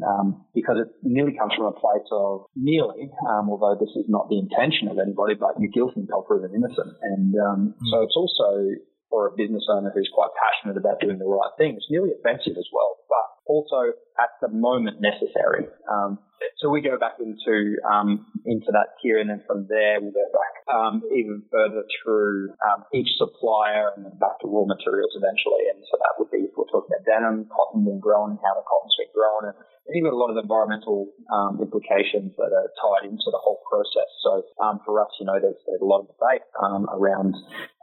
because 0.56 0.80
it 0.80 0.90
nearly 1.04 1.36
comes 1.36 1.52
from 1.54 1.68
a 1.68 1.76
place 1.76 2.08
of 2.12 2.48
nearly, 2.56 3.12
although 3.28 3.76
this 3.76 3.92
is 4.00 4.08
not 4.08 4.32
the 4.32 4.40
intention 4.40 4.88
of 4.88 4.98
anybody, 4.98 5.36
but 5.36 5.60
you're 5.60 5.72
guilty 5.72 6.08
until 6.08 6.24
proven 6.24 6.56
innocent. 6.56 6.96
And 7.04 7.36
um, 7.36 7.60
mm. 7.76 7.88
so 7.92 8.02
it's 8.02 8.16
also 8.16 8.72
for 9.10 9.28
a 9.28 9.32
business 9.36 9.64
owner 9.72 9.92
who's 9.94 10.10
quite 10.14 10.30
passionate 10.36 10.78
about 10.78 11.00
doing 11.00 11.18
the 11.18 11.26
right 11.26 11.52
thing. 11.58 11.76
It's 11.76 11.88
nearly 11.90 12.12
offensive 12.12 12.58
as 12.58 12.68
well, 12.74 13.00
but 13.08 13.26
also 13.48 13.96
at 14.20 14.36
the 14.42 14.50
moment 14.50 15.00
necessary. 15.00 15.68
Um, 15.88 16.20
so 16.58 16.70
we 16.70 16.82
go 16.82 16.98
back 16.98 17.18
into 17.20 17.78
um, 17.86 18.26
into 18.46 18.70
that 18.74 18.98
tier, 19.02 19.20
and 19.20 19.30
then 19.30 19.44
from 19.46 19.68
there 19.70 20.02
we'll 20.02 20.16
go 20.16 20.30
back 20.34 20.54
um, 20.74 21.02
even 21.14 21.44
further 21.52 21.86
through 22.02 22.54
um, 22.66 22.84
each 22.94 23.10
supplier, 23.18 23.94
and 23.96 24.06
then 24.06 24.18
back 24.18 24.42
to 24.42 24.48
raw 24.48 24.66
materials 24.66 25.14
eventually. 25.14 25.70
And 25.70 25.84
so 25.86 25.98
that 26.02 26.14
would 26.18 26.32
be 26.32 26.50
if 26.50 26.54
we're 26.58 26.70
talking 26.70 26.94
about 26.94 27.06
denim, 27.06 27.46
cotton 27.50 27.86
being 27.86 28.02
grown, 28.02 28.38
how 28.42 28.54
the 28.58 28.66
cotton's 28.66 28.98
been 28.98 29.14
grown, 29.14 29.54
and 29.54 29.58
you've 29.94 30.04
got 30.04 30.14
a 30.14 30.20
lot 30.20 30.30
of 30.30 30.38
environmental 30.38 31.14
um, 31.32 31.60
implications 31.62 32.36
that 32.38 32.52
are 32.52 32.70
tied 32.76 33.08
into 33.08 33.30
the 33.32 33.40
whole 33.40 33.62
process. 33.70 34.10
So 34.24 34.44
um, 34.60 34.80
for 34.84 35.00
us, 35.02 35.08
you 35.20 35.26
know, 35.26 35.40
there's, 35.40 35.56
there's 35.66 35.82
a 35.82 35.86
lot 35.86 36.02
of 36.04 36.08
debate 36.12 36.44
um, 36.60 36.90
around, 36.92 37.36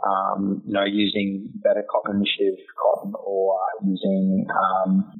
um, 0.04 0.62
you 0.66 0.74
know, 0.74 0.84
using 0.84 1.48
better 1.62 1.82
cotton 1.88 2.20
initiative 2.20 2.60
cotton 2.76 3.14
or 3.16 3.56
using 3.86 4.46
GOTS 4.50 4.84
um, 4.84 5.14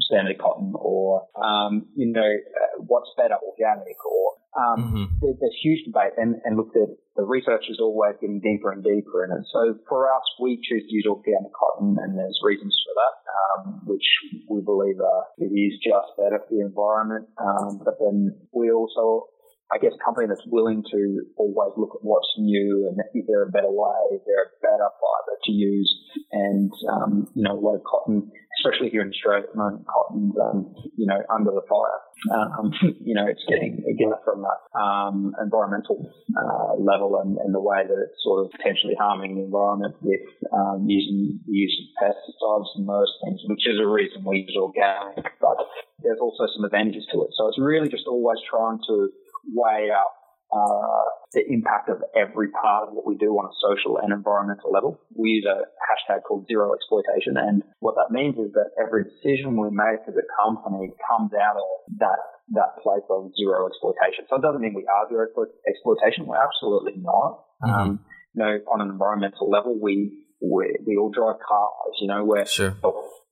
standard 0.00 0.38
cotton 0.38 0.72
or, 0.74 1.26
um, 1.36 1.86
you 1.94 2.12
know, 2.12 2.20
uh, 2.20 2.82
what's 2.86 3.10
better, 3.16 3.36
organic 3.40 3.98
or 4.04 4.40
um, 4.50 4.78
mm-hmm. 4.82 5.04
there, 5.22 5.34
there's 5.38 5.58
huge 5.62 5.86
debate, 5.86 6.18
and, 6.18 6.34
and 6.42 6.56
look, 6.56 6.72
the, 6.74 6.90
the 7.14 7.22
research 7.22 7.70
is 7.70 7.78
always 7.78 8.18
getting 8.20 8.40
deeper 8.42 8.72
and 8.72 8.82
deeper 8.82 9.22
in 9.24 9.30
it. 9.30 9.46
So 9.52 9.78
for 9.88 10.10
us, 10.10 10.26
we 10.42 10.58
choose 10.58 10.82
to 10.82 10.92
use 10.92 11.06
organic 11.06 11.54
cotton, 11.54 11.96
and 12.02 12.18
there's 12.18 12.40
reasons 12.42 12.74
for 12.82 12.94
that, 12.98 13.14
um, 13.30 13.80
which 13.86 14.06
we 14.50 14.60
believe 14.60 14.98
uh, 14.98 15.22
it 15.38 15.54
is 15.54 15.78
just 15.78 16.18
better 16.18 16.42
for 16.42 16.50
the 16.50 16.66
environment. 16.66 17.30
Um, 17.38 17.78
but 17.84 17.94
then 18.02 18.34
we 18.52 18.72
also 18.72 19.30
I 19.70 19.78
guess, 19.78 19.94
company 20.04 20.26
that's 20.26 20.42
willing 20.50 20.82
to 20.82 21.00
always 21.38 21.70
look 21.78 21.94
at 21.94 22.02
what's 22.02 22.26
new 22.38 22.90
and 22.90 22.98
is 23.14 23.22
there 23.28 23.46
a 23.46 23.50
better 23.50 23.70
way, 23.70 24.18
is 24.18 24.22
there 24.26 24.42
a 24.42 24.50
better 24.58 24.90
fiber 24.98 25.38
to 25.46 25.52
use? 25.52 25.86
And, 26.32 26.72
um, 26.90 27.28
you 27.34 27.44
know, 27.44 27.54
a 27.54 27.60
lot 27.62 27.76
of 27.76 27.84
cotton, 27.86 28.32
especially 28.60 28.90
here 28.90 29.02
in 29.02 29.08
Australia 29.08 29.44
at 29.48 29.52
the 29.52 29.58
moment, 29.58 29.86
cotton's, 29.88 30.36
um, 30.36 30.74
you 30.96 31.06
know, 31.08 31.16
under 31.32 31.50
the 31.50 31.64
fire. 31.64 32.00
Um, 32.28 32.72
you 33.00 33.14
know, 33.16 33.24
it's 33.26 33.42
getting, 33.48 33.80
again, 33.88 34.12
from 34.24 34.44
that 34.44 34.60
um, 34.76 35.32
environmental 35.40 36.12
uh, 36.36 36.76
level 36.76 37.16
and, 37.24 37.38
and, 37.38 37.54
the 37.54 37.60
way 37.60 37.80
that 37.82 37.96
it's 37.96 38.20
sort 38.22 38.44
of 38.44 38.52
potentially 38.52 38.94
harming 39.00 39.36
the 39.36 39.44
environment 39.48 39.96
with 40.02 40.20
um, 40.52 40.84
using 40.86 41.40
the 41.46 41.52
use 41.52 41.72
of 41.80 41.86
pesticides 41.96 42.68
and 42.76 42.88
those 42.88 43.10
things, 43.24 43.40
which 43.48 43.66
is 43.66 43.80
a 43.80 43.88
reason 43.88 44.22
we 44.24 44.44
use 44.44 44.56
organic. 44.56 45.24
But 45.40 45.64
there's 46.04 46.20
also 46.20 46.44
some 46.54 46.64
advantages 46.64 47.08
to 47.12 47.24
it. 47.24 47.30
So 47.36 47.48
it's 47.48 47.58
really 47.58 47.88
just 47.88 48.06
always 48.06 48.38
trying 48.48 48.78
to 48.88 49.08
weigh 49.48 49.88
up 49.90 50.19
uh, 50.52 51.04
the 51.32 51.46
impact 51.46 51.88
of 51.88 52.02
every 52.18 52.50
part 52.50 52.88
of 52.88 52.94
what 52.94 53.06
we 53.06 53.14
do 53.14 53.38
on 53.38 53.46
a 53.46 53.54
social 53.62 53.98
and 54.02 54.12
environmental 54.12 54.70
level. 54.72 54.98
We 55.14 55.38
use 55.38 55.46
a 55.46 55.62
hashtag 55.78 56.26
called 56.26 56.46
zero 56.50 56.74
exploitation. 56.74 57.38
And 57.38 57.62
what 57.78 57.94
that 57.94 58.10
means 58.10 58.34
is 58.34 58.50
that 58.58 58.74
every 58.74 59.04
decision 59.06 59.54
we 59.54 59.70
make 59.70 60.02
as 60.10 60.14
a 60.18 60.26
company 60.42 60.90
comes 61.06 61.30
out 61.38 61.54
of 61.54 61.68
that, 62.02 62.18
that 62.58 62.82
place 62.82 63.06
of 63.10 63.30
zero 63.38 63.70
exploitation. 63.70 64.26
So 64.26 64.36
it 64.36 64.42
doesn't 64.42 64.60
mean 64.60 64.74
we 64.74 64.90
are 64.90 65.06
zero 65.06 65.30
exploitation. 65.68 66.26
We're 66.26 66.42
absolutely 66.42 66.98
not. 66.98 67.46
Mm-hmm. 67.62 67.70
Um, 67.70 68.00
you 68.34 68.42
know, 68.42 68.58
on 68.72 68.80
an 68.80 68.90
environmental 68.90 69.50
level, 69.50 69.78
we, 69.78 70.26
we, 70.40 70.76
we 70.86 70.96
all 70.96 71.10
drive 71.10 71.36
cars, 71.46 71.94
you 72.00 72.08
know, 72.08 72.24
we're, 72.24 72.46
sure 72.46 72.76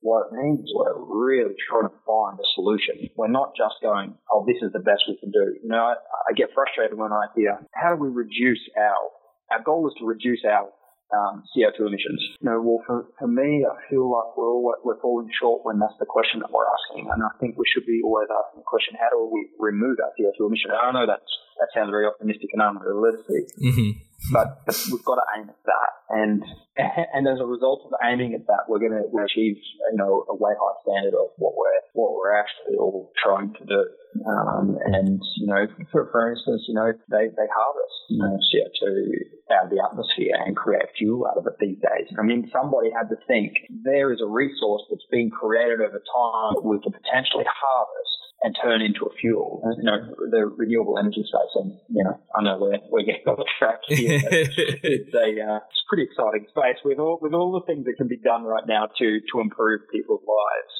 what 0.01 0.31
it 0.31 0.35
means 0.35 0.59
is 0.61 0.71
we're 0.73 0.95
really 0.95 1.55
trying 1.67 1.89
to 1.89 1.95
find 2.07 2.39
a 2.39 2.47
solution. 2.55 3.09
We're 3.17 3.31
not 3.31 3.51
just 3.55 3.75
going, 3.81 4.15
oh, 4.31 4.45
this 4.47 4.61
is 4.61 4.71
the 4.71 4.79
best 4.79 5.03
we 5.07 5.19
can 5.19 5.31
do. 5.31 5.59
You 5.61 5.69
know, 5.69 5.91
I, 5.91 5.95
I 6.29 6.31
get 6.35 6.55
frustrated 6.55 6.97
when 6.97 7.11
I 7.11 7.27
hear, 7.35 7.59
how 7.75 7.95
do 7.95 8.01
we 8.01 8.09
reduce 8.09 8.63
our, 8.77 9.11
our 9.51 9.63
goal 9.63 9.87
is 9.87 9.95
to 9.99 10.05
reduce 10.05 10.39
our 10.47 10.71
um, 11.09 11.43
CO2 11.51 11.89
emissions. 11.89 12.21
You 12.39 12.49
know, 12.49 12.61
well, 12.61 12.81
for, 12.85 13.09
for 13.17 13.27
me, 13.27 13.65
I 13.65 13.75
feel 13.89 14.05
like 14.05 14.37
we're 14.37 14.45
all, 14.45 14.75
we're 14.85 15.01
falling 15.01 15.29
short 15.33 15.65
when 15.65 15.79
that's 15.79 15.97
the 15.99 16.05
question 16.05 16.39
that 16.41 16.51
we're 16.53 16.69
asking. 16.69 17.09
And 17.09 17.23
I 17.23 17.33
think 17.41 17.57
we 17.57 17.65
should 17.65 17.85
be 17.85 18.01
always 18.05 18.29
asking 18.29 18.61
the 18.61 18.69
question, 18.69 18.93
how 18.93 19.09
do 19.09 19.25
we 19.25 19.49
remove 19.57 19.97
our 19.99 20.13
CO2 20.13 20.37
emissions? 20.37 20.73
I 20.77 20.93
know 20.93 21.09
that's, 21.09 21.33
that 21.57 21.73
sounds 21.73 21.89
very 21.89 22.05
optimistic 22.05 22.53
and 22.53 22.61
unrealistic, 22.61 23.49
mm-hmm. 23.57 23.97
But 24.31 24.63
we've 24.91 25.03
got 25.03 25.15
to 25.15 25.27
aim 25.37 25.49
at 25.49 25.63
that. 25.65 25.91
And 26.09 26.43
and 27.13 27.27
as 27.27 27.39
a 27.39 27.45
result 27.45 27.81
of 27.85 27.93
aiming 28.03 28.33
at 28.33 28.47
that, 28.47 28.67
we're 28.67 28.79
going 28.79 28.95
to 28.95 29.07
achieve 29.23 29.57
you 29.91 29.97
know 29.97 30.25
a 30.29 30.35
way 30.35 30.51
high 30.59 30.77
standard 30.83 31.13
of 31.13 31.31
what 31.37 31.55
we're 31.55 31.81
what 31.93 32.13
we're 32.13 32.35
actually 32.35 32.77
all 32.77 33.11
trying 33.21 33.53
to 33.53 33.65
do. 33.65 33.83
Um, 34.25 34.77
and 34.85 35.21
you 35.37 35.47
know, 35.47 35.67
for, 35.91 36.09
for 36.11 36.31
instance, 36.31 36.65
you 36.67 36.73
know 36.73 36.91
they 37.09 37.27
they 37.29 37.47
harvest 37.53 37.95
you 38.09 38.19
know 38.19 38.37
CO2 38.49 39.53
out 39.53 39.65
of 39.65 39.69
the 39.69 39.81
atmosphere 39.83 40.33
and 40.45 40.55
create 40.55 40.89
fuel 40.97 41.25
out 41.27 41.37
of 41.37 41.45
it 41.47 41.53
these 41.59 41.77
days. 41.77 42.09
I 42.17 42.23
mean, 42.23 42.49
somebody 42.51 42.89
had 42.91 43.09
to 43.09 43.17
think 43.27 43.53
there 43.83 44.11
is 44.13 44.21
a 44.21 44.27
resource 44.27 44.83
that's 44.89 45.05
being 45.11 45.29
created 45.29 45.81
over 45.81 46.01
time 46.01 46.53
that 46.55 46.65
we 46.65 46.79
could 46.81 46.93
potentially 46.93 47.45
harvest 47.45 48.19
and 48.41 48.55
turn 48.61 48.81
into 48.81 49.05
a 49.05 49.13
fuel. 49.19 49.61
You 49.77 49.83
know, 49.83 50.15
the 50.31 50.45
renewable 50.45 50.97
energy 50.97 51.23
space, 51.23 51.53
and 51.55 51.77
you 51.89 52.03
know, 52.03 52.19
I 52.35 52.43
know 52.43 52.57
we're 52.59 52.79
we're 52.89 53.05
getting 53.05 53.27
off 53.27 53.45
track 53.57 53.79
here. 53.87 54.08
It's 54.09 55.13
a 55.13 55.29
uh, 55.41 55.59
it's 55.69 55.83
pretty 55.87 56.03
exciting 56.03 56.45
space 56.49 56.77
with 56.83 56.99
all 56.99 57.19
with 57.21 57.33
all 57.33 57.51
the 57.51 57.65
things 57.65 57.85
that 57.85 57.93
can 57.97 58.07
be 58.07 58.17
done 58.17 58.43
right 58.43 58.65
now 58.67 58.87
to 58.97 59.19
to 59.31 59.39
improve 59.39 59.81
people's 59.91 60.23
lives 60.27 60.73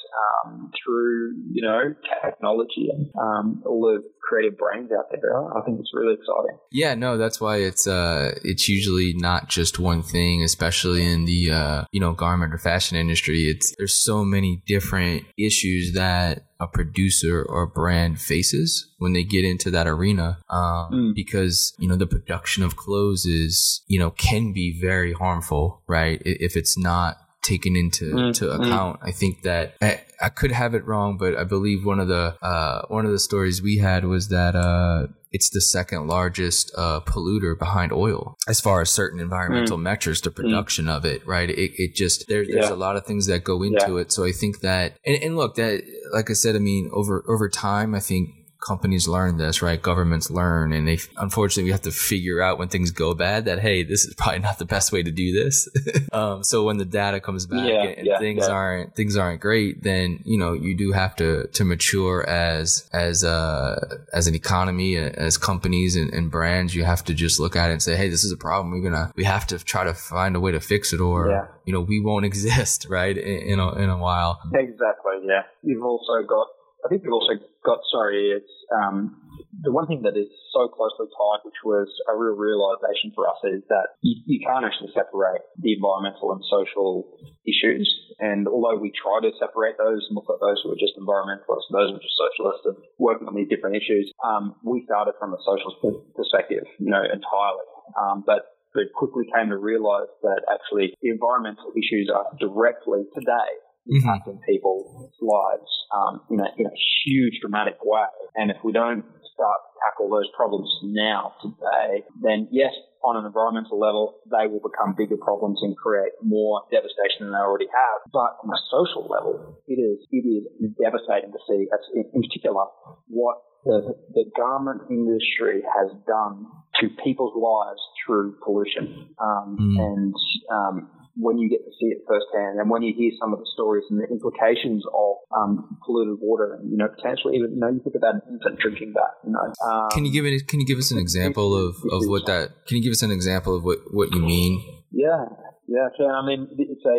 um, 0.44 0.72
through 0.82 1.34
you 1.52 1.62
know 1.62 1.94
technology 2.22 2.88
and 2.92 3.10
um, 3.20 3.62
all 3.66 3.80
the 3.80 4.02
creative 4.20 4.58
brains 4.58 4.90
out 4.92 5.06
there. 5.10 5.36
I 5.56 5.62
think 5.64 5.80
it's 5.80 5.90
really 5.92 6.14
exciting. 6.14 6.58
Yeah, 6.70 6.94
no, 6.94 7.16
that's 7.16 7.40
why 7.40 7.58
it's 7.58 7.86
uh 7.86 8.32
it's 8.44 8.68
usually 8.68 9.14
not 9.16 9.48
just 9.48 9.78
one 9.78 10.02
thing, 10.02 10.42
especially 10.42 11.04
in 11.04 11.24
the 11.24 11.50
uh 11.50 11.84
you 11.92 12.00
know 12.00 12.12
garment 12.12 12.54
or 12.54 12.58
fashion 12.58 12.96
industry. 12.96 13.42
It's 13.42 13.74
there's 13.76 13.96
so 13.96 14.24
many 14.24 14.62
different 14.66 15.24
issues 15.36 15.92
that 15.94 16.44
a 16.60 16.66
producer 16.66 17.42
or 17.42 17.66
brand 17.66 18.20
faces 18.20 18.86
when 18.98 19.12
they 19.14 19.24
get 19.24 19.44
into 19.44 19.70
that 19.70 19.86
arena 19.86 20.38
um, 20.50 20.90
mm. 20.92 21.14
because 21.14 21.74
you 21.78 21.88
know 21.88 21.96
the 21.96 22.06
production 22.06 22.62
of 22.62 22.76
clothes 22.76 23.24
is 23.24 23.80
you 23.86 23.98
know 23.98 24.10
can 24.10 24.52
be 24.52 24.78
very 24.78 25.12
harmful 25.12 25.82
right 25.88 26.20
if 26.24 26.56
it's 26.56 26.78
not 26.78 27.16
taken 27.42 27.76
into 27.76 28.12
mm, 28.12 28.34
to 28.34 28.46
mm. 28.46 28.54
account. 28.54 29.00
Mm. 29.00 29.08
I 29.08 29.12
think 29.12 29.42
that 29.42 29.76
I, 29.80 30.02
I, 30.20 30.28
could 30.28 30.52
have 30.52 30.74
it 30.74 30.86
wrong, 30.86 31.16
but 31.16 31.36
I 31.36 31.44
believe 31.44 31.84
one 31.84 32.00
of 32.00 32.08
the 32.08 32.36
uh, 32.42 32.82
one 32.88 33.06
of 33.06 33.12
the 33.12 33.18
stories 33.18 33.62
we 33.62 33.78
had 33.78 34.04
was 34.04 34.28
that 34.28 34.54
uh, 34.54 35.06
it's 35.32 35.50
the 35.50 35.60
second 35.60 36.06
largest 36.06 36.72
uh, 36.76 37.00
polluter 37.00 37.58
behind 37.58 37.92
oil 37.92 38.36
as 38.48 38.60
far 38.60 38.80
as 38.80 38.90
certain 38.90 39.20
environmental 39.20 39.78
mm. 39.78 39.82
metrics, 39.82 40.20
the 40.20 40.30
mm. 40.30 40.36
production 40.36 40.88
of 40.88 41.04
it. 41.04 41.26
Right? 41.26 41.50
It, 41.50 41.72
it 41.76 41.94
just 41.94 42.26
there, 42.28 42.44
there's 42.44 42.68
yeah. 42.68 42.72
a 42.72 42.76
lot 42.76 42.96
of 42.96 43.06
things 43.06 43.26
that 43.26 43.44
go 43.44 43.62
into 43.62 43.94
yeah. 43.94 44.00
it. 44.02 44.12
So 44.12 44.24
I 44.24 44.32
think 44.32 44.60
that 44.60 44.96
and, 45.04 45.22
and 45.22 45.36
look 45.36 45.54
that 45.56 45.82
like 46.12 46.30
I 46.30 46.34
said, 46.34 46.56
I 46.56 46.58
mean 46.58 46.90
over 46.92 47.24
over 47.28 47.48
time, 47.48 47.94
I 47.94 48.00
think 48.00 48.30
companies 48.60 49.08
learn 49.08 49.38
this, 49.38 49.62
right? 49.62 49.80
Governments 49.80 50.30
learn, 50.30 50.72
and 50.72 50.86
they 50.86 50.98
unfortunately 51.16 51.64
we 51.64 51.70
have 51.72 51.82
to 51.82 51.90
figure 51.90 52.40
out 52.40 52.58
when 52.58 52.68
things 52.68 52.90
go 52.90 53.14
bad 53.14 53.46
that 53.46 53.58
hey, 53.58 53.82
this 53.82 54.04
is 54.04 54.14
probably 54.14 54.38
not 54.48 54.58
the 54.58 54.64
best 54.64 54.92
way 54.92 55.02
to 55.02 55.10
do 55.10 55.32
this. 55.32 55.68
um, 56.12 56.44
so 56.44 56.64
when 56.64 56.76
the 56.76 56.84
data 56.84 57.20
comes 57.20 57.46
back 57.46 57.66
yeah, 57.66 57.82
and, 57.82 58.06
yeah, 58.06 58.18
things 58.18 58.46
yeah. 58.46 58.54
aren't 58.54 58.94
things 58.94 59.16
aren't 59.16 59.40
great, 59.40 59.82
then 59.82 60.20
you 60.24 60.38
know 60.38 60.52
you 60.52 60.76
do 60.76 60.92
have 60.92 61.16
to 61.16 61.46
to 61.48 61.64
mature 61.64 62.28
as 62.28 62.88
as 62.92 63.24
uh 63.24 63.98
as 64.12 64.26
an 64.26 64.34
economy, 64.34 64.96
as 64.96 65.38
companies 65.38 65.96
and, 65.96 66.12
and 66.12 66.30
brands. 66.30 66.74
You 66.74 66.84
have 66.84 67.04
to 67.04 67.14
just 67.14 67.40
look 67.40 67.56
at 67.56 67.70
it 67.70 67.72
and 67.72 67.82
say, 67.82 67.96
hey, 67.96 68.08
this 68.08 68.24
is 68.24 68.32
a 68.32 68.36
problem. 68.36 68.72
We're 68.72 68.88
gonna 68.88 69.12
we 69.16 69.24
have 69.24 69.46
to 69.48 69.58
try 69.58 69.84
to 69.84 69.94
find 69.94 70.36
a 70.36 70.40
way 70.40 70.52
to 70.52 70.60
fix 70.60 70.92
it, 70.92 71.00
or 71.00 71.50
you 71.64 71.72
know 71.72 71.80
we 71.80 72.00
won't 72.00 72.24
exist, 72.30 72.86
right? 72.88 73.16
In, 73.16 73.52
in 73.52 73.58
a 73.58 73.72
in 73.74 73.88
a 73.88 73.98
while. 73.98 74.40
Exactly. 74.52 75.14
Yeah. 75.24 75.42
You've 75.62 75.84
also 75.84 76.22
got 76.26 76.46
I 76.84 76.88
think 76.88 77.02
we've 77.04 77.12
also 77.12 77.36
got, 77.64 77.80
sorry, 77.92 78.32
it's 78.32 78.52
um, 78.72 79.20
the 79.60 79.72
one 79.72 79.86
thing 79.86 80.02
that 80.02 80.16
is 80.16 80.30
so 80.52 80.68
closely 80.68 81.06
tied, 81.10 81.42
which 81.44 81.60
was 81.64 81.88
a 82.08 82.14
real 82.16 82.36
realization 82.36 83.12
for 83.14 83.28
us, 83.28 83.36
is 83.44 83.62
that 83.68 83.98
you, 84.00 84.16
you, 84.26 84.38
can't 84.40 84.64
actually 84.64 84.92
separate 84.94 85.44
the 85.60 85.74
environmental 85.76 86.32
and 86.32 86.40
social 86.48 87.10
issues. 87.44 87.88
And 88.18 88.48
although 88.48 88.78
we 88.78 88.92
try 88.94 89.20
to 89.22 89.30
separate 89.36 89.76
those 89.76 90.06
and 90.08 90.16
look 90.16 90.30
at 90.32 90.40
those 90.40 90.60
who 90.62 90.72
are 90.72 90.80
just 90.80 90.96
environmentalists, 90.96 91.68
and 91.68 91.74
those 91.76 91.88
who 91.92 91.96
are 92.00 92.04
just 92.04 92.16
socialists, 92.16 92.64
and 92.64 92.76
working 92.98 93.28
on 93.28 93.34
these 93.34 93.48
different 93.48 93.76
issues, 93.76 94.08
um, 94.24 94.56
we 94.64 94.84
started 94.86 95.14
from 95.18 95.34
a 95.34 95.40
social 95.44 95.74
perspective, 96.16 96.64
you 96.78 96.90
know, 96.90 97.02
entirely. 97.02 97.66
Um, 97.98 98.24
but 98.24 98.56
but 98.72 98.86
quickly 98.94 99.26
came 99.34 99.50
to 99.50 99.58
realize 99.58 100.06
that 100.22 100.46
actually 100.46 100.94
the 101.02 101.10
environmental 101.10 101.74
issues 101.74 102.06
are 102.06 102.30
directly 102.38 103.02
today 103.18 103.50
mm-hmm. 103.90 104.38
people's 104.46 105.10
lives 105.20 105.70
um, 105.90 106.20
in, 106.30 106.40
a, 106.40 106.48
in 106.56 106.66
a 106.66 106.76
huge 107.04 107.40
dramatic 107.40 107.78
way. 107.82 108.06
And 108.36 108.50
if 108.50 108.58
we 108.64 108.72
don't 108.72 109.04
start 109.34 109.58
to 109.64 109.70
tackle 109.82 110.10
those 110.10 110.28
problems 110.36 110.68
now, 110.82 111.34
today, 111.42 112.04
then 112.22 112.48
yes, 112.50 112.72
on 113.02 113.16
an 113.16 113.24
environmental 113.24 113.80
level, 113.80 114.20
they 114.28 114.46
will 114.46 114.60
become 114.60 114.94
bigger 114.96 115.16
problems 115.16 115.60
and 115.62 115.76
create 115.76 116.12
more 116.22 116.62
devastation 116.70 117.24
than 117.24 117.32
they 117.32 117.40
already 117.40 117.68
have. 117.72 117.98
But 118.12 118.36
on 118.44 118.52
a 118.52 118.60
social 118.68 119.08
level, 119.08 119.56
it 119.66 119.80
is 119.80 120.04
it 120.12 120.24
is 120.28 120.44
devastating 120.76 121.32
to 121.32 121.40
see, 121.48 121.66
in 121.96 122.22
particular, 122.22 122.68
what 123.08 123.40
the, 123.64 123.94
the 124.12 124.24
garment 124.36 124.82
industry 124.90 125.62
has 125.64 125.92
done 126.06 126.46
to 126.80 126.88
people's 127.04 127.36
lives 127.36 127.80
through 128.04 128.36
pollution. 128.44 129.14
Um, 129.20 129.56
mm. 129.60 129.76
And 129.80 130.14
um, 130.52 130.90
when 131.16 131.38
you 131.38 131.48
get 131.48 131.64
to 131.64 131.72
see 131.78 131.86
it 131.90 132.02
firsthand 132.06 132.58
and 132.58 132.70
when 132.70 132.82
you 132.82 132.94
hear 132.94 133.10
some 133.20 133.32
of 133.32 133.38
the 133.38 133.48
stories 133.54 133.84
and 133.90 133.98
the 133.98 134.06
implications 134.08 134.84
of 134.94 135.16
um, 135.36 135.78
polluted 135.84 136.18
water 136.20 136.54
and 136.54 136.70
you 136.70 136.76
know 136.76 136.88
potentially 136.88 137.36
even 137.36 137.52
you 137.54 137.60
know 137.60 137.68
you 137.68 137.80
think 137.82 137.96
about 137.96 138.14
an 138.14 138.22
infant 138.30 138.58
drinking 138.58 138.92
that 138.94 139.18
you 139.24 139.32
know 139.32 139.52
um, 139.66 139.90
can 139.90 140.04
you 140.04 140.12
give 140.12 140.24
it 140.24 140.46
can 140.46 140.60
you 140.60 140.66
give 140.66 140.78
us 140.78 140.90
an 140.90 140.98
example 140.98 141.54
of, 141.54 141.76
of 141.90 142.06
what 142.06 142.26
that 142.26 142.50
can 142.66 142.76
you 142.76 142.82
give 142.82 142.92
us 142.92 143.02
an 143.02 143.10
example 143.10 143.56
of 143.56 143.64
what 143.64 143.78
what 143.90 144.14
you 144.14 144.22
mean? 144.22 144.62
Yeah. 144.92 145.26
Yeah 145.66 145.88
can. 145.96 146.10
I 146.10 146.24
mean 146.26 146.48
it's 146.58 146.86
a 146.86 146.98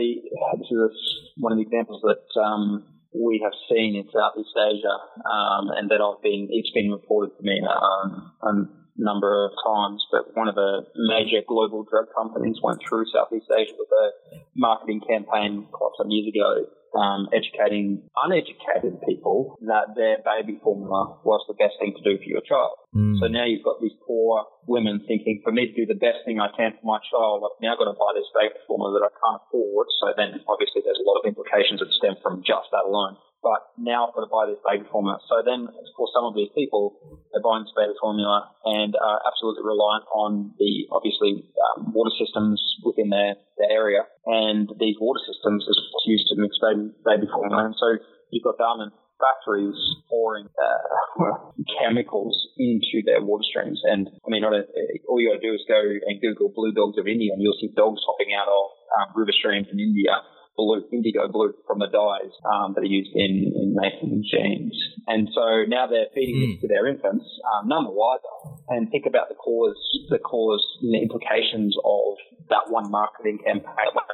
this 0.57 0.67
is 0.67 0.77
a, 0.77 0.89
one 1.39 1.53
of 1.53 1.57
the 1.57 1.63
examples 1.63 2.01
that 2.03 2.23
um, 2.39 2.83
we 3.13 3.41
have 3.43 3.53
seen 3.69 3.95
in 3.95 4.07
Southeast 4.11 4.55
Asia, 4.55 4.95
um, 5.27 5.67
and 5.75 5.89
that 5.91 5.99
I've 5.99 6.23
been, 6.23 6.47
it's 6.49 6.71
been 6.71 6.91
reported 6.91 7.35
to 7.37 7.43
me 7.43 7.59
um, 7.67 8.31
um, 8.41 8.69
number 8.97 9.45
of 9.45 9.51
times, 9.63 10.05
but 10.11 10.35
one 10.35 10.47
of 10.47 10.55
the 10.55 10.85
major 10.95 11.41
global 11.47 11.83
drug 11.83 12.07
companies 12.15 12.57
went 12.63 12.81
through 12.87 13.05
Southeast 13.11 13.47
Asia 13.51 13.73
with 13.77 13.89
a 13.89 14.05
marketing 14.55 15.01
campaign 15.07 15.67
quite 15.71 15.95
some 15.97 16.09
years 16.09 16.27
ago, 16.27 16.67
um, 16.91 17.31
educating 17.31 18.03
uneducated 18.19 18.99
people 19.07 19.55
that 19.63 19.95
their 19.95 20.19
baby 20.27 20.59
formula 20.59 21.19
was 21.23 21.39
the 21.47 21.55
best 21.55 21.79
thing 21.79 21.95
to 21.95 22.03
do 22.03 22.19
for 22.19 22.27
your 22.27 22.43
child. 22.43 22.75
Mm. 22.91 23.15
So 23.19 23.31
now 23.31 23.47
you've 23.47 23.63
got 23.63 23.79
these 23.79 23.95
poor 24.03 24.43
women 24.67 24.99
thinking, 25.07 25.39
for 25.43 25.51
me 25.51 25.71
to 25.71 25.75
do 25.75 25.87
the 25.87 25.97
best 25.97 26.27
thing 26.27 26.43
I 26.43 26.51
can 26.51 26.75
for 26.75 26.85
my 26.85 26.99
child, 27.07 27.47
I've 27.47 27.59
now 27.63 27.79
got 27.79 27.87
to 27.87 27.95
buy 27.95 28.11
this 28.11 28.27
baby 28.35 28.59
formula 28.67 28.99
that 28.99 29.07
I 29.07 29.13
can't 29.15 29.39
afford. 29.39 29.87
So 30.03 30.11
then 30.19 30.43
obviously 30.51 30.83
there's 30.83 30.99
a 30.99 31.07
lot 31.07 31.23
of 31.23 31.25
implications 31.31 31.79
that 31.79 31.91
stem 31.95 32.19
from 32.19 32.43
just 32.43 32.67
that 32.75 32.83
alone 32.83 33.15
but 33.41 33.73
now 33.77 34.07
I've 34.07 34.13
got 34.13 34.21
to 34.21 34.31
buy 34.31 34.45
this 34.45 34.61
baby 34.61 34.85
formula. 34.93 35.17
So 35.25 35.41
then, 35.41 35.65
for 35.97 36.07
some 36.13 36.29
of 36.29 36.37
these 36.37 36.53
people, 36.53 36.93
they're 37.33 37.41
buying 37.41 37.65
this 37.65 37.73
baby 37.73 37.97
formula 37.97 38.53
and 38.65 38.93
are 38.93 39.19
absolutely 39.25 39.65
reliant 39.65 40.05
on 40.13 40.53
the 40.61 40.85
obviously 40.93 41.49
um, 41.57 41.89
water 41.93 42.13
systems 42.13 42.61
within 42.85 43.09
their, 43.09 43.35
their 43.57 43.71
area, 43.73 44.05
and 44.25 44.69
these 44.77 44.95
water 45.01 45.19
systems 45.25 45.65
is 45.65 45.77
used 46.05 46.29
to 46.29 46.37
mix 46.37 46.57
baby, 46.61 46.93
baby 47.01 47.27
formula. 47.33 47.73
And 47.73 47.75
so 47.77 47.97
you've 48.29 48.45
got 48.45 48.61
garment 48.61 48.93
factories 49.17 49.77
pouring 50.09 50.49
uh, 50.57 51.33
chemicals 51.81 52.33
into 52.57 53.05
their 53.05 53.21
water 53.21 53.45
streams. 53.45 53.81
And 53.85 54.09
I 54.25 54.29
mean, 54.29 54.45
all 54.45 55.17
you 55.21 55.29
got 55.29 55.41
to 55.41 55.45
do 55.45 55.53
is 55.53 55.65
go 55.69 55.77
and 55.81 56.21
Google 56.21 56.53
blue 56.53 56.73
dogs 56.73 56.97
of 56.97 57.09
India, 57.09 57.33
and 57.33 57.41
you'll 57.41 57.57
see 57.57 57.73
dogs 57.73 58.01
hopping 58.05 58.33
out 58.33 58.49
of 58.49 58.65
um, 58.97 59.07
river 59.17 59.33
streams 59.33 59.67
in 59.71 59.79
India 59.79 60.21
blue, 60.55 60.83
indigo 60.91 61.27
blue 61.27 61.53
from 61.67 61.79
the 61.79 61.87
dyes 61.87 62.31
um, 62.45 62.73
that 62.75 62.81
are 62.81 62.91
used 62.91 63.11
in, 63.13 63.51
in 63.55 63.75
making 63.75 64.23
jeans. 64.29 64.75
And 65.07 65.29
so 65.33 65.65
now 65.67 65.87
they're 65.87 66.11
feeding 66.13 66.35
mm. 66.35 66.53
this 66.53 66.61
to 66.61 66.67
their 66.67 66.87
infants, 66.87 67.25
um, 67.53 67.67
none 67.67 67.83
the 67.85 67.91
wiser. 67.91 68.57
And 68.69 68.89
think 68.91 69.05
about 69.05 69.29
the 69.29 69.35
cause, 69.35 69.77
the 70.09 70.19
cause, 70.19 70.65
the 70.81 70.99
implications 71.01 71.75
of 71.83 72.17
that 72.49 72.69
one 72.69 72.91
marketing 72.91 73.39
campaign 73.45 73.65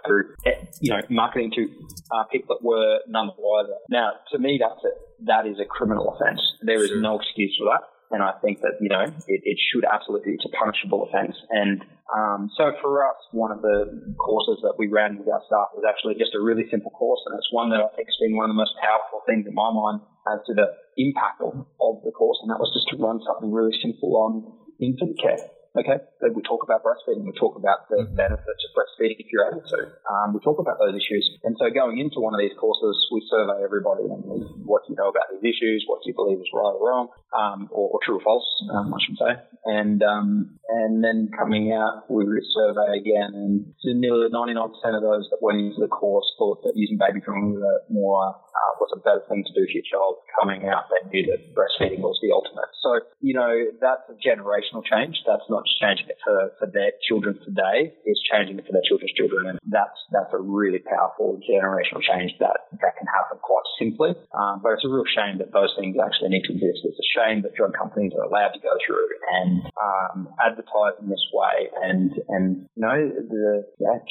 through, 0.06 0.36
you 0.80 0.94
know, 0.94 1.02
marketing 1.10 1.52
to 1.56 1.64
uh, 2.12 2.24
people 2.32 2.56
that 2.56 2.64
were 2.64 3.00
none 3.08 3.28
the 3.28 3.34
wiser. 3.38 3.74
Now, 3.90 4.12
to 4.32 4.40
me, 4.40 4.60
that's 4.62 4.84
it. 4.84 5.26
That 5.26 5.48
is 5.48 5.58
a 5.60 5.66
criminal 5.66 6.16
offence. 6.16 6.42
There 6.62 6.82
is 6.84 6.90
sure. 6.90 7.02
no 7.02 7.20
excuse 7.20 7.56
for 7.58 7.66
that. 7.66 7.84
And 8.12 8.24
I 8.24 8.34
think 8.40 8.62
that, 8.62 8.80
you 8.80 8.90
know, 8.90 9.04
it, 9.04 9.42
it 9.44 9.58
should 9.60 9.84
absolutely, 9.84 10.34
it's 10.34 10.46
a 10.46 10.54
punishable 10.56 11.04
offence. 11.04 11.36
And 11.52 11.84
um, 12.08 12.50
so 12.56 12.72
for 12.82 13.04
us, 13.04 13.20
one 13.32 13.52
of 13.52 13.62
the 13.62 14.16
courses 14.16 14.64
that 14.64 14.80
we 14.80 14.88
ran 14.88 15.20
with 15.20 15.28
our 15.28 15.44
staff 15.44 15.76
was 15.76 15.84
actually 15.84 16.16
just 16.16 16.32
a 16.36 16.42
really 16.42 16.64
simple 16.72 16.92
course. 16.92 17.20
And 17.28 17.36
it's 17.36 17.52
one 17.52 17.70
that 17.76 17.84
I 17.84 17.92
think 17.96 18.08
has 18.08 18.16
been 18.20 18.36
one 18.36 18.48
of 18.48 18.56
the 18.56 18.60
most 18.60 18.80
powerful 18.80 19.28
things 19.28 19.44
in 19.44 19.54
my 19.54 19.72
mind 19.76 20.00
as 20.32 20.40
to 20.48 20.54
the 20.56 20.72
impact 20.96 21.44
of, 21.44 21.68
of 21.84 21.96
the 22.08 22.16
course. 22.16 22.40
And 22.42 22.50
that 22.52 22.60
was 22.64 22.72
just 22.72 22.88
to 22.92 22.96
run 22.96 23.20
something 23.28 23.52
really 23.52 23.76
simple 23.84 24.16
on 24.16 24.56
infant 24.80 25.20
care. 25.20 25.44
Okay, 25.78 26.02
so 26.18 26.34
we 26.34 26.42
talk 26.42 26.66
about 26.66 26.82
breastfeeding. 26.82 27.22
We 27.22 27.38
talk 27.38 27.54
about 27.54 27.86
the 27.86 28.10
benefits 28.18 28.62
of 28.66 28.72
breastfeeding 28.74 29.22
if 29.22 29.30
you're 29.30 29.46
able 29.46 29.62
to. 29.62 29.94
Um, 30.10 30.34
we 30.34 30.42
talk 30.42 30.58
about 30.58 30.82
those 30.82 30.98
issues. 30.98 31.22
And 31.46 31.54
so 31.60 31.70
going 31.70 32.02
into 32.02 32.18
one 32.18 32.34
of 32.34 32.42
these 32.42 32.58
courses, 32.58 32.98
we 33.14 33.22
survey 33.30 33.62
everybody 33.62 34.10
and 34.10 34.26
what 34.66 34.90
do 34.90 34.94
you 34.94 34.98
know 34.98 35.14
about 35.14 35.30
these 35.30 35.46
issues, 35.46 35.86
what 35.86 36.02
do 36.02 36.10
you 36.10 36.18
believe 36.18 36.42
is 36.42 36.50
right 36.50 36.74
or 36.74 36.82
wrong, 36.82 37.14
um, 37.36 37.68
or, 37.72 37.90
or, 37.92 38.00
true 38.04 38.18
or 38.18 38.24
false, 38.24 38.48
um, 38.72 38.94
I 38.94 38.98
should 39.04 39.18
say. 39.18 39.34
And 39.66 40.02
um, 40.04 40.60
and 40.70 41.04
then 41.04 41.30
coming 41.38 41.74
out, 41.74 42.10
we 42.10 42.24
survey 42.56 43.00
again, 43.00 43.32
and 43.36 44.00
nearly 44.00 44.30
99% 44.30 44.72
of 44.96 45.02
those 45.02 45.28
that 45.32 45.40
went 45.42 45.60
into 45.60 45.80
the 45.80 45.88
course 45.88 46.28
thought 46.38 46.64
that 46.64 46.74
using 46.76 46.98
baby 46.98 47.20
formula 47.26 47.80
more 47.90 48.36
uh, 48.36 48.72
was 48.80 48.92
a 48.96 49.00
better 49.00 49.24
thing 49.28 49.44
to 49.44 49.54
do 49.54 49.66
for 49.66 49.76
your 49.76 49.88
child. 49.88 50.16
Coming 50.40 50.68
out, 50.68 50.88
they 50.88 51.04
knew 51.10 51.26
that 51.32 51.56
breastfeeding 51.56 52.00
was 52.00 52.20
the 52.22 52.32
ultimate. 52.32 52.72
So 52.84 53.00
you 53.20 53.34
know 53.34 53.76
that's 53.82 54.08
a 54.08 54.16
generational 54.20 54.84
change. 54.84 55.20
That's 55.28 55.48
not 55.50 55.64
changing 55.82 56.08
it 56.08 56.20
for, 56.24 56.52
for 56.60 56.68
their 56.68 56.92
children 57.08 57.40
today, 57.44 57.94
it's 58.06 58.22
changing 58.28 58.60
it 58.60 58.66
for 58.66 58.74
their 58.74 58.86
children's 58.86 59.14
children. 59.14 59.48
And 59.48 59.58
that's, 59.68 59.98
that's 60.12 60.34
a 60.34 60.42
really 60.42 60.80
powerful 60.80 61.40
generational 61.44 62.04
change 62.04 62.36
that, 62.40 62.68
that 62.82 62.94
can 62.98 63.08
happen 63.08 63.40
quite 63.40 63.68
simply. 63.80 64.12
Um, 64.34 64.60
but 64.62 64.78
it's 64.78 64.86
a 64.86 64.92
real 64.92 65.08
shame 65.08 65.40
that 65.40 65.54
those 65.54 65.74
things 65.80 65.96
actually 65.98 66.36
need 66.36 66.46
to 66.50 66.54
exist. 66.54 66.84
It's 66.84 67.00
a 67.00 67.10
shame 67.18 67.42
that 67.42 67.58
drug 67.58 67.74
companies 67.74 68.14
are 68.14 68.30
allowed 68.30 68.54
to 68.54 68.62
go 68.62 68.70
through 68.86 69.10
and 69.42 69.66
um, 69.74 70.30
advertise 70.38 70.94
in 71.02 71.10
this 71.10 71.26
way 71.34 71.74
and, 71.82 72.14
and 72.30 72.70
you 72.76 72.82
know, 72.86 72.94
the, 72.94 73.66
that 73.80 74.06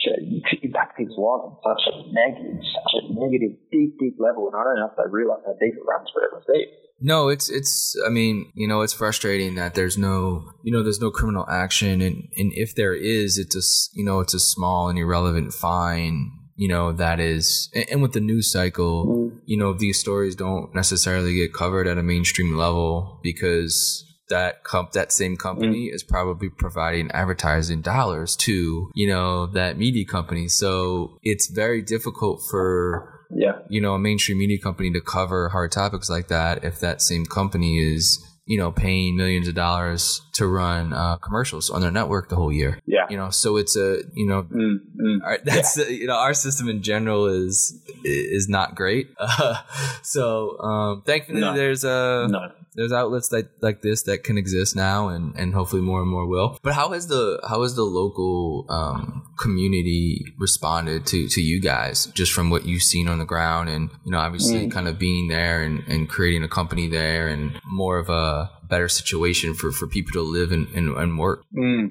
impact 0.63 0.99
people's 0.99 1.19
lives 1.19 1.47
on 1.47 1.55
such 1.63 1.83
a 1.87 1.95
negative, 2.11 2.59
such 2.75 2.93
a 2.99 3.15
negative, 3.15 3.55
deep, 3.71 3.95
deep 3.99 4.17
level. 4.19 4.51
And 4.51 4.59
I 4.59 4.65
don't 4.65 4.79
know 4.83 4.91
if 4.91 4.97
they 4.99 5.09
realize 5.09 5.47
how 5.47 5.55
deep 5.55 5.79
it 5.79 5.87
runs, 5.87 6.11
but 6.11 6.27
it 6.27 6.33
was 6.35 6.45
deep. 6.51 6.69
No, 6.99 7.29
it's 7.29 7.51
it's. 7.51 7.95
I 8.07 8.09
mean, 8.09 8.51
you 8.55 8.67
know, 8.67 8.81
it's 8.81 8.95
frustrating 8.95 9.55
that 9.57 9.75
there's 9.75 9.99
no, 9.99 10.51
you 10.65 10.73
know, 10.73 10.83
there's 10.83 11.01
no 11.01 11.11
criminal 11.11 11.47
action, 11.47 12.01
and 12.01 12.29
and 12.37 12.53
if 12.55 12.75
there 12.75 12.95
is, 12.95 13.37
it's 13.37 13.55
a, 13.55 13.99
you 13.99 14.03
know, 14.03 14.21
it's 14.21 14.33
a 14.33 14.41
small 14.41 14.89
and 14.89 14.99
irrelevant 14.99 15.53
fine. 15.53 16.46
You 16.57 16.69
know, 16.69 16.93
that 16.93 17.21
is, 17.21 17.69
and, 17.91 18.01
with 18.01 18.13
the 18.13 18.21
news 18.21 18.51
cycle, 18.51 19.07
mm. 19.07 19.39
you 19.45 19.59
know, 19.59 19.75
these 19.75 20.01
stories 20.01 20.35
don't 20.35 20.75
necessarily 20.75 21.35
get 21.35 21.53
covered 21.53 21.87
at 21.87 21.99
a 21.99 22.03
mainstream 22.03 22.57
level 22.57 23.21
because 23.23 24.05
that 24.29 24.65
comp 24.65 24.93
that 24.93 25.13
same 25.13 25.37
company 25.37 25.89
mm. 25.89 25.95
is 25.95 26.03
probably 26.03 26.49
providing 26.49 27.11
advertising 27.13 27.81
dollars 27.81 28.35
to 28.35 28.91
you 28.93 29.07
know 29.07 29.47
that 29.47 29.79
media 29.79 30.05
company 30.05 30.49
so 30.49 31.17
it's 31.23 31.47
very 31.47 31.81
difficult 31.81 32.43
for 32.51 33.17
yeah. 33.31 33.59
you 33.69 33.81
know, 33.81 33.95
a 33.95 33.99
mainstream 33.99 34.39
media 34.39 34.59
company 34.59 34.91
to 34.93 35.01
cover 35.01 35.49
hard 35.49 35.73
topics 35.73 36.09
like 36.09 36.29
that 36.29 36.65
if 36.65 36.81
that 36.81 37.03
same 37.03 37.27
company 37.27 37.79
is, 37.79 38.25
you 38.47 38.59
know, 38.59 38.71
paying 38.71 39.17
millions 39.17 39.49
of 39.49 39.55
dollars 39.55 40.23
to 40.35 40.47
run 40.47 40.93
uh, 40.93 41.17
commercials 41.17 41.69
on 41.69 41.81
their 41.81 41.91
network 41.91 42.29
the 42.29 42.37
whole 42.37 42.53
year. 42.53 42.81
Yeah, 42.87 43.07
you 43.11 43.17
know, 43.17 43.31
so 43.31 43.57
it's 43.57 43.77
a 43.77 44.03
you 44.15 44.27
know 44.27 44.45
mm, 44.45 44.79
mm, 44.97 45.19
our, 45.25 45.39
that's 45.45 45.77
yeah. 45.77 45.89
you 45.89 46.07
know 46.07 46.17
our 46.17 46.33
system 46.33 46.69
in 46.69 46.83
general 46.83 47.27
is 47.27 47.81
is 48.05 48.49
not 48.49 48.75
great. 48.75 49.11
Uh, 49.19 49.61
so 50.03 50.59
um, 50.61 51.03
thankfully, 51.03 51.41
no. 51.41 51.55
there's 51.55 51.85
a 51.85 52.29
no 52.31 52.53
there's 52.77 52.93
outlets 52.93 53.29
that 53.29 53.51
like 53.63 53.83
this 53.83 54.03
that 54.03 54.23
can 54.23 54.39
exist 54.39 54.77
now 54.77 55.09
and 55.09 55.35
and 55.37 55.55
hopefully 55.55 55.83
more 55.83 56.01
and 56.01 56.11
more 56.11 56.27
will 56.27 56.59
but 56.63 56.75
how 56.75 56.91
has 56.91 57.09
the 57.09 57.41
how 57.49 57.63
has 57.63 57.75
the 57.75 57.83
local 57.83 58.67
um, 58.69 59.25
community 59.41 60.25
responded 60.39 61.07
to 61.07 61.27
to 61.29 61.41
you 61.41 61.61
guys 61.61 62.07
just 62.07 62.33
from 62.33 62.51
what 62.51 62.67
you've 62.67 62.83
seen 62.83 63.09
on 63.09 63.19
the 63.19 63.25
ground 63.25 63.69
and 63.69 63.91
you 64.05 64.13
know 64.13 64.19
obviously 64.19 64.67
mm. 64.67 64.71
kind 64.71 64.87
of 64.87 64.99
being 64.99 65.29
there 65.29 65.63
and, 65.63 65.83
and 65.89 66.09
creating 66.09 66.45
a 66.45 66.49
company 66.49 66.89
there 66.89 67.29
and 67.29 67.59
more 67.65 67.99
of 67.99 68.09
a 68.09 68.51
better 68.69 68.89
situation 68.89 69.55
for 69.55 69.73
for 69.73 69.87
people 69.87 70.13
to 70.13 70.23
live 70.23 70.53
and, 70.53 70.69
and, 70.69 70.97
and 70.97 71.19
work 71.19 71.43
mm. 71.57 71.91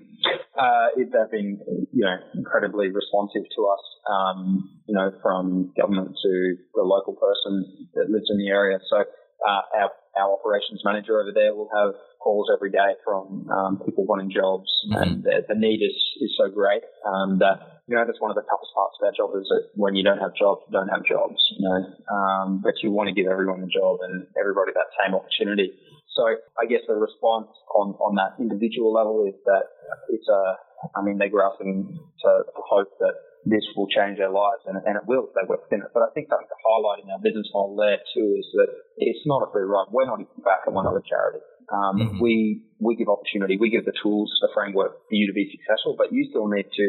Uh, 0.57 0.87
they've 0.95 1.31
been, 1.31 1.59
you 1.91 2.05
know, 2.05 2.15
incredibly 2.33 2.87
responsive 2.87 3.43
to 3.53 3.67
us, 3.67 3.83
um, 4.09 4.69
you 4.87 4.95
know, 4.95 5.11
from 5.21 5.73
government 5.75 6.15
to 6.23 6.55
the 6.73 6.81
local 6.81 7.13
person 7.13 7.89
that 7.93 8.09
lives 8.09 8.27
in 8.29 8.37
the 8.37 8.47
area. 8.47 8.79
So 8.89 9.03
uh, 9.45 9.61
our 9.77 9.89
our 10.17 10.33
operations 10.33 10.81
manager 10.83 11.19
over 11.19 11.31
there 11.35 11.53
will 11.53 11.69
have 11.75 11.93
calls 12.23 12.47
every 12.49 12.71
day 12.71 12.95
from 13.03 13.45
um, 13.51 13.77
people 13.85 14.05
wanting 14.07 14.31
jobs, 14.31 14.65
mm-hmm. 14.87 14.97
and 14.97 15.11
the, 15.23 15.43
the, 15.47 15.55
need 15.55 15.83
is, 15.83 15.95
is 16.23 16.31
so 16.39 16.49
great 16.49 16.81
um, 17.05 17.37
that 17.37 17.83
you 17.85 17.93
know 17.93 18.01
that's 18.07 18.19
one 18.23 18.31
of 18.31 18.39
the 18.39 18.47
toughest 18.47 18.71
parts 18.73 18.95
of 18.97 19.05
our 19.05 19.13
job 19.13 19.29
is 19.37 19.45
that 19.51 19.75
when 19.75 19.93
you 19.93 20.01
don't 20.01 20.17
have 20.17 20.33
jobs, 20.33 20.63
you 20.65 20.73
don't 20.73 20.89
have 20.89 21.05
jobs, 21.05 21.37
you 21.53 21.67
know. 21.67 21.79
Um, 22.09 22.61
but 22.63 22.79
you 22.81 22.89
want 22.89 23.11
to 23.11 23.15
give 23.15 23.29
everyone 23.29 23.61
a 23.61 23.69
job 23.69 23.99
and 24.01 24.25
everybody 24.39 24.71
that 24.73 24.89
same 25.03 25.13
opportunity. 25.13 25.75
So 26.15 26.23
I 26.55 26.65
guess 26.65 26.79
the 26.87 26.95
response 26.95 27.51
on, 27.75 27.91
on 27.99 28.15
that 28.15 28.39
individual 28.39 28.95
level 28.95 29.27
is 29.27 29.35
that 29.45 29.67
it's 30.07 30.27
a, 30.31 30.55
I 30.95 31.03
mean, 31.03 31.19
they're 31.19 31.29
grasping 31.29 31.91
to, 31.91 32.29
to 32.47 32.61
hope 32.63 32.87
that 33.03 33.15
this 33.45 33.61
will 33.77 33.87
change 33.87 34.17
their 34.17 34.33
lives, 34.33 34.65
and, 34.65 34.75
and 34.81 34.97
it 34.97 35.05
will 35.05 35.29
if 35.29 35.33
they 35.37 35.45
work 35.45 35.69
within 35.69 35.85
it. 35.85 35.93
But 35.93 36.01
I 36.01 36.09
think 36.17 36.27
something 36.27 36.49
to 36.49 36.59
highlight 36.65 37.05
in 37.05 37.13
our 37.13 37.21
business 37.21 37.45
model 37.53 37.77
there 37.77 38.01
too 38.13 38.27
is 38.41 38.47
that 38.57 38.69
it's 38.97 39.21
not 39.29 39.45
a 39.45 39.47
free 39.53 39.69
ride. 39.69 39.93
We're 39.93 40.09
not 40.09 40.19
even 40.19 40.41
back, 40.41 40.65
and 40.65 40.73
we're 40.73 40.83
not 40.83 40.97
a 40.97 41.05
charity. 41.05 41.45
Um, 41.69 41.95
mm-hmm. 41.97 42.19
We 42.21 42.65
we 42.81 42.95
give 42.97 43.09
opportunity, 43.09 43.57
we 43.57 43.69
give 43.69 43.85
the 43.85 43.95
tools, 44.01 44.33
the 44.41 44.49
framework 44.53 45.05
for 45.09 45.15
you 45.15 45.25
to 45.29 45.33
be 45.33 45.49
successful, 45.49 45.95
but 45.97 46.13
you 46.13 46.27
still 46.29 46.49
need 46.49 46.69
to 46.69 46.87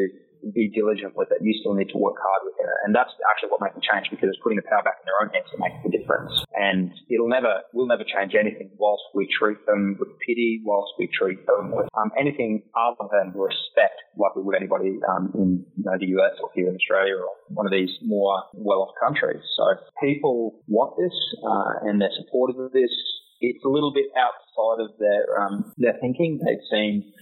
be 0.53 0.69
diligent 0.69 1.15
with 1.15 1.29
it. 1.31 1.39
You 1.41 1.53
still 1.59 1.73
need 1.73 1.89
to 1.93 1.99
work 1.99 2.17
hard 2.19 2.41
with 2.45 2.55
it. 2.59 2.69
And 2.85 2.95
that's 2.95 3.11
actually 3.29 3.49
what 3.49 3.61
makes 3.61 3.77
a 3.77 3.83
change 3.83 4.09
because 4.09 4.29
it's 4.29 4.41
putting 4.41 4.57
the 4.57 4.67
power 4.67 4.83
back 4.83 5.01
in 5.01 5.05
their 5.05 5.19
own 5.21 5.29
hands 5.33 5.49
to 5.51 5.57
make 5.59 5.75
a 5.81 5.91
difference. 5.91 6.33
And 6.55 6.91
it'll 7.09 7.29
never, 7.29 7.63
we'll 7.73 7.87
never 7.87 8.03
change 8.03 8.35
anything 8.35 8.71
whilst 8.77 9.03
we 9.13 9.27
treat 9.27 9.63
them 9.65 9.97
with 9.99 10.09
pity, 10.19 10.61
whilst 10.63 10.93
we 10.99 11.09
treat 11.11 11.45
them 11.45 11.71
with 11.71 11.87
um, 11.97 12.11
anything 12.19 12.63
other 12.75 13.09
than 13.11 13.33
respect, 13.35 13.97
like 14.17 14.35
we 14.35 14.43
would 14.43 14.55
anybody 14.55 14.99
um, 15.07 15.31
in 15.35 15.65
you 15.77 15.83
know, 15.85 15.97
the 15.97 16.11
US 16.19 16.37
or 16.41 16.49
here 16.53 16.69
in 16.69 16.75
Australia 16.75 17.15
or 17.17 17.31
one 17.49 17.65
of 17.65 17.71
these 17.71 17.91
more 18.01 18.43
well-off 18.53 18.93
countries. 18.99 19.43
So 19.55 19.63
people 20.01 20.61
want 20.67 20.97
this 20.97 21.15
uh, 21.43 21.87
and 21.87 22.01
they're 22.01 22.15
supportive 22.17 22.59
of 22.59 22.71
this. 22.71 22.91
It's 23.39 23.63
a 23.63 23.69
little 23.69 23.93
bit 23.93 24.09
outside 24.17 24.81
of 24.81 24.97
their 24.97 25.39
um, 25.39 25.71
their 25.77 25.93
thinking. 26.01 26.39
They've 26.41 26.65
seen 26.71 27.13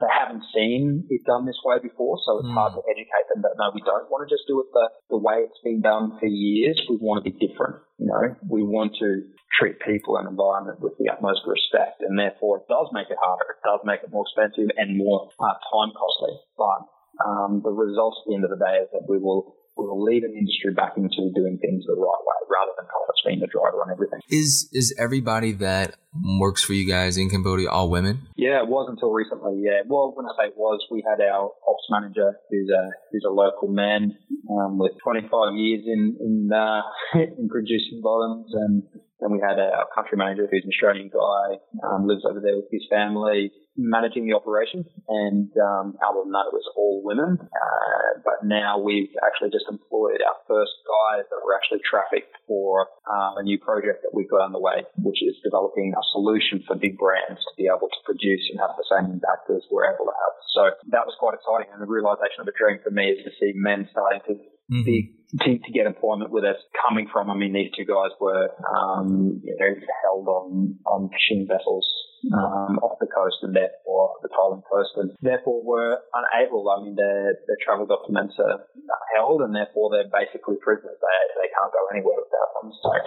they 0.00 0.12
haven't 0.12 0.44
seen 0.54 1.06
it 1.08 1.22
done 1.24 1.46
this 1.46 1.58
way 1.64 1.78
before, 1.82 2.18
so 2.24 2.38
it's 2.38 2.50
mm. 2.50 2.54
hard 2.54 2.74
to 2.74 2.82
educate 2.86 3.26
them 3.32 3.42
that 3.42 3.56
no, 3.58 3.70
we 3.74 3.82
don't 3.82 4.08
want 4.10 4.26
to 4.26 4.30
just 4.30 4.46
do 4.46 4.60
it 4.60 4.68
the, 4.72 4.86
the 5.10 5.20
way 5.20 5.44
it's 5.44 5.60
been 5.62 5.80
done 5.80 6.18
for 6.18 6.26
years. 6.26 6.80
We 6.88 6.96
want 7.00 7.24
to 7.24 7.26
be 7.30 7.36
different. 7.36 7.82
You 7.98 8.06
know, 8.06 8.36
we 8.48 8.62
want 8.62 8.96
to 9.00 9.28
treat 9.56 9.80
people 9.80 10.16
and 10.16 10.28
environment 10.28 10.80
with 10.80 10.98
the 10.98 11.08
utmost 11.08 11.42
respect, 11.46 12.02
and 12.04 12.18
therefore 12.18 12.62
it 12.62 12.68
does 12.68 12.88
make 12.92 13.08
it 13.08 13.20
harder. 13.20 13.56
It 13.56 13.64
does 13.64 13.80
make 13.84 14.02
it 14.04 14.12
more 14.12 14.24
expensive 14.28 14.68
and 14.76 14.98
more 14.98 15.30
uh, 15.40 15.56
time 15.72 15.92
costly. 15.96 16.34
But 16.56 16.80
um, 17.24 17.62
the 17.64 17.72
result 17.72 18.20
at 18.20 18.24
the 18.28 18.34
end 18.36 18.44
of 18.44 18.52
the 18.52 18.60
day 18.60 18.84
is 18.84 18.88
that 18.92 19.08
we 19.08 19.18
will 19.18 19.56
will 19.76 20.02
lead 20.02 20.24
an 20.24 20.32
industry 20.32 20.72
back 20.72 20.96
into 20.96 21.30
doing 21.34 21.58
things 21.60 21.84
the 21.86 21.92
right 21.92 22.22
way 22.24 22.38
rather 22.48 22.72
than 22.76 22.86
profits 22.86 23.20
being 23.24 23.40
the 23.40 23.46
driver 23.46 23.82
on 23.84 23.90
everything. 23.90 24.20
Is 24.28 24.68
is 24.72 24.94
everybody 24.98 25.52
that 25.52 25.96
works 26.40 26.62
for 26.62 26.72
you 26.72 26.88
guys 26.88 27.16
in 27.16 27.28
Cambodia 27.28 27.68
all 27.68 27.90
women? 27.90 28.26
Yeah, 28.36 28.62
it 28.62 28.68
was 28.68 28.88
until 28.88 29.12
recently. 29.12 29.60
Yeah, 29.60 29.82
well, 29.86 30.12
when 30.16 30.26
I 30.26 30.32
say 30.38 30.48
it 30.48 30.56
was, 30.56 30.80
we 30.90 31.04
had 31.04 31.20
our 31.20 31.52
ops 31.68 31.86
manager 31.90 32.36
who's 32.50 32.70
a 32.70 32.90
who's 33.12 33.24
a 33.28 33.32
local 33.32 33.68
man 33.68 34.16
um, 34.50 34.78
with 34.78 34.92
25 35.02 35.54
years 35.54 35.84
in 35.86 36.16
in, 36.20 36.50
uh, 36.52 36.82
in 37.14 37.48
producing 37.48 38.00
bottoms, 38.02 38.52
and 38.54 38.82
then 39.20 39.32
we 39.32 39.40
had 39.40 39.58
our 39.58 39.86
country 39.94 40.16
manager 40.16 40.48
who's 40.50 40.64
an 40.64 40.70
Australian 40.72 41.10
guy, 41.12 41.60
um, 41.84 42.06
lives 42.06 42.24
over 42.28 42.40
there 42.40 42.56
with 42.56 42.70
his 42.70 42.86
family 42.90 43.52
managing 43.76 44.26
the 44.26 44.34
operation, 44.34 44.84
and 45.08 45.52
um, 45.60 45.94
other 46.00 46.24
than 46.24 46.32
that, 46.32 46.48
it 46.48 46.56
was 46.56 46.66
all 46.76 47.04
women. 47.04 47.38
Uh, 47.40 48.10
but 48.24 48.42
now 48.42 48.80
we've 48.80 49.12
actually 49.20 49.52
just 49.52 49.68
employed 49.68 50.24
our 50.24 50.38
first 50.48 50.72
guys 50.84 51.28
that 51.28 51.40
were 51.44 51.54
actually 51.54 51.84
trafficked 51.84 52.32
for 52.48 52.88
um, 53.06 53.38
a 53.38 53.44
new 53.44 53.60
project 53.60 54.02
that 54.02 54.12
we've 54.16 54.28
got 54.28 54.44
underway, 54.44 54.88
which 55.00 55.20
is 55.22 55.36
developing 55.44 55.92
a 55.92 56.04
solution 56.12 56.64
for 56.66 56.74
big 56.74 56.96
brands 56.96 57.40
to 57.44 57.52
be 57.56 57.68
able 57.68 57.88
to 57.92 58.00
produce 58.04 58.48
and 58.50 58.58
have 58.58 58.74
the 58.76 58.88
same 58.88 59.20
impact 59.20 59.48
as 59.52 59.62
we're 59.70 59.86
able 59.86 60.08
to 60.08 60.16
have. 60.16 60.34
So 60.56 60.62
that 60.96 61.04
was 61.04 61.14
quite 61.20 61.36
exciting, 61.36 61.68
and 61.72 61.80
the 61.80 61.90
realization 61.90 62.40
of 62.40 62.48
a 62.48 62.56
dream 62.56 62.80
for 62.80 62.90
me 62.90 63.12
is 63.12 63.20
to 63.28 63.32
see 63.36 63.52
men 63.52 63.88
starting 63.92 64.24
to 64.26 64.34
mm-hmm. 64.72 64.84
be 64.84 65.12
to, 65.42 65.58
to, 65.58 65.70
get 65.72 65.86
employment 65.86 66.30
with 66.30 66.44
us 66.44 66.56
coming 66.86 67.08
from. 67.12 67.30
I 67.30 67.34
mean, 67.34 67.52
these 67.52 67.70
two 67.76 67.84
guys 67.84 68.14
were 68.20 68.48
um, 68.64 69.42
you 69.44 69.56
know, 69.58 69.74
held 70.02 70.28
on 70.28 70.78
on 70.86 71.10
fishing 71.10 71.46
vessels 71.46 71.84
um, 72.32 72.78
off 72.82 72.98
the 72.98 73.06
coast 73.06 73.38
and 73.42 73.54
therefore 73.54 74.16
the 74.22 74.28
Thailand 74.28 74.62
coast, 74.66 74.92
and 74.96 75.12
therefore 75.22 75.62
were 75.62 75.98
unable. 76.14 76.68
I 76.70 76.82
mean, 76.82 76.96
their 76.96 77.38
their 77.46 77.60
travel 77.62 77.86
documents 77.86 78.34
are 78.38 78.66
held, 79.14 79.42
and 79.42 79.54
therefore 79.54 79.90
they're 79.90 80.10
basically 80.10 80.56
prisoners. 80.62 80.98
They 80.98 81.18
they 81.38 81.50
can't 81.52 81.72
go 81.72 81.82
anywhere 81.92 82.18
without 82.18 82.50
them. 82.58 82.68
So 82.82 82.88
it 82.94 83.04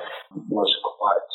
was 0.48 0.72
quite 0.84 1.32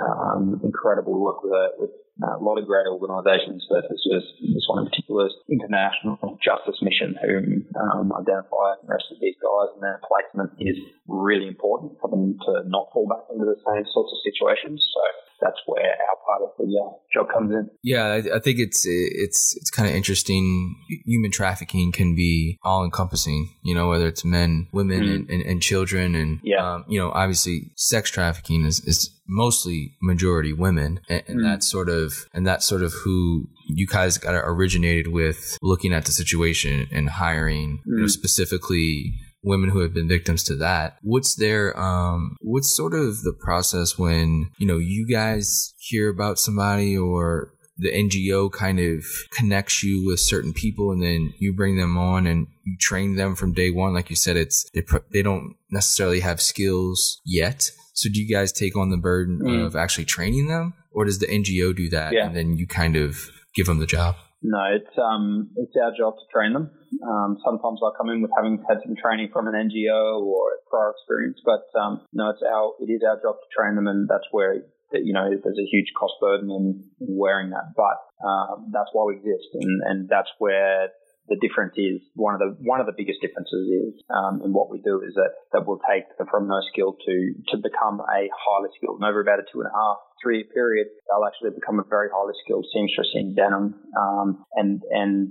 um, 0.00 0.60
incredible 0.64 1.20
work 1.20 1.42
with 1.42 1.52
with 1.78 1.92
a 2.20 2.42
lot 2.44 2.58
of 2.58 2.66
great 2.66 2.86
organisations, 2.86 3.64
but 3.68 3.88
this 3.88 4.04
was 4.04 4.22
this 4.40 4.66
one 4.68 4.84
in 4.84 4.86
particular 4.90 5.26
is 5.26 5.34
International 5.48 6.18
Justice 6.44 6.76
Mission, 6.82 7.16
who 7.16 7.64
um, 7.80 8.12
identify 8.12 8.76
and 8.76 8.84
arrested 8.84 9.16
these 9.20 9.36
guys, 9.40 9.72
and 9.74 9.82
their 9.82 10.00
placement 10.04 10.52
is 10.60 10.76
really 11.08 11.48
important 11.48 11.96
for 12.00 12.10
them 12.10 12.36
to 12.36 12.68
not 12.68 12.92
fall 12.92 13.08
back 13.08 13.24
into 13.32 13.44
the 13.44 13.56
same 13.64 13.84
sorts 13.90 14.12
of 14.12 14.18
situations. 14.20 14.84
So 14.92 15.00
that's 15.40 15.58
where 15.66 15.82
our 15.82 16.16
part 16.24 16.42
of 16.42 16.50
the 16.58 16.68
uh, 16.68 16.92
job 17.12 17.32
comes 17.32 17.52
in. 17.52 17.68
Yeah, 17.82 18.04
I, 18.04 18.36
I 18.36 18.40
think 18.40 18.60
it's 18.60 18.84
it's 18.86 19.56
it's 19.56 19.70
kind 19.70 19.88
of 19.88 19.94
interesting. 19.94 20.76
Human 21.06 21.30
trafficking 21.30 21.92
can 21.92 22.14
be 22.14 22.58
all 22.62 22.84
encompassing. 22.84 23.54
You 23.64 23.74
know, 23.74 23.88
whether 23.88 24.06
it's 24.06 24.24
men, 24.24 24.68
women, 24.72 25.02
mm. 25.02 25.14
and, 25.14 25.30
and, 25.30 25.42
and, 25.42 25.62
children, 25.62 26.14
and 26.14 26.40
yeah. 26.44 26.74
um, 26.74 26.84
you 26.88 27.00
know, 27.00 27.10
obviously, 27.10 27.72
sex 27.76 28.10
trafficking 28.10 28.64
is, 28.64 28.80
is 28.80 29.10
mostly 29.26 29.96
majority 30.02 30.52
women, 30.52 31.00
and, 31.08 31.22
and 31.26 31.40
mm. 31.40 31.42
that's 31.42 31.70
sort 31.70 31.88
of 31.88 32.26
and 32.32 32.46
that's 32.46 32.66
sort 32.66 32.82
of 32.82 32.92
who 33.04 33.48
you 33.68 33.86
guys 33.86 34.18
got 34.18 34.34
originated 34.34 35.08
with 35.08 35.56
looking 35.62 35.92
at 35.92 36.04
the 36.04 36.12
situation 36.12 36.88
and 36.92 37.08
hiring 37.08 37.78
mm. 37.78 37.80
you 37.86 37.96
know, 37.98 38.04
mm. 38.04 38.10
specifically 38.10 39.14
women 39.44 39.70
who 39.70 39.80
have 39.80 39.92
been 39.94 40.08
victims 40.08 40.44
to 40.44 40.56
that. 40.56 40.96
What's 41.02 41.34
their 41.34 41.78
um 41.78 42.36
what's 42.40 42.74
sort 42.76 42.94
of 42.94 43.22
the 43.22 43.32
process 43.32 43.98
when, 43.98 44.50
you 44.58 44.66
know, 44.66 44.78
you 44.78 45.06
guys 45.06 45.74
hear 45.78 46.08
about 46.08 46.38
somebody 46.38 46.96
or 46.96 47.52
the 47.78 47.90
NGO 47.90 48.52
kind 48.52 48.78
of 48.78 49.04
connects 49.32 49.82
you 49.82 50.06
with 50.06 50.20
certain 50.20 50.52
people 50.52 50.92
and 50.92 51.02
then 51.02 51.32
you 51.38 51.52
bring 51.54 51.78
them 51.78 51.96
on 51.96 52.26
and 52.26 52.46
you 52.64 52.76
train 52.78 53.16
them 53.16 53.34
from 53.34 53.54
day 53.54 53.70
one 53.70 53.94
like 53.94 54.10
you 54.10 54.14
said 54.14 54.36
it's 54.36 54.70
they 54.74 54.82
they 55.10 55.22
don't 55.22 55.56
necessarily 55.70 56.20
have 56.20 56.40
skills 56.40 57.20
yet. 57.24 57.70
So 57.92 58.08
do 58.12 58.20
you 58.20 58.32
guys 58.32 58.52
take 58.52 58.76
on 58.76 58.90
the 58.90 58.96
burden 58.96 59.40
mm. 59.40 59.66
of 59.66 59.76
actually 59.76 60.06
training 60.06 60.48
them 60.48 60.74
or 60.90 61.04
does 61.04 61.18
the 61.18 61.26
NGO 61.26 61.74
do 61.76 61.88
that 61.90 62.12
yeah. 62.12 62.26
and 62.26 62.36
then 62.36 62.56
you 62.56 62.66
kind 62.66 62.96
of 62.96 63.30
give 63.54 63.66
them 63.66 63.78
the 63.78 63.86
job? 63.86 64.16
No, 64.42 64.58
it's 64.74 64.98
um 64.98 65.50
it's 65.56 65.72
our 65.78 65.92
job 65.96 66.14
to 66.18 66.26
train 66.34 66.52
them. 66.52 66.70
Um, 67.06 67.38
sometimes 67.44 67.78
I 67.78 67.94
come 67.96 68.10
in 68.10 68.22
with 68.22 68.32
having 68.36 68.58
had 68.68 68.82
some 68.82 68.96
training 68.98 69.30
from 69.32 69.46
an 69.46 69.54
NGO 69.54 70.20
or 70.20 70.58
prior 70.68 70.90
experience, 70.90 71.38
but 71.44 71.70
um, 71.78 72.02
no, 72.12 72.30
it's 72.30 72.42
our 72.42 72.74
it 72.80 72.90
is 72.90 73.02
our 73.06 73.22
job 73.22 73.38
to 73.38 73.48
train 73.54 73.76
them, 73.76 73.86
and 73.86 74.08
that's 74.10 74.26
where 74.32 74.66
you 74.92 75.12
know 75.14 75.30
there's 75.30 75.58
a 75.62 75.70
huge 75.70 75.94
cost 75.96 76.14
burden 76.20 76.50
in 76.50 76.82
wearing 76.98 77.50
that. 77.50 77.70
But 77.76 78.02
um, 78.26 78.70
that's 78.72 78.90
why 78.92 79.04
we 79.06 79.22
exist, 79.22 79.54
and, 79.54 79.80
and 79.86 80.08
that's 80.08 80.30
where 80.38 80.90
the 81.28 81.38
difference 81.38 81.78
is 81.78 82.02
one 82.14 82.34
of 82.34 82.40
the 82.42 82.58
one 82.66 82.82
of 82.82 82.86
the 82.86 82.96
biggest 82.96 83.22
differences 83.22 83.70
is 83.70 83.94
um, 84.10 84.42
in 84.42 84.50
what 84.50 84.70
we 84.70 84.82
do 84.82 85.02
is 85.06 85.14
that 85.14 85.30
that 85.54 85.66
will 85.66 85.78
take 85.86 86.10
them 86.18 86.26
from 86.26 86.48
no 86.50 86.58
skill 86.72 86.98
to 86.98 87.14
to 87.54 87.56
become 87.62 88.02
a 88.02 88.26
highly 88.34 88.70
skilled. 88.74 88.98
And 88.98 89.06
over 89.06 89.22
about 89.22 89.38
a 89.38 89.46
two 89.46 89.62
and 89.62 89.70
a 89.70 89.74
half 89.74 90.02
three 90.18 90.42
year 90.42 90.50
period, 90.50 90.90
they'll 91.06 91.26
actually 91.26 91.54
become 91.54 91.78
a 91.78 91.86
very 91.86 92.10
highly 92.10 92.34
skilled 92.42 92.66
seamstress 92.74 93.14
in 93.14 93.34
denim, 93.38 93.78
um, 93.94 94.42
and 94.58 94.82
and 94.90 95.30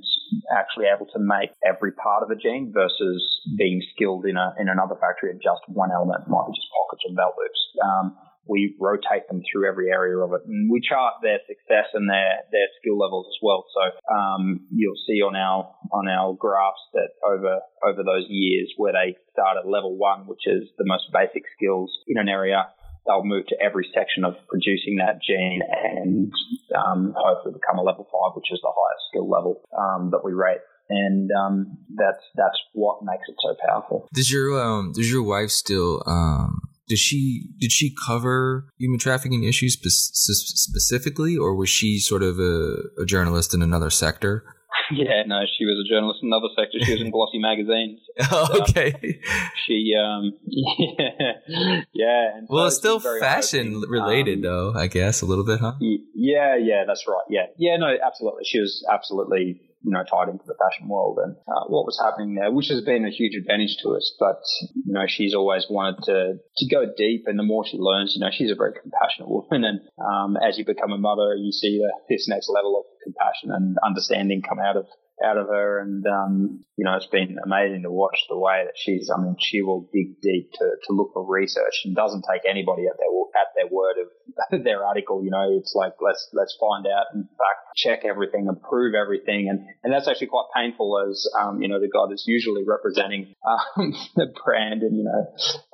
actually 0.55 0.87
able 0.87 1.11
to 1.11 1.19
make 1.19 1.51
every 1.59 1.91
part 1.91 2.23
of 2.23 2.31
a 2.31 2.39
jean 2.39 2.71
versus 2.71 3.19
being 3.57 3.83
skilled 3.91 4.25
in 4.25 4.39
a 4.39 4.55
in 4.59 4.71
another 4.71 4.95
factory 4.95 5.35
at 5.35 5.43
just 5.43 5.61
one 5.67 5.91
element, 5.91 6.23
might 6.31 6.47
be 6.47 6.55
just 6.55 6.71
pockets 6.71 7.03
and 7.03 7.19
belt 7.19 7.35
loops. 7.35 7.61
Um, 7.83 8.05
we 8.45 8.75
rotate 8.79 9.27
them 9.29 9.41
through 9.45 9.67
every 9.67 9.91
area 9.91 10.17
of 10.17 10.33
it, 10.33 10.41
and 10.45 10.69
we 10.71 10.81
chart 10.81 11.15
their 11.21 11.39
success 11.47 11.93
and 11.93 12.09
their 12.09 12.41
their 12.51 12.67
skill 12.79 12.97
levels 12.97 13.27
as 13.29 13.37
well. 13.41 13.65
So 13.73 14.13
um, 14.13 14.67
you'll 14.71 14.99
see 15.07 15.21
on 15.21 15.35
our 15.35 15.69
on 15.91 16.07
our 16.07 16.33
graphs 16.33 16.81
that 16.93 17.09
over 17.25 17.61
over 17.85 18.03
those 18.03 18.25
years 18.29 18.73
where 18.77 18.93
they 18.93 19.15
start 19.31 19.57
at 19.57 19.69
level 19.69 19.97
one, 19.97 20.27
which 20.27 20.45
is 20.45 20.69
the 20.77 20.85
most 20.85 21.05
basic 21.13 21.43
skills 21.55 21.91
in 22.07 22.17
an 22.17 22.29
area, 22.29 22.67
they'll 23.05 23.23
move 23.23 23.45
to 23.47 23.57
every 23.61 23.87
section 23.93 24.25
of 24.25 24.35
producing 24.47 24.97
that 24.97 25.21
jean 25.21 25.61
and 25.69 26.31
um, 26.75 27.13
hopefully 27.15 27.53
become 27.53 27.77
a 27.77 27.83
level 27.83 28.05
five, 28.11 28.35
which 28.35 28.51
is 28.51 28.59
the 28.61 28.73
highest 28.73 29.03
skill 29.09 29.29
level 29.29 29.61
um, 29.77 30.11
that 30.11 30.23
we 30.23 30.33
rate 30.33 30.61
and 30.89 31.29
um, 31.31 31.77
that's 31.95 32.23
that's 32.35 32.57
what 32.73 32.99
makes 33.01 33.23
it 33.29 33.35
so 33.41 33.55
powerful. 33.65 34.09
Does 34.13 34.29
your 34.29 34.61
um 34.61 34.91
does 34.91 35.09
your 35.09 35.23
wife 35.23 35.49
still 35.49 36.03
um 36.05 36.59
did 36.91 36.99
she 36.99 37.47
did 37.57 37.71
she 37.71 37.95
cover 38.05 38.67
human 38.77 38.99
trafficking 38.99 39.45
issues 39.45 39.75
spe- 39.75 39.87
specifically, 39.87 41.37
or 41.37 41.55
was 41.55 41.69
she 41.69 41.99
sort 41.99 42.21
of 42.21 42.37
a, 42.37 42.79
a 42.99 43.05
journalist 43.05 43.53
in 43.53 43.61
another 43.61 43.89
sector? 43.89 44.43
Yeah, 44.93 45.23
no, 45.25 45.39
she 45.57 45.63
was 45.63 45.85
a 45.85 45.87
journalist 45.89 46.19
in 46.21 46.27
another 46.27 46.49
sector. 46.57 46.79
She 46.83 46.91
was 46.91 47.01
in 47.01 47.11
glossy 47.11 47.39
magazines. 47.39 47.99
oh, 48.31 48.61
okay. 48.61 49.21
she, 49.65 49.93
um, 49.95 50.33
yeah, 50.45 51.81
yeah. 51.93 52.41
well, 52.49 52.65
it's 52.65 52.75
still 52.75 52.99
fashion 52.99 53.79
related, 53.87 54.39
um, 54.39 54.41
though. 54.41 54.73
I 54.75 54.87
guess 54.87 55.21
a 55.21 55.25
little 55.25 55.45
bit, 55.45 55.61
huh? 55.61 55.75
Yeah, 55.79 56.57
yeah, 56.57 56.83
that's 56.85 57.05
right. 57.07 57.23
Yeah, 57.29 57.45
yeah, 57.57 57.77
no, 57.77 57.95
absolutely. 58.05 58.43
She 58.45 58.59
was 58.59 58.85
absolutely 58.91 59.61
you 59.83 59.91
know, 59.91 60.03
tied 60.03 60.29
into 60.29 60.45
the 60.45 60.55
fashion 60.57 60.87
world 60.87 61.17
and 61.23 61.35
uh, 61.47 61.65
what 61.67 61.85
was 61.85 61.99
happening 61.99 62.35
there, 62.35 62.51
which 62.51 62.67
has 62.69 62.81
been 62.81 63.05
a 63.05 63.09
huge 63.09 63.35
advantage 63.35 63.77
to 63.81 63.95
us. 63.95 64.13
But, 64.19 64.41
you 64.75 64.93
know, 64.93 65.05
she's 65.07 65.33
always 65.33 65.65
wanted 65.69 66.03
to, 66.05 66.37
to 66.57 66.65
go 66.69 66.85
deep 66.95 67.25
and 67.27 67.37
the 67.37 67.43
more 67.43 67.65
she 67.65 67.77
learns, 67.77 68.13
you 68.15 68.21
know, 68.21 68.31
she's 68.31 68.51
a 68.51 68.55
very 68.55 68.73
compassionate 68.73 69.29
woman. 69.29 69.63
And 69.65 69.79
um, 69.97 70.37
as 70.37 70.57
you 70.57 70.65
become 70.65 70.91
a 70.91 70.97
mother, 70.97 71.35
you 71.35 71.51
see 71.51 71.79
the, 71.79 71.91
this 72.09 72.27
next 72.27 72.49
level 72.49 72.77
of 72.77 72.85
compassion 73.03 73.51
and 73.51 73.77
understanding 73.83 74.41
come 74.41 74.59
out 74.59 74.77
of 74.77 74.85
out 75.23 75.37
of 75.37 75.47
her. 75.47 75.79
And, 75.79 76.05
um, 76.05 76.63
you 76.77 76.85
know, 76.85 76.95
it's 76.95 77.07
been 77.07 77.37
amazing 77.43 77.83
to 77.83 77.91
watch 77.91 78.17
the 78.29 78.37
way 78.37 78.63
that 78.65 78.73
she's, 78.75 79.09
I 79.13 79.21
mean, 79.21 79.35
she 79.39 79.61
will 79.61 79.89
dig 79.93 80.21
deep 80.21 80.51
to, 80.53 80.65
to 80.87 80.93
look 80.93 81.11
for 81.13 81.25
research 81.25 81.81
and 81.85 81.95
doesn't 81.95 82.25
take 82.31 82.41
anybody 82.49 82.87
at 82.87 82.97
their, 82.97 83.11
at 83.39 83.49
their 83.55 83.69
word 83.71 83.95
of 84.01 84.63
their 84.63 84.85
article. 84.85 85.23
You 85.23 85.31
know, 85.31 85.57
it's 85.57 85.73
like, 85.75 85.93
let's, 86.01 86.29
let's 86.33 86.57
find 86.59 86.85
out 86.87 87.13
and 87.13 87.25
fact 87.37 87.75
check 87.75 88.03
everything 88.03 88.47
and 88.47 88.61
prove 88.61 88.95
everything. 88.95 89.47
And, 89.49 89.65
and 89.83 89.93
that's 89.93 90.07
actually 90.07 90.27
quite 90.27 90.49
painful 90.55 90.99
as, 91.09 91.27
um, 91.39 91.61
you 91.61 91.67
know, 91.67 91.79
the 91.79 91.89
guy 91.91 92.05
that's 92.09 92.25
usually 92.27 92.63
representing, 92.65 93.35
um, 93.45 93.93
the 94.15 94.33
brand 94.43 94.81
and, 94.83 94.97
you 94.97 95.03
know, 95.03 95.27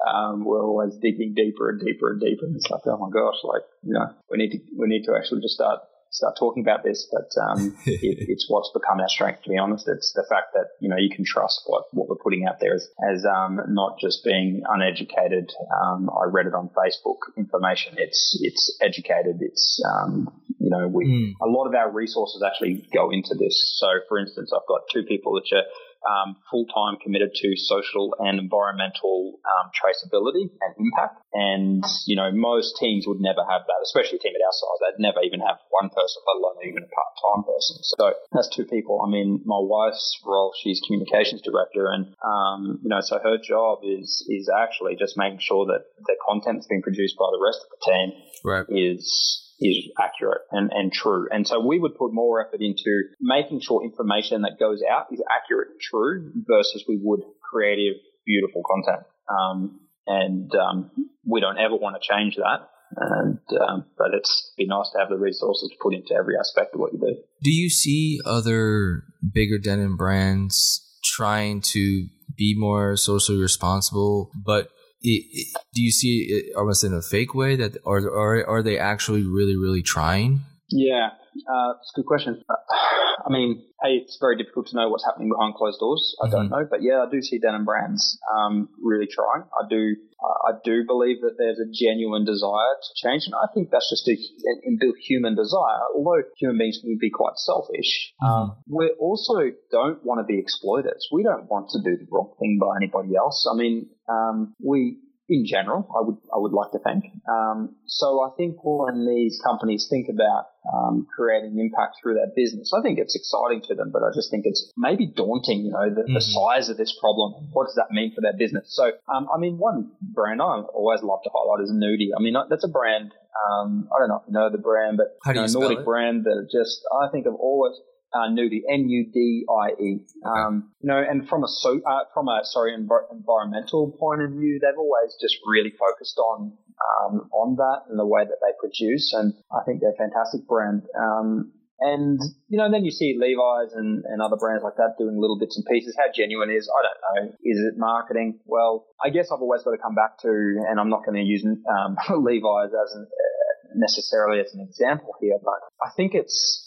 um, 0.08 0.45
we're 0.45 0.64
always 0.64 0.95
digging 1.02 1.34
deeper 1.36 1.70
and 1.70 1.80
deeper 1.80 2.12
and 2.12 2.22
deeper. 2.22 2.45
And 2.45 2.56
it's 2.56 2.70
like, 2.70 2.82
oh 2.86 2.98
my 2.98 3.10
gosh, 3.10 3.39
like, 3.43 3.64
you 3.84 3.93
know, 3.93 4.14
we 4.30 4.38
need 4.38 4.52
to, 4.52 4.60
we 4.78 4.88
need 4.88 5.06
to 5.06 5.16
actually 5.16 5.41
just 5.41 5.56
start 5.56 5.80
start 6.18 6.36
talking 6.38 6.63
about 6.63 6.84
this, 6.84 7.07
but 7.11 7.30
um, 7.39 7.78
it, 7.86 8.18
it's 8.28 8.45
what's 8.49 8.72
become 8.74 8.99
our 8.99 9.09
strength. 9.09 9.43
To 9.43 9.49
be 9.49 9.57
honest, 9.57 9.88
it's 9.88 10.13
the 10.13 10.26
fact 10.30 10.53
that 10.53 10.74
you 10.80 10.89
know 10.89 10.97
you 10.97 11.09
can 11.13 11.24
trust 11.26 11.61
what, 11.65 11.86
what 11.91 12.09
we're 12.09 12.22
putting 12.22 12.45
out 12.45 12.59
there 12.59 12.74
as, 12.74 12.88
as 13.01 13.26
um, 13.26 13.61
not 13.70 13.99
just 13.99 14.24
being 14.24 14.63
uneducated. 14.68 15.51
Um, 15.70 16.09
I 16.09 16.26
read 16.30 16.47
it 16.47 16.53
on 16.53 16.70
Facebook 16.70 17.22
information. 17.38 17.95
It's 17.97 18.38
it's 18.41 18.78
educated. 18.82 19.38
It's 19.41 19.82
um, 19.86 20.28
you 20.59 20.70
know 20.70 20.88
we 20.88 21.05
mm. 21.05 21.45
a 21.45 21.49
lot 21.49 21.68
of 21.68 21.76
our 21.76 21.91
resources 21.91 22.43
actually 22.45 22.88
go 22.93 23.11
into 23.11 23.36
this. 23.36 23.78
So, 23.78 23.88
for 24.09 24.18
instance, 24.18 24.51
I've 24.53 24.68
got 24.68 24.82
two 24.91 25.03
people 25.03 25.34
that 25.34 25.55
are 25.55 25.63
um, 26.08 26.38
full 26.49 26.66
time 26.72 26.97
committed 27.03 27.36
to 27.36 27.55
social 27.55 28.16
and 28.20 28.39
environmental 28.39 29.39
um, 29.43 29.70
traceability 29.76 30.47
and 30.64 30.72
impact. 30.80 31.20
And, 31.34 31.84
you 32.08 32.16
know, 32.16 32.32
most 32.32 32.78
teams 32.80 33.05
would 33.05 33.20
never 33.20 33.43
have 33.43 33.68
that, 33.68 33.80
especially 33.84 34.18
a 34.18 34.22
team 34.22 34.34
at 34.34 34.41
our 34.41 34.55
size. 34.55 34.80
They'd 34.82 35.03
never 35.03 35.22
even 35.22 35.41
have 35.41 35.60
one 35.70 35.89
person, 35.89 36.24
let 36.26 36.39
alone 36.39 36.64
even 36.64 36.84
a 36.84 36.91
part 36.91 37.14
time 37.20 37.43
person. 37.43 37.76
So 37.84 38.14
that's 38.32 38.49
two 38.55 38.66
people. 38.66 39.03
I 39.05 39.10
mean, 39.10 39.41
my 39.45 39.60
wife's 39.60 40.20
role, 40.26 40.53
she's 40.55 40.82
communications 40.86 41.41
director. 41.41 41.91
And, 41.91 42.16
um, 42.24 42.80
you 42.82 42.89
know, 42.89 43.01
so 43.01 43.20
her 43.20 43.38
job 43.38 43.80
is, 43.84 44.26
is 44.30 44.49
actually 44.49 44.95
just 44.95 45.18
making 45.18 45.39
sure 45.41 45.66
that 45.68 45.86
the 46.05 46.16
content 46.28 46.58
that's 46.58 46.68
being 46.68 46.82
produced 46.82 47.18
by 47.18 47.28
the 47.32 47.41
rest 47.43 47.60
of 47.62 47.70
the 47.76 47.82
team 47.84 48.08
right. 48.43 48.66
is 48.70 49.47
is 49.60 49.89
accurate 49.99 50.41
and, 50.51 50.72
and 50.72 50.91
true. 50.91 51.28
And 51.32 51.47
so 51.47 51.66
we 51.66 51.80
would 51.80 51.95
put 51.95 52.14
more 52.14 52.45
effort 52.45 52.62
into 52.62 53.03
making 53.20 53.62
sure 53.62 53.84
information 53.84 54.43
that 54.43 54.60
goes 54.60 54.82
out 54.88 55.08
is 55.12 55.22
accurate 55.30 55.70
and 55.72 55.82
true 55.82 56.32
versus 56.47 56.86
we 56.88 56.99
would 57.01 57.22
creative, 57.41 57.95
beautiful 58.26 58.62
content. 58.64 59.05
Um, 59.30 59.80
and 60.05 60.51
um, 60.55 60.91
we 61.26 61.41
don't 61.41 61.58
ever 61.58 61.76
want 61.76 62.01
to 62.01 62.08
change 62.08 62.36
that. 62.36 62.70
And 62.95 63.39
um, 63.60 63.86
but 63.97 64.14
it's 64.14 64.53
be 64.58 64.66
nice 64.66 64.89
to 64.93 64.99
have 64.99 65.10
the 65.10 65.18
resources 65.18 65.70
to 65.70 65.76
put 65.82 65.93
into 65.93 66.14
every 66.14 66.36
aspect 66.39 66.74
of 66.74 66.80
what 66.80 66.93
you 66.93 66.99
do. 66.99 67.18
Do 67.43 67.51
you 67.51 67.70
see 67.70 68.22
other 68.26 69.03
bigger 69.34 69.58
denim 69.58 69.97
brands 69.97 70.88
trying 71.03 71.62
to 71.74 72.08
be 72.38 72.55
more 72.58 72.95
socially 72.95 73.39
responsible, 73.39 74.32
but 74.34 74.70
it, 75.02 75.26
it, 75.32 75.58
do 75.74 75.82
you 75.82 75.91
see 75.91 76.28
it 76.30 76.56
almost 76.56 76.84
in 76.84 76.93
a 76.93 77.02
fake 77.02 77.34
way 77.34 77.56
that 77.56 77.78
or 77.84 78.00
are 78.00 78.45
are 78.48 78.64
they 78.64 78.78
actually 78.78 79.24
really 79.24 79.56
really 79.56 79.82
trying? 79.82 80.41
Yeah, 80.70 81.10
uh, 81.46 81.74
it's 81.80 81.92
a 81.94 82.00
good 82.00 82.06
question. 82.06 82.44
Uh, 82.50 82.56
I 83.26 83.30
mean, 83.30 83.64
hey, 83.82 84.00
it's 84.00 84.18
very 84.22 84.38
difficult 84.38 84.68
to 84.68 84.76
know 84.76 84.90
what's 84.90 85.04
happening 85.04 85.30
behind 85.30 85.56
closed 85.56 85.80
doors. 85.80 86.16
I 86.22 86.26
mm-hmm. 86.26 86.36
don't 86.36 86.50
know, 86.50 86.68
but 86.70 86.82
yeah, 86.82 87.04
I 87.06 87.10
do 87.10 87.22
see 87.22 87.40
denim 87.40 87.66
brands 87.66 88.20
um, 88.32 88.70
really 88.82 89.08
trying. 89.08 89.44
I 89.52 89.68
do, 89.68 89.96
I 90.22 90.52
do 90.64 90.86
believe 90.86 91.22
that 91.22 91.36
there's 91.38 91.60
a 91.60 91.68
genuine 91.74 92.26
desire 92.26 92.74
to 92.78 92.90
change, 92.96 93.24
and 93.26 93.36
I 93.36 93.52
think 93.54 93.70
that's 93.70 93.90
just 93.90 94.08
a, 94.08 94.14
an 94.14 94.62
inbuilt 94.70 94.98
human 95.02 95.36
desire. 95.36 95.84
Although 95.96 96.24
human 96.38 96.58
beings 96.58 96.80
can 96.82 96.98
be 97.00 97.10
quite 97.10 97.38
selfish, 97.38 98.14
mm-hmm. 98.22 98.32
um, 98.32 98.58
we 98.68 98.94
also 99.00 99.52
don't 99.72 100.04
want 100.06 100.20
to 100.22 100.26
be 100.26 100.40
exploiters. 100.40 101.10
We 101.12 101.24
don't 101.24 101.50
want 101.50 101.70
to 101.72 101.80
do 101.84 101.98
the 101.98 102.08
wrong 102.12 102.34
thing 102.40 102.60
by 102.62 102.78
anybody 102.78 103.16
else. 103.16 103.48
I 103.52 103.56
mean, 103.58 103.90
um, 104.08 104.56
we 104.64 105.00
in 105.30 105.45
general, 105.45 105.88
I 105.91 106.01
would 106.01 106.17
I 106.34 106.39
would 106.39 106.53
like 106.53 106.71
to 106.71 106.80
think. 106.80 107.03
Um, 107.28 107.75
so 107.86 108.23
I 108.23 108.32
think 108.38 108.57
when 108.63 109.05
these 109.05 109.41
companies 109.43 109.88
think 109.89 110.07
about 110.07 110.47
um, 110.71 111.05
creating 111.13 111.59
impact 111.59 111.97
through 112.01 112.15
their 112.15 112.32
business, 112.36 112.71
I 112.71 112.82
think 112.82 112.97
it's 112.97 113.15
exciting 113.15 113.61
to 113.67 113.75
them, 113.75 113.91
but 113.91 114.03
I 114.03 114.15
just 114.15 114.32
think 114.32 114.43
it's 114.45 114.71
maybe 114.78 115.05
daunting. 115.05 115.65
You 115.65 115.71
know, 115.71 115.89
the, 115.89 116.01
mm-hmm. 116.07 116.13
the 116.13 116.21
size 116.21 116.69
of 116.69 116.78
this 116.78 116.95
problem. 116.99 117.49
What 117.51 117.65
does 117.65 117.75
that 117.75 117.91
mean 117.91 118.15
for 118.15 118.21
their 118.21 118.38
business? 118.38 118.71
So, 118.75 118.91
um, 119.13 119.28
I 119.34 119.38
mean, 119.38 119.57
one 119.57 119.91
brand 120.01 120.41
I 120.41 120.63
always 120.73 121.03
love 121.03 121.19
to 121.23 121.30
highlight 121.34 121.63
is 121.63 121.71
Nudie. 121.71 122.15
I 122.17 122.21
mean, 122.21 122.36
that's 122.49 122.63
a 122.63 122.71
brand. 122.71 123.11
Um, 123.36 123.89
I 123.93 123.99
don't 123.99 124.07
know 124.07 124.21
if 124.23 124.28
you 124.28 124.34
know 124.34 124.49
the 124.49 124.57
brand, 124.57 124.97
but 124.97 125.17
How 125.23 125.34
do 125.34 125.41
you, 125.41 125.47
know, 125.47 125.59
Nordic 125.59 125.80
it? 125.80 125.86
brand 125.86 126.23
that 126.23 126.47
just 126.51 126.82
I 126.91 127.11
think 127.11 127.28
of 127.28 127.36
always 127.36 127.75
uh, 128.14 128.30
Nudie, 128.30 128.64
N-U-D-I-E. 128.70 129.99
Um, 130.26 130.72
you 130.82 130.88
know, 130.88 130.97
and 130.97 131.28
from 131.28 131.43
a 131.43 131.47
so, 131.47 131.80
uh, 131.86 132.05
from 132.14 132.28
a 132.28 132.41
sorry 132.43 132.76
env- 132.76 133.12
environmental 133.12 133.95
point 133.99 134.22
of 134.22 134.32
view, 134.32 134.60
they've 134.62 134.78
always 134.78 135.16
just 135.22 135.38
really 135.45 135.74
focused 135.78 136.18
on 136.18 136.53
um, 136.78 137.30
on 137.34 137.55
that 137.58 137.89
and 137.89 137.99
the 137.99 138.05
way 138.05 138.24
that 138.24 138.38
they 138.41 138.53
produce, 138.60 139.14
and 139.14 139.34
I 139.51 139.64
think 139.66 139.82
they're 139.82 139.91
a 139.91 139.97
fantastic 139.97 140.47
brand. 140.47 140.84
Um, 140.97 141.51
and 141.80 142.20
you 142.47 142.58
know, 142.58 142.72
then 142.72 142.86
you 142.86 142.91
see 142.91 143.18
Levi's 143.20 143.74
and, 143.74 144.03
and 144.05 144.22
other 144.22 144.36
brands 144.36 144.64
like 144.64 144.78
that 144.78 144.95
doing 144.97 145.20
little 145.20 145.38
bits 145.38 145.58
and 145.58 145.66
pieces. 145.66 145.95
How 145.97 146.10
genuine 146.14 146.49
is? 146.49 146.70
I 146.70 146.82
don't 146.82 146.99
know. 147.03 147.36
Is 147.43 147.60
it 147.60 147.78
marketing? 147.78 148.39
Well, 148.45 148.88
I 149.03 149.10
guess 149.10 149.30
I've 149.32 149.41
always 149.41 149.62
got 149.64 149.72
to 149.72 149.78
come 149.78 149.93
back 149.93 150.18
to, 150.22 150.30
and 150.30 150.80
I'm 150.80 150.89
not 150.89 151.05
going 151.05 151.22
to 151.22 151.26
use 151.28 151.45
um, 151.45 151.97
Levi's 152.24 152.74
as 152.74 152.95
an, 152.95 153.05
uh, 153.05 153.74
necessarily 153.76 154.39
as 154.39 154.53
an 154.53 154.62
example 154.62 155.14
here, 155.22 155.38
but 155.43 155.62
I 155.86 155.91
think 155.95 156.16
it's 156.16 156.66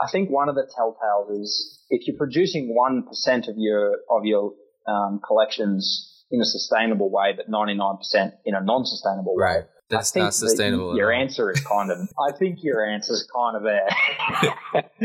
I 0.00 0.08
think 0.10 0.30
one 0.30 0.48
of 0.48 0.54
the 0.54 0.66
telltales 0.78 1.40
is 1.40 1.78
if 1.90 2.06
you're 2.06 2.16
producing 2.16 2.74
one 2.74 3.04
percent 3.06 3.48
of 3.48 3.54
your 3.56 3.96
of 4.10 4.24
your 4.24 4.54
um, 4.86 5.20
collections 5.26 6.14
in 6.30 6.40
a 6.40 6.44
sustainable 6.44 7.10
way, 7.10 7.32
but 7.36 7.50
99% 7.50 8.32
in 8.44 8.54
a 8.54 8.62
non-sustainable 8.62 9.34
way. 9.34 9.44
Right. 9.44 9.64
That's 9.88 10.14
not 10.14 10.34
sustainable. 10.34 10.96
Your 10.96 11.10
answer 11.10 11.50
is 11.50 11.60
kind 11.60 11.90
of, 11.90 11.98
I 12.18 12.36
think 12.36 12.58
your 12.62 12.84
answer 12.84 13.14
is 13.14 13.26
kind 13.34 13.56
of 13.56 13.62
there. 13.62 13.88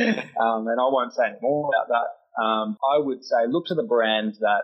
um, 0.41 0.67
and 0.67 0.79
I 0.79 0.87
won't 0.91 1.13
say 1.13 1.23
any 1.27 1.37
more 1.41 1.69
about 1.69 1.87
that. 1.87 2.43
Um, 2.43 2.77
I 2.93 2.99
would 2.99 3.23
say 3.23 3.47
look 3.47 3.67
to 3.67 3.75
the 3.75 3.83
brands 3.83 4.39
that 4.39 4.63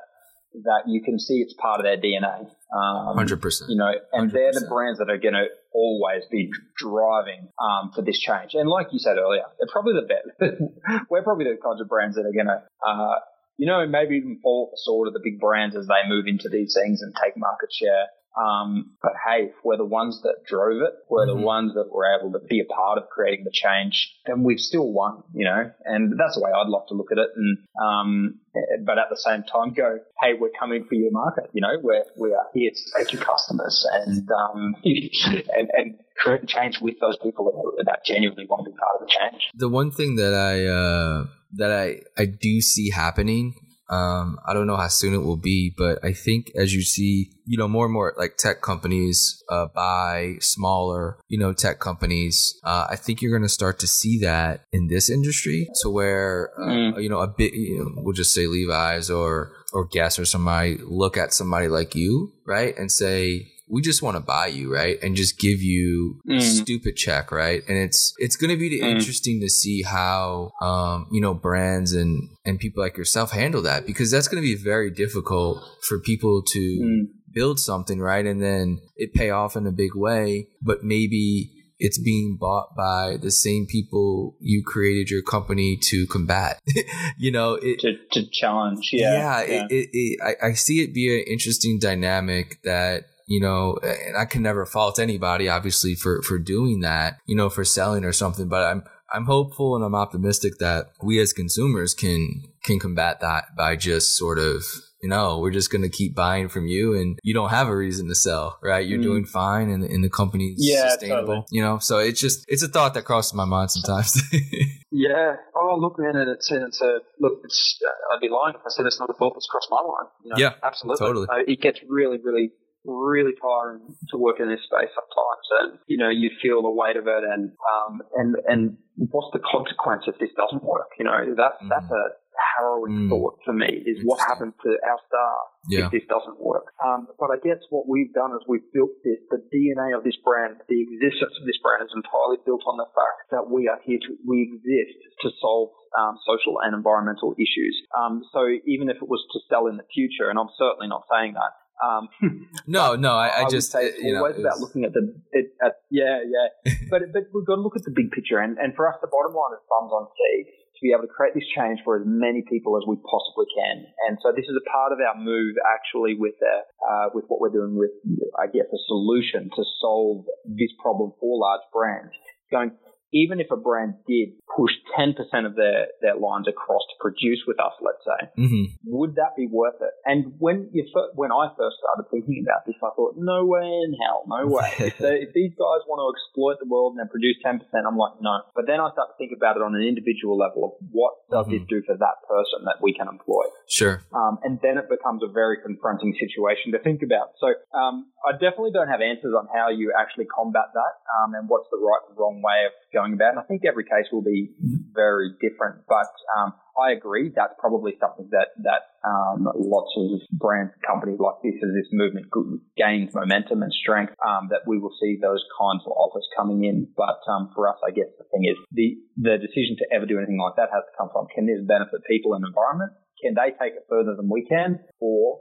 that 0.63 0.85
you 0.87 1.01
can 1.03 1.19
see 1.19 1.35
it's 1.35 1.53
part 1.53 1.79
of 1.79 1.83
their 1.83 1.97
DNA. 1.97 2.49
Um, 2.75 3.15
Hundred 3.15 3.39
percent. 3.39 3.69
You 3.69 3.77
know, 3.77 3.93
and 4.11 4.31
they 4.31 4.45
are 4.45 4.51
the 4.51 4.65
brands 4.67 4.97
that 4.97 5.09
are 5.09 5.17
going 5.17 5.35
to 5.35 5.45
always 5.71 6.23
be 6.31 6.51
driving 6.77 7.47
um, 7.59 7.91
for 7.93 8.01
this 8.01 8.19
change. 8.19 8.53
And 8.53 8.69
like 8.69 8.87
you 8.91 8.99
said 8.99 9.17
earlier, 9.17 9.43
they're 9.57 9.71
probably 9.71 9.93
the 9.93 10.07
best. 10.07 10.63
we're 11.09 11.23
probably 11.23 11.45
the 11.45 11.57
kinds 11.61 11.81
of 11.81 11.87
brands 11.87 12.15
that 12.15 12.25
are 12.25 12.33
going 12.33 12.47
to, 12.47 12.63
uh, 12.85 13.19
you 13.57 13.67
know, 13.67 13.85
maybe 13.87 14.15
even 14.15 14.39
fall 14.41 14.71
sort 14.75 15.07
of 15.07 15.13
the 15.13 15.21
big 15.23 15.39
brands 15.39 15.75
as 15.75 15.87
they 15.87 16.07
move 16.07 16.25
into 16.27 16.49
these 16.49 16.73
things 16.73 17.01
and 17.01 17.13
take 17.13 17.37
market 17.37 17.69
share. 17.71 18.07
Um, 18.37 18.91
but 19.01 19.13
hey, 19.25 19.45
if 19.45 19.55
we're 19.63 19.77
the 19.77 19.85
ones 19.85 20.21
that 20.23 20.45
drove 20.47 20.81
it, 20.81 20.93
we're 21.09 21.27
mm-hmm. 21.27 21.39
the 21.39 21.45
ones 21.45 21.73
that 21.73 21.89
were 21.91 22.05
able 22.17 22.31
to 22.33 22.39
be 22.39 22.59
a 22.59 22.65
part 22.65 22.97
of 22.97 23.09
creating 23.09 23.43
the 23.43 23.51
change, 23.51 24.15
then 24.25 24.43
we've 24.43 24.59
still 24.59 24.91
won, 24.91 25.23
you 25.33 25.45
know, 25.45 25.71
and 25.85 26.13
that's 26.17 26.35
the 26.35 26.41
way 26.41 26.51
I'd 26.51 26.69
like 26.69 26.87
to 26.87 26.93
look 26.93 27.11
at 27.11 27.17
it. 27.17 27.29
And, 27.35 27.57
um, 27.81 28.39
but 28.85 28.97
at 28.97 29.09
the 29.09 29.17
same 29.17 29.43
time 29.43 29.73
go, 29.73 29.99
hey, 30.21 30.33
we're 30.39 30.51
coming 30.57 30.85
for 30.87 30.95
your 30.95 31.11
market, 31.11 31.49
you 31.53 31.61
know, 31.61 31.75
we're, 31.81 32.03
we 32.17 32.33
are 32.33 32.45
here 32.53 32.71
to 32.71 32.97
take 32.97 33.13
your 33.13 33.21
customers 33.23 33.85
and, 33.91 34.29
um, 34.31 34.75
and, 34.83 35.69
and 35.73 35.99
create 36.17 36.47
change 36.47 36.79
with 36.81 36.95
those 37.01 37.17
people 37.17 37.73
that, 37.77 37.85
that 37.85 38.05
genuinely 38.05 38.45
want 38.45 38.65
to 38.65 38.71
be 38.71 38.77
part 38.77 39.01
of 39.01 39.07
the 39.07 39.13
change. 39.19 39.49
The 39.55 39.69
one 39.69 39.91
thing 39.91 40.15
that 40.15 40.33
I, 40.33 40.65
uh, 40.65 41.25
that 41.53 41.71
I, 41.71 42.01
I 42.21 42.25
do 42.25 42.61
see 42.61 42.91
happening 42.91 43.55
um, 43.89 44.39
I 44.47 44.53
don't 44.53 44.67
know 44.67 44.75
how 44.75 44.87
soon 44.87 45.13
it 45.13 45.23
will 45.23 45.37
be, 45.37 45.73
but 45.75 46.03
I 46.03 46.13
think 46.13 46.51
as 46.55 46.73
you 46.75 46.81
see, 46.81 47.31
you 47.45 47.57
know, 47.57 47.67
more 47.67 47.85
and 47.85 47.93
more 47.93 48.13
like 48.17 48.37
tech 48.37 48.61
companies 48.61 49.43
uh, 49.49 49.65
buy 49.73 50.35
smaller, 50.41 51.17
you 51.27 51.39
know, 51.39 51.53
tech 51.53 51.79
companies, 51.79 52.59
uh, 52.63 52.85
I 52.89 52.95
think 52.95 53.21
you're 53.21 53.31
going 53.31 53.41
to 53.41 53.49
start 53.49 53.79
to 53.79 53.87
see 53.87 54.19
that 54.19 54.61
in 54.71 54.87
this 54.87 55.09
industry 55.09 55.67
to 55.81 55.89
where, 55.89 56.51
uh, 56.59 56.67
mm. 56.67 57.01
you 57.01 57.09
know, 57.09 57.19
a 57.19 57.27
bit, 57.27 57.53
you 57.53 57.79
know, 57.79 58.03
we'll 58.03 58.13
just 58.13 58.33
say 58.33 58.45
Levi's 58.45 59.09
or, 59.09 59.53
or 59.73 59.85
Guess 59.85 60.19
or 60.19 60.25
somebody 60.25 60.77
look 60.83 61.17
at 61.17 61.33
somebody 61.33 61.67
like 61.67 61.95
you, 61.95 62.31
right? 62.45 62.77
And 62.77 62.91
say, 62.91 63.47
we 63.69 63.81
just 63.81 64.01
want 64.01 64.17
to 64.17 64.21
buy 64.21 64.47
you, 64.47 64.73
right? 64.73 64.97
And 65.03 65.15
just 65.15 65.37
give 65.39 65.61
you 65.61 66.19
mm. 66.27 66.41
stupid 66.41 66.95
check, 66.95 67.31
right? 67.31 67.61
And 67.67 67.77
it's 67.77 68.13
it's 68.17 68.35
going 68.35 68.49
to 68.49 68.57
be 68.57 68.81
mm. 68.81 68.83
interesting 68.83 69.39
to 69.41 69.49
see 69.49 69.83
how 69.83 70.51
um, 70.61 71.07
you 71.11 71.21
know 71.21 71.33
brands 71.33 71.93
and 71.93 72.29
and 72.45 72.59
people 72.59 72.81
like 72.81 72.97
yourself 72.97 73.31
handle 73.31 73.61
that 73.61 73.85
because 73.85 74.09
that's 74.09 74.27
going 74.27 74.41
to 74.41 74.47
be 74.47 74.61
very 74.61 74.89
difficult 74.89 75.63
for 75.87 75.99
people 75.99 76.41
to 76.47 76.59
mm. 76.59 77.07
build 77.31 77.59
something, 77.59 77.99
right? 77.99 78.25
And 78.25 78.41
then 78.41 78.79
it 78.95 79.13
pay 79.13 79.29
off 79.29 79.55
in 79.55 79.67
a 79.67 79.71
big 79.71 79.95
way, 79.95 80.47
but 80.61 80.83
maybe 80.83 81.51
it's 81.79 81.97
being 81.97 82.37
bought 82.37 82.75
by 82.75 83.17
the 83.21 83.31
same 83.31 83.65
people 83.65 84.35
you 84.41 84.63
created 84.65 85.09
your 85.09 85.21
company 85.21 85.77
to 85.81 86.05
combat. 86.07 86.59
you 87.17 87.31
know, 87.31 87.53
it, 87.53 87.79
to, 87.79 87.93
to 88.11 88.29
challenge. 88.31 88.89
Yeah, 88.91 89.13
yeah. 89.13 89.43
yeah. 89.43 89.67
It, 89.69 89.89
it, 89.93 90.19
I, 90.21 90.47
I 90.47 90.53
see 90.53 90.81
it 90.81 90.93
be 90.93 91.17
an 91.17 91.23
interesting 91.25 91.79
dynamic 91.79 92.61
that 92.63 93.05
you 93.29 93.39
know, 93.39 93.77
and 93.83 94.17
I 94.17 94.25
can 94.25 94.41
never 94.41 94.65
fault 94.65 94.97
anybody, 94.97 95.47
obviously, 95.47 95.93
for, 95.93 96.23
for 96.23 96.39
doing 96.39 96.79
that, 96.79 97.19
you 97.27 97.35
know, 97.35 97.47
for 97.47 97.63
selling 97.63 98.03
or 98.03 98.11
something, 98.11 98.49
but 98.49 98.65
I'm, 98.65 98.83
I'm 99.13 99.25
hopeful 99.25 99.75
and 99.75 99.85
I'm 99.85 99.93
optimistic 99.93 100.57
that 100.57 100.87
we 101.03 101.19
as 101.19 101.31
consumers 101.31 101.93
can, 101.93 102.45
can 102.63 102.79
combat 102.79 103.19
that 103.21 103.55
by 103.55 103.75
just 103.75 104.17
sort 104.17 104.39
of, 104.39 104.63
you 105.03 105.09
know, 105.09 105.37
we're 105.37 105.51
just 105.51 105.71
going 105.71 105.83
to 105.83 105.89
keep 105.89 106.15
buying 106.15 106.49
from 106.49 106.65
you 106.65 106.99
and 106.99 107.19
you 107.21 107.35
don't 107.35 107.51
have 107.51 107.67
a 107.67 107.75
reason 107.75 108.07
to 108.07 108.15
sell, 108.15 108.57
right? 108.63 108.85
You're 108.85 108.97
mm. 108.97 109.03
doing 109.03 109.25
fine 109.25 109.69
and, 109.69 109.83
and 109.83 110.03
the 110.03 110.09
company's 110.09 110.57
yeah, 110.57 110.89
sustainable, 110.89 111.27
totally. 111.27 111.45
you 111.51 111.61
know? 111.61 111.77
So 111.77 111.99
it's 111.99 112.19
just, 112.19 112.45
it's 112.47 112.63
a 112.63 112.67
thought 112.67 112.95
that 112.95 113.05
crosses 113.05 113.35
my 113.35 113.45
mind 113.45 113.69
sometimes. 113.69 114.19
yeah. 114.91 115.35
Oh, 115.55 115.77
look, 115.79 115.99
man, 115.99 116.15
and 116.15 116.31
it's, 116.31 116.49
and 116.49 116.63
it's 116.63 116.81
a, 116.81 116.97
look, 117.19 117.41
it's, 117.43 117.79
I'd 118.11 118.21
be 118.21 118.29
lying 118.29 118.55
if 118.55 118.61
I 118.65 118.69
said 118.69 118.87
it's 118.87 118.99
not 118.99 119.11
a 119.11 119.13
thought 119.13 119.35
that's 119.35 119.47
crossed 119.47 119.69
my 119.69 119.81
mind. 119.83 120.09
You 120.23 120.29
know? 120.31 120.37
Yeah. 120.37 120.53
Absolutely. 120.63 121.05
Totally. 121.05 121.27
Uh, 121.29 121.43
it 121.47 121.61
gets 121.61 121.79
really, 121.87 122.17
really 122.23 122.51
really 122.85 123.33
tiring 123.41 123.95
to 124.09 124.17
work 124.17 124.39
in 124.39 124.49
this 124.49 124.63
space 124.63 124.91
sometimes, 124.95 125.45
and 125.61 125.79
you 125.87 125.97
know 125.97 126.09
you 126.09 126.31
feel 126.41 126.61
the 126.61 126.69
weight 126.69 126.97
of 126.97 127.07
it, 127.07 127.23
and 127.23 127.51
um, 127.51 128.01
and 128.15 128.35
and 128.47 128.77
what's 128.95 129.31
the 129.33 129.39
consequence 129.39 130.03
if 130.07 130.17
this 130.19 130.31
doesn't 130.35 130.63
work? 130.63 130.89
You 130.97 131.05
know 131.05 131.35
that's 131.35 131.59
mm. 131.63 131.69
that's 131.69 131.91
a 131.91 132.03
harrowing 132.39 133.05
mm. 133.05 133.09
thought 133.09 133.35
for 133.43 133.53
me 133.53 133.83
is 133.85 133.99
what 134.03 134.19
happens 134.19 134.53
to 134.63 134.71
our 134.71 134.99
star 135.07 135.35
yeah. 135.67 135.85
if 135.85 135.91
this 135.91 136.07
doesn't 136.07 136.39
work. 136.39 136.71
Um, 136.79 137.07
but 137.19 137.31
I 137.31 137.37
guess 137.43 137.59
what 137.69 137.87
we've 137.87 138.13
done 138.13 138.31
is 138.31 138.43
we've 138.47 138.65
built 138.71 138.95
this, 139.03 139.19
the 139.29 139.43
DNA 139.51 139.95
of 139.95 140.03
this 140.03 140.15
brand, 140.23 140.63
the 140.67 140.79
existence 140.79 141.35
of 141.35 141.43
this 141.45 141.59
brand 141.59 141.83
is 141.83 141.93
entirely 141.95 142.39
built 142.47 142.63
on 142.63 142.79
the 142.79 142.87
fact 142.95 143.31
that 143.35 143.51
we 143.51 143.67
are 143.67 143.79
here 143.83 143.99
to, 143.99 144.11
we 144.23 144.47
exist 144.55 144.97
to 145.27 145.29
solve 145.39 145.75
um, 145.99 146.15
social 146.23 146.63
and 146.63 146.73
environmental 146.73 147.35
issues. 147.35 147.75
Um, 147.91 148.23
so 148.31 148.47
even 148.65 148.89
if 148.89 148.97
it 149.03 149.09
was 149.09 149.23
to 149.35 149.39
sell 149.49 149.67
in 149.67 149.77
the 149.77 149.87
future, 149.91 150.31
and 150.31 150.39
I'm 150.39 150.51
certainly 150.55 150.87
not 150.87 151.03
saying 151.11 151.35
that, 151.35 151.51
um, 151.79 152.09
no, 152.67 152.95
no, 152.95 153.15
I, 153.15 153.27
I, 153.27 153.43
I 153.45 153.49
just 153.49 153.71
say 153.71 153.91
always 154.15 154.35
know, 154.35 154.43
about 154.43 154.59
looking 154.59 154.83
at 154.83 154.93
the 154.93 155.15
it, 155.31 155.53
at, 155.63 155.81
yeah, 155.89 156.19
yeah. 156.23 156.73
but 156.89 157.01
but 157.13 157.23
we've 157.33 157.45
got 157.45 157.55
to 157.55 157.61
look 157.61 157.75
at 157.75 157.83
the 157.83 157.93
big 157.95 158.11
picture, 158.11 158.39
and, 158.39 158.57
and 158.57 158.75
for 158.75 158.87
us, 158.87 158.95
the 159.01 159.07
bottom 159.07 159.33
line 159.33 159.55
is 159.55 159.63
bums 159.69 159.91
on 159.91 160.07
seats 160.11 160.59
to 160.79 160.87
be 160.87 160.95
able 160.95 161.03
to 161.03 161.11
create 161.11 161.35
this 161.35 161.47
change 161.51 161.79
for 161.83 161.99
as 161.99 162.07
many 162.07 162.43
people 162.47 162.79
as 162.79 162.87
we 162.87 162.95
possibly 163.03 163.43
can. 163.51 163.83
And 164.07 164.15
so 164.23 164.31
this 164.31 164.47
is 164.47 164.55
a 164.55 164.63
part 164.71 164.95
of 164.95 164.99
our 165.03 165.19
move, 165.19 165.59
actually, 165.67 166.15
with 166.15 166.39
the, 166.39 166.55
uh, 166.87 167.11
with 167.11 167.27
what 167.27 167.43
we're 167.43 167.51
doing 167.51 167.75
with, 167.75 167.91
I 168.39 168.47
guess, 168.47 168.67
a 168.71 168.79
solution 168.87 169.51
to 169.51 169.63
solve 169.83 170.23
this 170.47 170.71
problem 170.79 171.11
for 171.19 171.35
large 171.35 171.67
brands. 171.75 172.15
Going 172.47 172.71
even 173.11 173.39
if 173.39 173.47
a 173.51 173.57
brand 173.57 173.95
did 174.07 174.29
push 174.55 174.71
10% 174.97 175.15
of 175.45 175.55
their, 175.55 175.87
their 176.01 176.15
lines 176.15 176.47
across 176.47 176.81
to 176.89 176.95
produce 176.99 177.41
with 177.47 177.59
us, 177.59 177.73
let's 177.81 178.03
say, 178.05 178.21
mm-hmm. 178.37 178.65
would 178.85 179.15
that 179.15 179.35
be 179.35 179.47
worth 179.49 179.81
it? 179.81 179.93
And 180.05 180.33
when 180.37 180.69
you 180.73 180.85
when 181.15 181.31
I 181.31 181.49
first 181.57 181.77
started 181.81 182.09
thinking 182.11 182.43
about 182.45 182.65
this, 182.65 182.75
I 182.81 182.89
thought, 182.95 183.15
no 183.17 183.45
way 183.45 183.65
in 183.65 183.93
hell, 183.97 184.25
no 184.27 184.47
way. 184.47 184.73
if, 184.79 184.97
they, 184.97 185.25
if, 185.25 185.33
these 185.33 185.53
guys 185.53 185.81
want 185.85 186.01
to 186.01 186.07
exploit 186.13 186.57
the 186.59 186.69
world 186.69 186.97
and 186.97 186.99
then 186.99 187.09
produce 187.09 187.37
10%, 187.45 187.61
I'm 187.85 187.97
like, 187.97 188.17
no. 188.21 188.41
But 188.55 188.65
then 188.65 188.81
I 188.81 188.89
start 188.93 189.13
to 189.13 189.17
think 189.17 189.33
about 189.35 189.57
it 189.57 189.61
on 189.61 189.75
an 189.75 189.85
individual 189.85 190.37
level 190.37 190.65
of 190.65 190.71
what 190.91 191.13
does 191.29 191.45
mm-hmm. 191.47 191.65
it 191.65 191.69
do 191.69 191.81
for 191.85 191.97
that 191.97 192.25
person 192.25 192.65
that 192.65 192.81
we 192.81 192.93
can 192.93 193.07
employ? 193.07 193.45
Sure. 193.69 194.01
Um, 194.13 194.37
and 194.43 194.59
then 194.61 194.77
it 194.77 194.89
becomes 194.89 195.21
a 195.21 195.29
very 195.29 195.61
confronting 195.61 196.13
situation 196.17 196.73
to 196.73 196.79
think 196.79 197.01
about. 197.01 197.37
So 197.39 197.53
um, 197.73 198.09
I 198.25 198.33
definitely 198.33 198.73
don't 198.73 198.89
have 198.89 199.01
answers 199.01 199.33
on 199.37 199.47
how 199.53 199.69
you 199.69 199.93
actually 199.93 200.25
combat 200.25 200.73
that 200.73 200.93
um, 201.21 201.33
and 201.37 201.47
what's 201.47 201.69
the 201.71 201.79
right 201.79 202.01
and 202.09 202.17
wrong 202.17 202.41
way 202.41 202.65
of 202.65 202.73
going 202.99 203.13
about. 203.13 203.31
And 203.31 203.39
I 203.39 203.47
think 203.47 203.63
every 203.63 203.87
case 203.87 204.11
will 204.11 204.25
be 204.25 204.51
very 204.91 205.31
different, 205.39 205.87
but 205.87 206.11
um, 206.35 206.53
I 206.75 206.91
agree 206.91 207.31
that's 207.31 207.55
probably 207.59 207.95
something 207.99 208.27
that 208.31 208.55
that 208.67 208.99
um, 209.07 209.47
lots 209.55 209.91
of 209.95 210.19
brands, 210.31 210.73
companies 210.85 211.19
like 211.19 211.39
this, 211.43 211.55
as 211.63 211.71
this 211.71 211.91
movement 211.91 212.27
gains 212.75 213.15
momentum 213.15 213.63
and 213.63 213.71
strength, 213.71 214.13
um, 214.23 214.51
that 214.51 214.67
we 214.67 214.79
will 214.79 214.93
see 214.99 215.19
those 215.19 215.43
kinds 215.55 215.83
of 215.87 215.91
offers 215.95 216.27
coming 216.35 216.63
in. 216.63 216.87
But 216.95 217.19
um, 217.31 217.51
for 217.55 217.67
us, 217.67 217.79
I 217.85 217.91
guess 217.91 218.11
the 218.19 218.27
thing 218.31 218.43
is 218.43 218.57
the 218.71 218.99
the 219.15 219.35
decision 219.39 219.79
to 219.79 219.85
ever 219.95 220.05
do 220.05 220.17
anything 220.17 220.39
like 220.39 220.55
that 220.55 220.71
has 220.71 220.83
to 220.83 220.93
come 220.97 221.09
from 221.11 221.27
can 221.31 221.47
this 221.47 221.63
benefit 221.63 222.03
people 222.07 222.35
and 222.35 222.43
environment? 222.43 222.91
Can 223.23 223.35
they 223.35 223.51
take 223.55 223.75
it 223.75 223.83
further 223.91 224.15
than 224.15 224.31
we 224.31 224.47
can, 224.47 224.79
or 224.99 225.39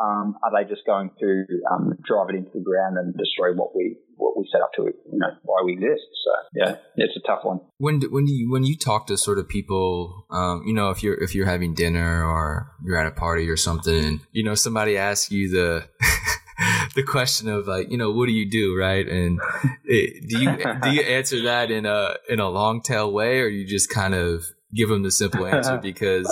um, 0.00 0.34
are 0.42 0.50
they 0.50 0.66
just 0.66 0.86
going 0.86 1.10
to 1.20 1.44
um, 1.70 1.94
drive 2.02 2.32
it 2.32 2.36
into 2.36 2.50
the 2.54 2.64
ground 2.64 2.96
and 2.96 3.14
destroy 3.14 3.52
what 3.52 3.76
we 3.76 4.00
what 4.20 4.36
we 4.36 4.48
set 4.52 4.60
up 4.60 4.72
to, 4.76 4.82
you 4.82 5.18
know, 5.18 5.28
why 5.42 5.62
we 5.64 5.72
exist? 5.72 6.02
So 6.24 6.30
yeah, 6.54 6.76
it's 6.96 7.16
a 7.16 7.20
tough 7.26 7.44
one. 7.44 7.60
When 7.78 8.00
when 8.10 8.26
you 8.26 8.50
when 8.50 8.64
you 8.64 8.76
talk 8.76 9.06
to 9.08 9.16
sort 9.16 9.38
of 9.38 9.48
people, 9.48 10.26
um, 10.30 10.62
you 10.66 10.74
know, 10.74 10.90
if 10.90 11.02
you're 11.02 11.14
if 11.22 11.34
you're 11.34 11.46
having 11.46 11.74
dinner 11.74 12.24
or 12.24 12.70
you're 12.84 12.96
at 12.96 13.06
a 13.06 13.10
party 13.10 13.48
or 13.48 13.56
something, 13.56 14.04
and 14.04 14.20
you 14.32 14.44
know 14.44 14.54
somebody 14.54 14.96
asks 14.96 15.30
you 15.30 15.50
the 15.50 15.88
the 16.94 17.02
question 17.02 17.48
of 17.48 17.66
like, 17.66 17.90
you 17.90 17.96
know, 17.96 18.10
what 18.10 18.26
do 18.26 18.32
you 18.32 18.48
do, 18.48 18.76
right? 18.76 19.06
And 19.06 19.40
it, 19.84 20.28
do 20.28 20.38
you 20.38 20.56
do 20.82 20.90
you 20.90 21.00
answer 21.16 21.42
that 21.42 21.70
in 21.70 21.86
a 21.86 22.14
in 22.28 22.40
a 22.40 22.48
long 22.48 22.82
tail 22.82 23.12
way, 23.12 23.40
or 23.40 23.48
you 23.48 23.66
just 23.66 23.90
kind 23.90 24.14
of 24.14 24.44
give 24.74 24.88
them 24.88 25.02
the 25.02 25.10
simple 25.10 25.46
answer 25.46 25.78
because 25.82 26.26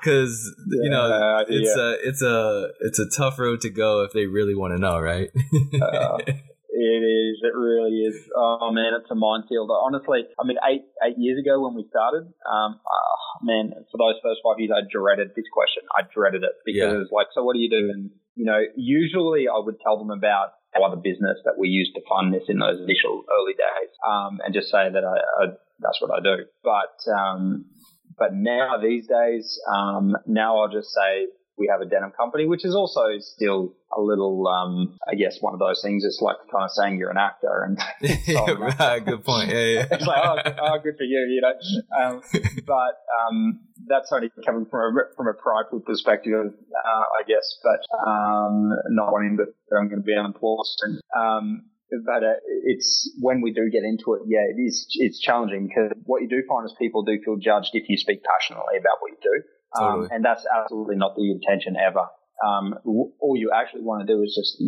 because 0.00 0.54
you 0.68 0.90
know 0.90 1.44
it's 1.48 1.76
yeah. 1.76 1.82
a 1.82 1.96
it's 2.08 2.22
a 2.22 2.68
it's 2.80 2.98
a 2.98 3.08
tough 3.16 3.38
road 3.38 3.60
to 3.62 3.70
go 3.70 4.02
if 4.02 4.12
they 4.12 4.26
really 4.26 4.54
want 4.54 4.74
to 4.74 4.78
know, 4.78 4.98
right? 4.98 5.30
uh, 5.80 6.18
it 6.84 7.04
is. 7.04 7.40
It 7.42 7.54
really 7.56 8.04
is. 8.04 8.16
Oh 8.36 8.70
man, 8.72 8.92
it's 8.98 9.10
a 9.10 9.14
minefield. 9.14 9.70
Honestly, 9.72 10.24
I 10.38 10.44
mean, 10.44 10.58
eight 10.68 10.84
eight 11.02 11.16
years 11.16 11.38
ago 11.38 11.60
when 11.64 11.74
we 11.74 11.86
started, 11.88 12.28
um, 12.44 12.80
oh, 12.80 13.24
man, 13.42 13.72
for 13.90 13.98
those 13.98 14.20
first 14.22 14.40
five 14.44 14.58
years, 14.58 14.72
I 14.74 14.84
dreaded 14.84 15.32
this 15.34 15.48
question. 15.52 15.82
I 15.96 16.02
dreaded 16.12 16.44
it 16.44 16.54
because, 16.64 17.08
yeah. 17.10 17.16
like, 17.16 17.28
so 17.34 17.42
what 17.42 17.54
do 17.54 17.60
you 17.60 17.70
do? 17.70 17.90
And 17.90 18.10
you 18.34 18.44
know, 18.44 18.60
usually 18.76 19.48
I 19.48 19.58
would 19.58 19.80
tell 19.80 19.98
them 19.98 20.10
about 20.10 20.60
our 20.74 20.90
other 20.90 21.00
business 21.00 21.38
that 21.44 21.54
we 21.58 21.68
used 21.68 21.94
to 21.94 22.02
fund 22.08 22.34
this 22.34 22.44
in 22.48 22.58
those 22.58 22.78
initial 22.78 23.24
early 23.30 23.54
days, 23.54 23.90
um, 24.06 24.40
and 24.44 24.52
just 24.52 24.70
say 24.70 24.90
that 24.90 25.04
I, 25.04 25.16
I 25.16 25.44
that's 25.80 26.00
what 26.00 26.10
I 26.10 26.20
do. 26.20 26.44
But 26.62 26.98
um, 27.10 27.66
but 28.18 28.34
now 28.34 28.78
these 28.82 29.06
days, 29.06 29.58
um, 29.72 30.16
now 30.26 30.60
I'll 30.60 30.72
just 30.72 30.90
say 30.90 31.26
we 31.56 31.68
have 31.70 31.80
a 31.80 31.86
denim 31.86 32.12
company, 32.16 32.46
which 32.46 32.64
is 32.64 32.74
also 32.74 33.02
still 33.20 33.74
a 33.96 34.00
little, 34.00 34.46
um, 34.48 34.96
I 35.08 35.14
guess, 35.14 35.38
one 35.40 35.54
of 35.54 35.60
those 35.60 35.80
things. 35.82 36.04
It's 36.04 36.20
like 36.20 36.36
kind 36.50 36.64
of 36.64 36.70
saying 36.70 36.98
you're 36.98 37.10
an 37.10 37.18
actor, 37.18 37.62
and 37.62 37.78
yeah, 38.00 38.98
good 38.98 39.24
point. 39.24 39.50
Yeah, 39.50 39.64
yeah. 39.64 39.86
it's 39.90 40.06
like, 40.06 40.22
oh, 40.24 40.54
oh, 40.60 40.78
good 40.82 40.96
for 40.96 41.04
you, 41.04 41.20
you 41.30 41.40
know. 41.40 41.54
Um, 41.96 42.22
but 42.66 42.94
um, 43.22 43.60
that's 43.86 44.10
only 44.12 44.30
coming 44.44 44.66
from 44.70 44.96
a 44.96 45.14
from 45.16 45.28
a 45.28 45.34
prideful 45.34 45.80
perspective, 45.80 46.32
uh, 46.34 47.04
I 47.20 47.22
guess. 47.26 47.58
But 47.62 48.08
um, 48.10 48.70
not 48.90 49.12
wanting 49.12 49.36
that 49.36 49.52
I'm 49.76 49.88
going 49.88 50.02
to 50.02 50.06
be 50.06 50.14
unemployed. 50.14 50.66
And, 50.82 51.00
um, 51.16 51.64
but 52.04 52.24
uh, 52.24 52.40
it's 52.64 53.12
when 53.20 53.40
we 53.40 53.52
do 53.52 53.70
get 53.70 53.84
into 53.84 54.14
it, 54.14 54.22
yeah, 54.26 54.42
it 54.50 54.60
is 54.60 54.86
it's 54.98 55.20
challenging 55.20 55.68
because 55.68 55.92
what 56.04 56.22
you 56.22 56.28
do 56.28 56.42
find 56.48 56.64
is 56.64 56.74
people 56.78 57.04
do 57.04 57.18
feel 57.24 57.36
judged 57.36 57.70
if 57.74 57.88
you 57.88 57.96
speak 57.96 58.22
passionately 58.24 58.78
about 58.78 58.98
what 59.00 59.12
you 59.12 59.18
do, 59.22 59.42
totally. 59.78 60.06
um, 60.06 60.10
and 60.12 60.24
that's 60.24 60.46
absolutely 60.46 60.96
not 60.96 61.16
the 61.16 61.30
intention 61.30 61.76
ever. 61.76 62.06
um, 62.42 62.74
all 62.84 63.36
you 63.36 63.50
actually 63.54 63.82
want 63.82 64.06
to 64.06 64.08
do 64.12 64.22
is 64.22 64.34
just, 64.34 64.60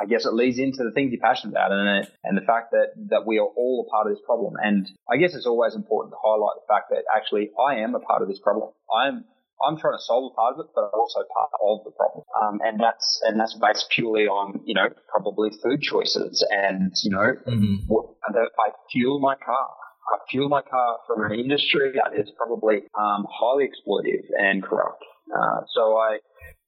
I 0.00 0.06
guess 0.06 0.26
it 0.26 0.34
leads 0.34 0.58
into 0.58 0.84
the 0.84 0.92
things 0.92 1.12
you're 1.12 1.20
passionate 1.20 1.52
about 1.52 1.72
and, 1.72 2.06
and 2.24 2.36
the 2.36 2.44
fact 2.44 2.72
that, 2.72 2.92
that 3.10 3.26
we 3.26 3.38
are 3.38 3.46
all 3.46 3.86
a 3.86 3.90
part 3.90 4.06
of 4.06 4.12
this 4.12 4.22
problem. 4.24 4.54
And 4.62 4.86
I 5.10 5.16
guess 5.16 5.34
it's 5.34 5.46
always 5.46 5.74
important 5.74 6.12
to 6.12 6.18
highlight 6.22 6.60
the 6.60 6.68
fact 6.68 6.90
that 6.90 7.04
actually 7.14 7.50
I 7.56 7.80
am 7.80 7.94
a 7.94 8.00
part 8.00 8.22
of 8.22 8.28
this 8.28 8.38
problem. 8.38 8.70
I'm, 8.92 9.24
I'm 9.66 9.78
trying 9.78 9.96
to 9.96 10.04
solve 10.04 10.32
a 10.32 10.34
part 10.36 10.54
of 10.54 10.66
it, 10.66 10.70
but 10.74 10.92
I'm 10.92 11.00
also 11.00 11.20
part 11.24 11.50
of 11.64 11.84
the 11.84 11.90
problem. 11.96 12.24
Um, 12.36 12.60
and 12.62 12.78
that's, 12.78 13.20
and 13.24 13.40
that's 13.40 13.56
based 13.58 13.88
purely 13.90 14.28
on, 14.28 14.60
you 14.64 14.74
know, 14.74 14.88
probably 15.08 15.50
food 15.62 15.80
choices 15.80 16.46
and, 16.50 16.92
you 17.02 17.10
know, 17.10 17.32
mm-hmm. 17.48 17.88
what, 17.88 18.14
I 18.28 18.70
fuel 18.92 19.18
my 19.20 19.34
car. 19.34 19.70
I 20.08 20.18
fuel 20.30 20.48
my 20.48 20.62
car 20.62 20.98
from 21.06 21.24
an 21.24 21.38
industry 21.38 21.92
that 21.94 22.18
is 22.18 22.28
probably 22.36 22.86
um, 22.98 23.26
highly 23.30 23.66
exploitative 23.66 24.26
and 24.38 24.62
corrupt. 24.62 25.02
Uh, 25.26 25.66
so 25.74 25.98
I, 25.98 26.18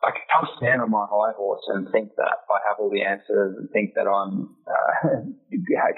I 0.03 0.11
can 0.11 0.27
come 0.35 0.49
stand 0.59 0.83
on 0.83 0.91
my 0.91 1.07
high 1.07 1.35
horse 1.37 1.63
and 1.69 1.87
think 1.91 2.11
that 2.17 2.47
I 2.51 2.59
have 2.69 2.79
all 2.79 2.91
the 2.91 3.03
answers 3.03 3.57
and 3.59 3.71
think 3.71 3.95
that 3.95 4.11
I'm 4.11 4.57
uh, 4.67 5.23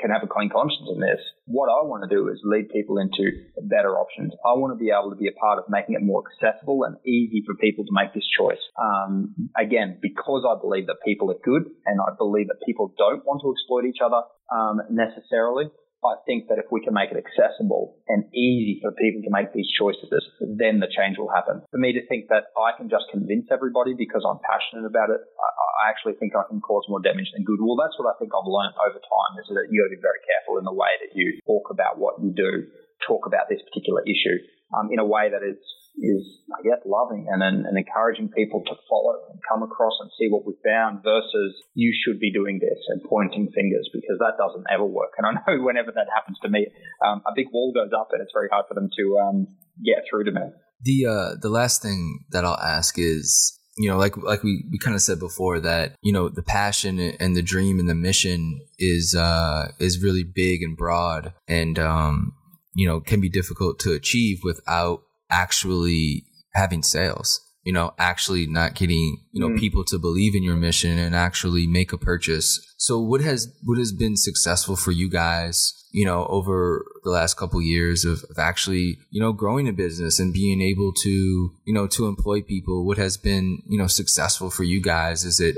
can 0.00 0.10
have 0.10 0.22
a 0.22 0.26
clean 0.26 0.48
conscience 0.48 0.88
in 0.92 1.00
this. 1.00 1.20
What 1.46 1.68
I 1.68 1.84
want 1.84 2.08
to 2.08 2.10
do 2.10 2.28
is 2.28 2.40
lead 2.44 2.68
people 2.68 2.98
into 2.98 3.32
better 3.68 3.96
options. 3.96 4.32
I 4.44 4.56
want 4.56 4.72
to 4.72 4.80
be 4.80 4.92
able 4.92 5.10
to 5.10 5.16
be 5.16 5.28
a 5.28 5.36
part 5.36 5.58
of 5.58 5.64
making 5.68 5.94
it 5.96 6.02
more 6.02 6.24
accessible 6.24 6.84
and 6.84 6.96
easy 7.04 7.44
for 7.44 7.54
people 7.56 7.84
to 7.84 7.92
make 7.92 8.12
this 8.12 8.26
choice. 8.36 8.60
Um, 8.80 9.50
again, 9.56 9.98
because 10.00 10.44
I 10.48 10.60
believe 10.60 10.86
that 10.88 11.04
people 11.04 11.30
are 11.30 11.40
good 11.44 11.68
and 11.86 12.00
I 12.00 12.12
believe 12.16 12.48
that 12.48 12.60
people 12.64 12.92
don't 12.96 13.24
want 13.24 13.40
to 13.44 13.52
exploit 13.52 13.88
each 13.88 14.00
other 14.04 14.24
um, 14.48 14.80
necessarily. 14.90 15.68
I 16.00 16.16
think 16.24 16.48
that 16.48 16.56
if 16.56 16.72
we 16.72 16.80
can 16.80 16.96
make 16.96 17.12
it 17.12 17.20
accessible 17.20 18.00
and 18.08 18.24
easy 18.32 18.80
for 18.80 18.92
people 18.96 19.20
to 19.20 19.32
make 19.32 19.52
these 19.52 19.68
choices, 19.68 20.08
then 20.40 20.80
the 20.80 20.88
change 20.88 21.20
will 21.20 21.28
happen. 21.28 21.60
For 21.68 21.76
me 21.76 21.92
to 21.92 22.02
think 22.08 22.32
that 22.32 22.56
I 22.56 22.72
can 22.72 22.88
just 22.88 23.12
convince 23.12 23.52
everybody 23.52 23.92
because 23.92 24.24
I'm 24.24 24.40
passionate 24.40 24.88
about 24.88 25.12
it, 25.12 25.20
I, 25.20 25.92
actually 25.92 26.14
think 26.20 26.36
I 26.36 26.44
can 26.46 26.60
cause 26.60 26.84
more 26.88 27.00
damage 27.00 27.32
than 27.32 27.42
good. 27.42 27.58
Well, 27.58 27.76
that's 27.76 27.96
what 27.98 28.08
I 28.08 28.14
think 28.20 28.30
I've 28.32 28.46
learned 28.46 28.76
over 28.78 29.00
time 29.00 29.32
is 29.40 29.48
that 29.48 29.68
you 29.72 29.80
got 29.80 29.90
to 29.90 29.96
be 29.96 30.04
very 30.04 30.22
careful 30.22 30.60
in 30.60 30.64
the 30.64 30.76
way 30.76 30.92
that 31.02 31.12
you 31.16 31.40
talk 31.44 31.72
about 31.72 31.98
what 31.98 32.20
you 32.20 32.30
do, 32.32 32.68
talk 33.04 33.26
about 33.26 33.48
this 33.48 33.60
particular 33.64 34.04
issue 34.04 34.38
um, 34.76 34.92
in 34.92 35.00
a 35.00 35.08
way 35.08 35.28
that 35.32 35.42
is 35.42 35.58
is, 35.98 36.22
I 36.52 36.62
guess, 36.62 36.80
loving 36.86 37.26
and, 37.28 37.42
and, 37.42 37.66
encouraging 37.76 38.30
people 38.30 38.62
to 38.64 38.74
follow 38.88 39.20
and 39.30 39.40
come 39.48 39.62
across 39.62 39.92
and 40.00 40.10
see 40.18 40.28
what 40.28 40.46
we 40.46 40.54
found 40.64 41.02
versus 41.02 41.54
you 41.74 41.92
should 41.92 42.20
be 42.20 42.32
doing 42.32 42.58
this 42.60 42.78
and 42.88 43.02
pointing 43.04 43.50
fingers 43.54 43.88
because 43.92 44.18
that 44.18 44.38
doesn't 44.38 44.64
ever 44.72 44.84
work. 44.84 45.12
And 45.18 45.26
I 45.26 45.32
know 45.32 45.62
whenever 45.66 45.92
that 45.92 46.06
happens 46.14 46.38
to 46.42 46.48
me, 46.48 46.66
um, 47.04 47.22
a 47.26 47.32
big 47.34 47.46
wall 47.52 47.72
goes 47.74 47.90
up 47.96 48.08
and 48.12 48.22
it's 48.22 48.32
very 48.32 48.48
hard 48.50 48.66
for 48.68 48.74
them 48.74 48.88
to 48.96 49.18
um, 49.18 49.46
get 49.84 50.04
through 50.08 50.24
to 50.24 50.32
me. 50.32 50.46
The 50.82 51.06
uh, 51.06 51.36
the 51.40 51.50
last 51.50 51.82
thing 51.82 52.24
that 52.30 52.44
I'll 52.44 52.56
ask 52.56 52.98
is 52.98 53.58
you 53.76 53.88
know 53.88 53.98
like 53.98 54.16
like 54.16 54.42
we, 54.42 54.64
we 54.70 54.78
kind 54.78 54.94
of 54.94 55.02
said 55.02 55.18
before 55.18 55.60
that 55.60 55.94
you 56.02 56.12
know 56.12 56.28
the 56.28 56.42
passion 56.42 56.98
and 56.98 57.36
the 57.36 57.42
dream 57.42 57.78
and 57.78 57.88
the 57.88 57.94
mission 57.94 58.60
is 58.78 59.14
uh 59.14 59.68
is 59.78 60.02
really 60.02 60.24
big 60.24 60.62
and 60.62 60.76
broad 60.76 61.34
and 61.46 61.78
um 61.78 62.32
you 62.74 62.86
know 62.86 63.00
can 63.00 63.20
be 63.20 63.28
difficult 63.28 63.78
to 63.78 63.92
achieve 63.92 64.40
without 64.42 65.02
actually 65.30 66.24
having 66.54 66.82
sales 66.82 67.40
you 67.64 67.72
know 67.72 67.92
actually 67.98 68.46
not 68.46 68.74
getting 68.74 69.18
you 69.32 69.40
know 69.40 69.54
mm. 69.54 69.58
people 69.58 69.84
to 69.84 69.98
believe 69.98 70.34
in 70.34 70.42
your 70.42 70.56
mission 70.56 70.98
and 70.98 71.14
actually 71.14 71.66
make 71.66 71.92
a 71.92 71.98
purchase. 71.98 72.74
So 72.78 72.98
what 72.98 73.20
has 73.20 73.54
what 73.64 73.78
has 73.78 73.92
been 73.92 74.16
successful 74.16 74.76
for 74.76 74.92
you 74.92 75.10
guys 75.10 75.74
you 75.92 76.04
know 76.04 76.26
over 76.26 76.84
the 77.04 77.10
last 77.10 77.36
couple 77.36 77.60
years 77.60 78.04
of, 78.04 78.24
of 78.30 78.38
actually 78.38 78.98
you 79.10 79.20
know 79.20 79.32
growing 79.32 79.68
a 79.68 79.72
business 79.72 80.18
and 80.18 80.32
being 80.32 80.60
able 80.60 80.92
to 81.02 81.52
you 81.64 81.74
know 81.74 81.86
to 81.88 82.06
employ 82.06 82.40
people? 82.40 82.86
What 82.86 82.98
has 82.98 83.16
been 83.16 83.62
you 83.68 83.78
know 83.78 83.86
successful 83.86 84.50
for 84.50 84.64
you 84.64 84.80
guys? 84.80 85.24
Is 85.24 85.40
it 85.40 85.56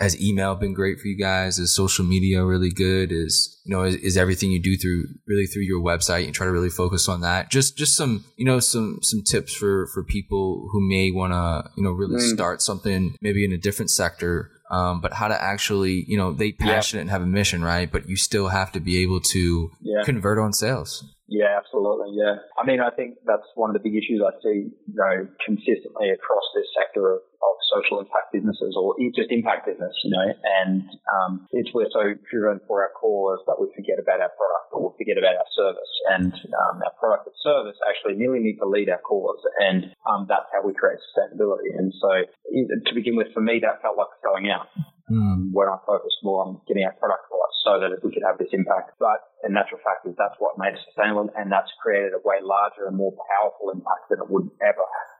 has 0.00 0.20
email 0.20 0.54
been 0.54 0.74
great 0.74 0.98
for 0.98 1.08
you 1.08 1.16
guys? 1.16 1.58
Is 1.58 1.74
social 1.74 2.04
media 2.04 2.44
really 2.44 2.70
good? 2.70 3.12
Is 3.12 3.60
you 3.64 3.74
know 3.74 3.84
is, 3.84 3.96
is, 3.96 4.16
everything 4.16 4.50
you 4.50 4.60
do 4.60 4.76
through 4.76 5.04
really 5.26 5.46
through 5.46 5.62
your 5.62 5.80
website? 5.80 6.26
You 6.26 6.32
try 6.32 6.46
to 6.46 6.52
really 6.52 6.70
focus 6.70 7.08
on 7.08 7.20
that. 7.20 7.50
Just 7.50 7.76
just 7.76 7.96
some 7.96 8.24
you 8.36 8.44
know 8.44 8.60
some 8.60 8.98
some 9.02 9.22
tips 9.22 9.54
for 9.54 9.86
for 9.88 10.02
people 10.02 10.68
who 10.72 10.86
may 10.88 11.10
want 11.10 11.32
to 11.32 11.70
you 11.76 11.82
know 11.82 11.90
really 11.90 12.20
mm. 12.20 12.34
start 12.34 12.62
something 12.62 13.16
maybe 13.20 13.44
in 13.44 13.52
a 13.52 13.58
different 13.58 13.90
sector. 13.90 14.50
Um, 14.70 15.02
but 15.02 15.12
how 15.12 15.28
to 15.28 15.40
actually, 15.40 16.02
you 16.08 16.16
know, 16.16 16.32
they 16.32 16.50
passionate 16.50 17.00
yeah. 17.00 17.02
and 17.02 17.10
have 17.10 17.20
a 17.20 17.26
mission, 17.26 17.62
right? 17.62 17.92
But 17.92 18.08
you 18.08 18.16
still 18.16 18.48
have 18.48 18.72
to 18.72 18.80
be 18.80 19.02
able 19.02 19.20
to 19.20 19.70
yeah. 19.82 20.02
convert 20.02 20.38
on 20.38 20.54
sales. 20.54 21.04
Yeah, 21.32 21.56
absolutely. 21.56 22.12
Yeah. 22.12 22.36
I 22.60 22.66
mean, 22.66 22.80
I 22.80 22.90
think 22.90 23.16
that's 23.24 23.48
one 23.54 23.70
of 23.70 23.74
the 23.74 23.80
big 23.80 23.96
issues 23.96 24.20
I 24.20 24.32
see, 24.42 24.68
you 24.68 24.94
know, 24.94 25.28
consistently 25.44 26.10
across 26.10 26.44
this 26.54 26.66
sector 26.76 27.14
of 27.14 27.20
of 27.42 27.52
social 27.74 27.98
impact 27.98 28.30
businesses 28.32 28.78
or 28.78 28.94
just 29.14 29.30
impact 29.30 29.66
business, 29.66 29.92
you 30.04 30.10
know, 30.14 30.28
and 30.62 30.86
um, 31.10 31.46
it's 31.50 31.70
we're 31.74 31.90
so 31.90 32.14
driven 32.30 32.60
for 32.66 32.82
our 32.86 32.92
cause 32.94 33.42
that 33.46 33.58
we 33.58 33.66
forget 33.74 33.98
about 33.98 34.22
our 34.22 34.30
product 34.32 34.66
or 34.72 34.88
we 34.88 34.90
forget 34.96 35.18
about 35.18 35.34
our 35.34 35.50
service. 35.52 35.92
And 36.14 36.32
um, 36.32 36.82
our 36.86 36.94
product 36.98 37.26
and 37.26 37.38
service 37.42 37.78
actually 37.88 38.14
nearly 38.18 38.40
need 38.40 38.62
to 38.62 38.68
lead 38.68 38.88
our 38.88 39.02
cause, 39.02 39.42
and 39.58 39.90
um, 40.06 40.26
that's 40.28 40.46
how 40.54 40.62
we 40.62 40.74
create 40.74 41.02
sustainability. 41.10 41.74
And 41.74 41.92
so, 41.98 42.10
to 42.30 42.92
begin 42.94 43.16
with, 43.16 43.34
for 43.34 43.42
me, 43.42 43.60
that 43.62 43.82
felt 43.82 43.96
like 43.98 44.12
selling 44.22 44.50
out. 44.50 44.68
Mm. 45.10 45.50
When 45.52 45.68
I 45.68 45.76
focused 45.84 46.22
more 46.22 46.46
on 46.46 46.62
getting 46.66 46.84
our 46.84 46.94
product 46.96 47.28
right 47.28 47.42
so 47.64 47.78
that 47.78 48.02
we 48.02 48.10
could 48.10 48.26
have 48.26 48.38
this 48.38 48.50
impact. 48.52 48.98
But 48.98 49.22
in 49.46 49.54
natural 49.54 49.80
fact 49.82 50.06
is 50.06 50.14
that's 50.18 50.34
what 50.38 50.58
made 50.58 50.74
it 50.74 50.82
sustainable 50.86 51.30
and 51.34 51.50
that's 51.50 51.70
created 51.82 52.12
a 52.14 52.22
way 52.22 52.42
larger 52.42 52.86
and 52.86 52.96
more 52.98 53.14
powerful 53.38 53.70
impact 53.70 54.10
than 54.10 54.18
it 54.22 54.28
would 54.30 54.50
ever 54.62 54.82
have 54.82 55.11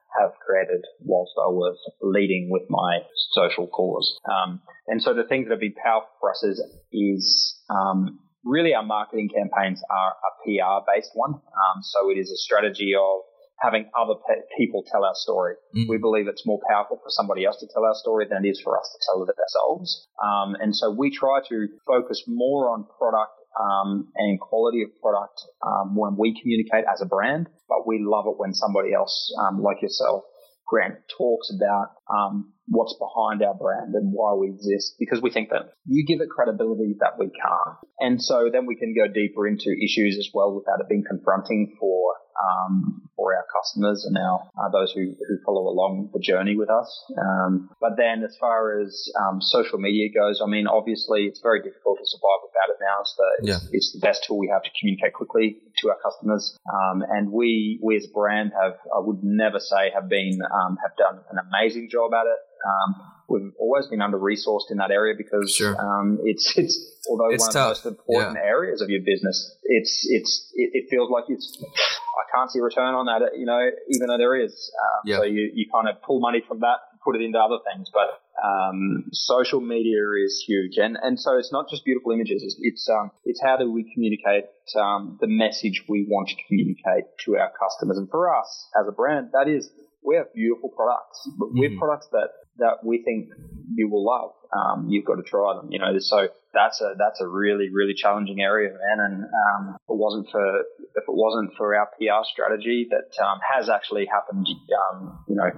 created 0.45 0.85
whilst 1.01 1.33
I 1.39 1.49
was 1.49 1.79
leading 2.01 2.49
with 2.51 2.63
my 2.69 3.01
social 3.33 3.67
cause. 3.67 4.19
Um, 4.29 4.61
and 4.87 5.03
so 5.03 5.15
the 5.15 5.25
things 5.25 5.47
that 5.47 5.53
have 5.53 5.61
been 5.61 5.75
powerful 5.75 6.11
for 6.21 6.31
us 6.31 6.43
is, 6.43 6.63
is 6.93 7.61
um, 7.71 8.21
really 8.45 8.75
our 8.75 8.85
marketing 8.85 9.31
campaigns 9.31 9.83
are 9.91 10.13
a 10.13 10.31
PR 10.45 10.85
based 10.93 11.11
one. 11.15 11.35
Um, 11.35 11.83
so 11.83 12.11
it 12.11 12.19
is 12.19 12.31
a 12.31 12.37
strategy 12.37 12.93
of 12.99 13.21
having 13.63 13.87
other 13.99 14.15
pe- 14.29 14.43
people 14.59 14.85
tell 14.91 15.05
our 15.05 15.15
story. 15.15 15.55
Mm. 15.77 15.89
We 15.89 15.99
believe 15.99 16.27
it's 16.27 16.45
more 16.45 16.61
powerful 16.69 16.97
for 16.97 17.11
somebody 17.11 17.45
else 17.45 17.59
to 17.61 17.69
tell 17.73 17.85
our 17.85 17.95
story 17.95 18.27
than 18.29 18.45
it 18.45 18.49
is 18.49 18.61
for 18.61 18.79
us 18.79 18.91
to 18.91 18.99
tell 19.07 19.23
it 19.23 19.31
ourselves. 19.31 20.09
Um, 20.23 20.57
and 20.61 20.75
so 20.75 20.91
we 20.91 21.15
try 21.15 21.41
to 21.49 21.69
focus 21.87 22.25
more 22.27 22.71
on 22.71 22.87
product 22.99 23.39
um, 23.59 24.09
and 24.17 24.41
quality 24.41 24.83
of 24.83 24.91
product 25.01 25.41
um, 25.67 25.95
when 25.97 26.17
we 26.17 26.39
communicate 26.41 26.85
as 26.91 27.01
a 27.01 27.07
brand, 27.07 27.49
but 27.69 27.87
we 27.87 28.01
love 28.03 28.25
it 28.27 28.39
when 28.39 28.55
somebody 28.55 28.93
else, 28.95 29.33
um, 29.41 29.63
like 29.63 29.83
yourself, 29.83 30.25
Grant, 30.67 30.95
talks 31.19 31.53
about 31.55 31.89
um, 32.09 32.53
what's 32.67 32.97
behind 32.99 33.43
our 33.43 33.55
brand 33.55 33.95
and 33.95 34.13
why 34.13 34.33
we 34.35 34.49
exist 34.49 34.95
because 34.99 35.21
we 35.21 35.31
think 35.31 35.51
that 35.51 35.75
you 35.85 36.07
give 36.07 36.21
it 36.23 36.31
credibility 36.31 36.97
that 37.01 37.19
we 37.19 37.27
can't. 37.27 37.77
And 38.01 38.23
so 38.23 38.49
then 38.51 38.65
we 38.67 38.77
can 38.77 38.95
go 38.95 39.13
deeper 39.13 39.47
into 39.47 39.69
issues 39.69 40.17
as 40.19 40.31
well 40.33 40.55
without 40.55 40.81
it 40.81 40.89
being 40.89 41.05
confronting 41.07 41.77
for 41.79 42.15
um, 42.39 43.09
for 43.17 43.35
our 43.35 43.45
customers 43.53 44.05
and 44.05 44.17
our 44.17 44.41
uh, 44.59 44.69
those 44.71 44.93
who, 44.93 45.15
who 45.29 45.39
follow 45.45 45.69
along 45.69 46.11
the 46.13 46.21
journey 46.21 46.57
with 46.57 46.71
us. 46.71 46.89
Um, 47.19 47.71
but 47.81 47.97
then, 47.97 48.25
as 48.25 48.37
far 48.39 48.81
as 48.81 49.11
um, 49.21 49.41
social 49.41 49.79
media 49.79 50.09
goes, 50.13 50.41
I 50.43 50.49
mean, 50.49 50.67
obviously, 50.67 51.25
it's 51.25 51.41
very 51.41 51.63
difficult 51.63 51.99
to 51.99 52.07
survive 52.07 52.41
without 52.43 52.69
it 52.75 52.81
now. 52.81 52.99
So 53.05 53.23
it's, 53.39 53.49
yeah. 53.49 53.77
it's 53.77 53.93
the 53.93 54.01
best 54.01 54.25
tool 54.25 54.39
we 54.39 54.49
have 54.53 54.63
to 54.63 54.71
communicate 54.79 55.13
quickly 55.13 55.59
to 55.79 55.91
our 55.91 55.99
customers. 56.03 56.57
Um, 56.67 57.03
and 57.09 57.31
we, 57.31 57.79
we 57.83 57.97
as 57.97 58.07
a 58.09 58.13
brand 58.13 58.53
have, 58.61 58.75
I 58.95 59.01
would 59.01 59.23
never 59.23 59.61
say, 59.61 59.91
have 59.95 60.09
been 60.09 60.41
um, 60.43 60.79
have 60.83 60.97
done 60.97 61.21
an 61.31 61.39
amazing 61.39 61.89
job 61.91 62.13
at 62.15 62.27
it. 62.27 62.39
Um, 62.65 63.13
we've 63.29 63.53
always 63.59 63.87
been 63.87 64.03
under 64.03 64.19
resourced 64.19 64.71
in 64.71 64.79
that 64.79 64.91
area 64.91 65.15
because 65.17 65.53
sure. 65.55 65.75
um, 65.81 66.19
it's 66.25 66.53
it's 66.57 66.79
although 67.09 67.31
it's 67.33 67.43
one 67.43 67.53
tough. 67.53 67.79
of 67.79 67.83
the 67.83 67.91
most 67.91 67.99
important 67.99 68.37
yeah. 68.37 68.49
areas 68.49 68.81
of 68.81 68.91
your 68.91 69.01
business, 69.01 69.57
it's 69.65 70.07
it's 70.09 70.53
it, 70.55 70.71
it, 70.73 70.85
feels 70.91 71.11
like 71.11 71.25
it's 71.29 71.59
I 71.63 72.25
can't 72.37 72.51
see 72.51 72.59
a 72.59 72.63
return 72.63 72.95
on 72.95 73.07
that, 73.07 73.37
you 73.37 73.47
know, 73.47 73.61
even 73.89 74.09
though 74.09 74.19
there 74.19 74.37
is. 74.37 74.53
Um, 74.53 75.01
yeah. 75.07 75.17
So 75.19 75.25
you 75.25 75.51
you 75.55 75.67
kind 75.73 75.89
of 75.89 76.03
pull 76.03 76.21
money 76.21 76.43
from 76.47 76.61
that, 76.61 76.79
put 77.05 77.17
it 77.17 77.23
into 77.23 77.39
other 77.39 77.59
things, 77.73 77.91
but 77.93 78.21
um, 78.43 79.05
social 79.13 79.61
media 79.61 80.03
is 80.25 80.45
huge, 80.47 80.77
and 80.77 80.97
and 81.01 81.19
so 81.19 81.39
it's 81.39 81.53
not 81.53 81.69
just 81.69 81.85
beautiful 81.85 82.13
images. 82.13 82.43
It's 82.43 82.57
it's, 82.61 82.89
um, 82.89 83.11
it's 83.25 83.41
how 83.43 83.57
do 83.57 83.71
we 83.71 83.91
communicate 83.93 84.45
um, 84.77 85.19
the 85.21 85.29
message 85.29 85.85
we 85.89 86.07
want 86.09 86.29
to 86.29 86.35
communicate 86.49 87.05
to 87.25 87.37
our 87.37 87.53
customers, 87.59 87.99
and 87.99 88.09
for 88.11 88.35
us 88.35 88.69
as 88.79 88.87
a 88.89 88.93
brand, 88.93 89.31
that 89.33 89.49
is 89.49 89.71
we 90.05 90.17
have 90.17 90.33
beautiful 90.35 90.71
products, 90.71 91.29
but 91.39 91.47
mm-hmm. 91.47 91.59
we're 91.59 91.79
products 91.79 92.09
that 92.13 92.29
that 92.59 92.85
we 92.85 93.03
think 93.03 93.29
you 93.75 93.89
will 93.89 94.05
love. 94.05 94.33
Um, 94.53 94.89
you've 94.89 95.07
got 95.07 95.17
to 95.17 95.23
try 95.23 95.55
them, 95.57 95.69
you 95.71 95.79
know. 95.79 95.99
So 95.99 96.29
that's 96.53 96.81
a 96.81 96.95
that's 96.99 97.21
a 97.21 97.29
really 97.29 97.71
really 97.73 97.95
challenging 97.95 98.41
area, 98.41 98.71
man. 98.71 98.99
And 99.01 99.25
um, 99.25 99.77
if 99.77 99.89
it 99.89 99.97
wasn't 99.97 100.29
for 100.31 100.59
if 100.59 101.05
it 101.09 101.15
wasn't 101.15 101.55
for 101.57 101.75
our 101.75 101.87
PR 101.99 102.25
strategy 102.25 102.89
that 102.91 103.25
um, 103.25 103.39
has 103.55 103.69
actually 103.69 104.07
happened, 104.07 104.47
um, 104.91 105.25
you 105.29 105.37
know, 105.37 105.51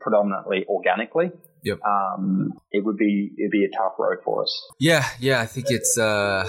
predominantly 0.00 0.64
organically. 0.68 1.30
Yep. 1.64 1.80
Um, 1.82 2.52
it 2.70 2.84
would 2.84 2.96
be 2.96 3.32
it'd 3.36 3.50
be 3.50 3.64
a 3.64 3.76
tough 3.76 3.94
road 3.98 4.18
for 4.24 4.42
us. 4.42 4.68
Yeah, 4.78 5.04
yeah. 5.18 5.40
I 5.40 5.46
think 5.46 5.66
it's 5.68 5.98
uh, 5.98 6.48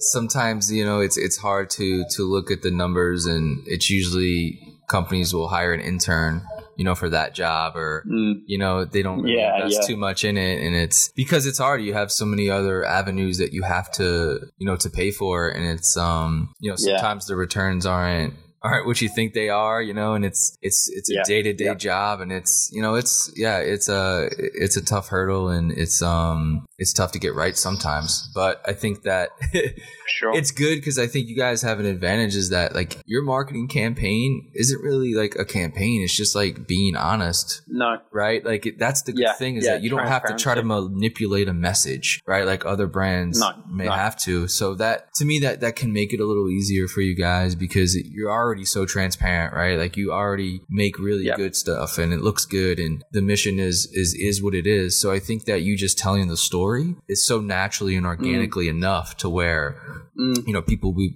sometimes 0.00 0.72
you 0.72 0.84
know 0.84 1.00
it's 1.00 1.16
it's 1.16 1.36
hard 1.36 1.70
to 1.70 2.04
to 2.16 2.22
look 2.24 2.50
at 2.50 2.62
the 2.62 2.72
numbers, 2.72 3.24
and 3.24 3.62
it's 3.66 3.88
usually 3.88 4.58
companies 4.88 5.32
will 5.32 5.48
hire 5.48 5.72
an 5.72 5.80
intern 5.80 6.42
you 6.78 6.84
know, 6.84 6.94
for 6.94 7.10
that 7.10 7.34
job 7.34 7.76
or, 7.76 8.04
mm. 8.08 8.40
you 8.46 8.56
know, 8.56 8.84
they 8.84 9.02
don't 9.02 9.20
really 9.20 9.36
yeah, 9.36 9.56
invest 9.56 9.80
yeah. 9.82 9.86
too 9.88 9.96
much 9.96 10.22
in 10.22 10.38
it. 10.38 10.64
And 10.64 10.76
it's 10.76 11.08
because 11.08 11.44
it's 11.44 11.58
hard. 11.58 11.82
You 11.82 11.92
have 11.92 12.12
so 12.12 12.24
many 12.24 12.48
other 12.48 12.84
avenues 12.84 13.38
that 13.38 13.52
you 13.52 13.64
have 13.64 13.90
to, 13.92 14.48
you 14.58 14.66
know, 14.66 14.76
to 14.76 14.88
pay 14.88 15.10
for. 15.10 15.48
And 15.48 15.66
it's, 15.66 15.96
um, 15.96 16.54
you 16.60 16.70
know, 16.70 16.76
sometimes 16.76 17.26
yeah. 17.26 17.34
the 17.34 17.36
returns 17.36 17.84
aren't, 17.84 18.34
aren't 18.62 18.86
what 18.86 19.02
you 19.02 19.08
think 19.08 19.34
they 19.34 19.48
are, 19.48 19.82
you 19.82 19.92
know, 19.92 20.14
and 20.14 20.24
it's 20.24 20.56
it's 20.62 20.88
it's 20.92 21.10
a 21.10 21.22
day 21.24 21.42
to 21.42 21.52
day 21.52 21.74
job, 21.76 22.20
and 22.20 22.32
it's 22.32 22.70
you 22.72 22.82
know 22.82 22.96
it's 22.96 23.32
yeah 23.36 23.58
it's 23.58 23.88
a 23.88 24.28
it's 24.36 24.76
a 24.76 24.84
tough 24.84 25.08
hurdle, 25.08 25.48
and 25.48 25.70
it's 25.70 26.02
um 26.02 26.66
it's 26.78 26.92
tough 26.92 27.12
to 27.12 27.18
get 27.18 27.34
right 27.34 27.56
sometimes. 27.56 28.30
But 28.34 28.60
I 28.66 28.72
think 28.72 29.02
that 29.02 29.30
sure. 30.06 30.36
it's 30.36 30.50
good 30.50 30.76
because 30.76 30.98
I 30.98 31.06
think 31.06 31.28
you 31.28 31.36
guys 31.36 31.62
have 31.62 31.80
an 31.80 31.86
advantage 31.86 32.36
is 32.36 32.50
that 32.50 32.74
like 32.74 32.98
your 33.06 33.22
marketing 33.22 33.68
campaign 33.68 34.50
isn't 34.54 34.82
really 34.82 35.14
like 35.14 35.36
a 35.36 35.44
campaign; 35.44 36.02
it's 36.02 36.16
just 36.16 36.34
like 36.34 36.66
being 36.66 36.96
honest. 36.96 37.62
No, 37.68 37.98
right? 38.12 38.44
Like 38.44 38.66
it, 38.66 38.78
that's 38.78 39.02
the 39.02 39.12
good 39.12 39.22
yeah, 39.22 39.32
thing 39.34 39.56
is 39.56 39.64
yeah, 39.64 39.74
that 39.74 39.82
you 39.82 39.90
don't 39.90 40.06
have 40.06 40.24
to 40.24 40.34
try 40.34 40.54
to 40.54 40.62
manipulate 40.62 41.48
a 41.48 41.54
message, 41.54 42.22
right? 42.26 42.44
Like 42.44 42.66
other 42.66 42.86
brands 42.86 43.40
no, 43.40 43.52
may 43.70 43.86
no. 43.86 43.92
have 43.92 44.18
to. 44.20 44.48
So 44.48 44.74
that 44.74 45.14
to 45.14 45.24
me 45.24 45.38
that 45.40 45.60
that 45.60 45.76
can 45.76 45.92
make 45.92 46.12
it 46.12 46.20
a 46.20 46.26
little 46.26 46.50
easier 46.50 46.86
for 46.88 47.00
you 47.00 47.14
guys 47.14 47.54
because 47.54 47.96
you're 47.96 48.30
already 48.30 48.58
already 48.58 48.64
so 48.64 48.86
transparent, 48.86 49.54
right? 49.54 49.78
Like 49.78 49.96
you 49.96 50.12
already 50.12 50.62
make 50.68 50.98
really 50.98 51.24
yep. 51.24 51.36
good 51.36 51.54
stuff 51.54 51.98
and 51.98 52.12
it 52.12 52.20
looks 52.20 52.44
good 52.44 52.78
and 52.78 53.04
the 53.12 53.22
mission 53.22 53.58
is 53.58 53.86
is 53.92 54.14
is 54.14 54.42
what 54.42 54.54
it 54.54 54.66
is. 54.66 55.00
So 55.00 55.12
I 55.12 55.18
think 55.20 55.44
that 55.44 55.62
you 55.62 55.76
just 55.76 55.98
telling 55.98 56.28
the 56.28 56.36
story 56.36 56.67
is 57.08 57.26
so 57.26 57.40
naturally 57.40 57.96
and 57.96 58.06
organically 58.06 58.66
mm. 58.66 58.70
enough 58.70 59.16
to 59.18 59.28
where 59.28 59.80
mm. 60.18 60.46
you 60.46 60.52
know 60.52 60.62
people 60.62 60.92
be 60.92 61.12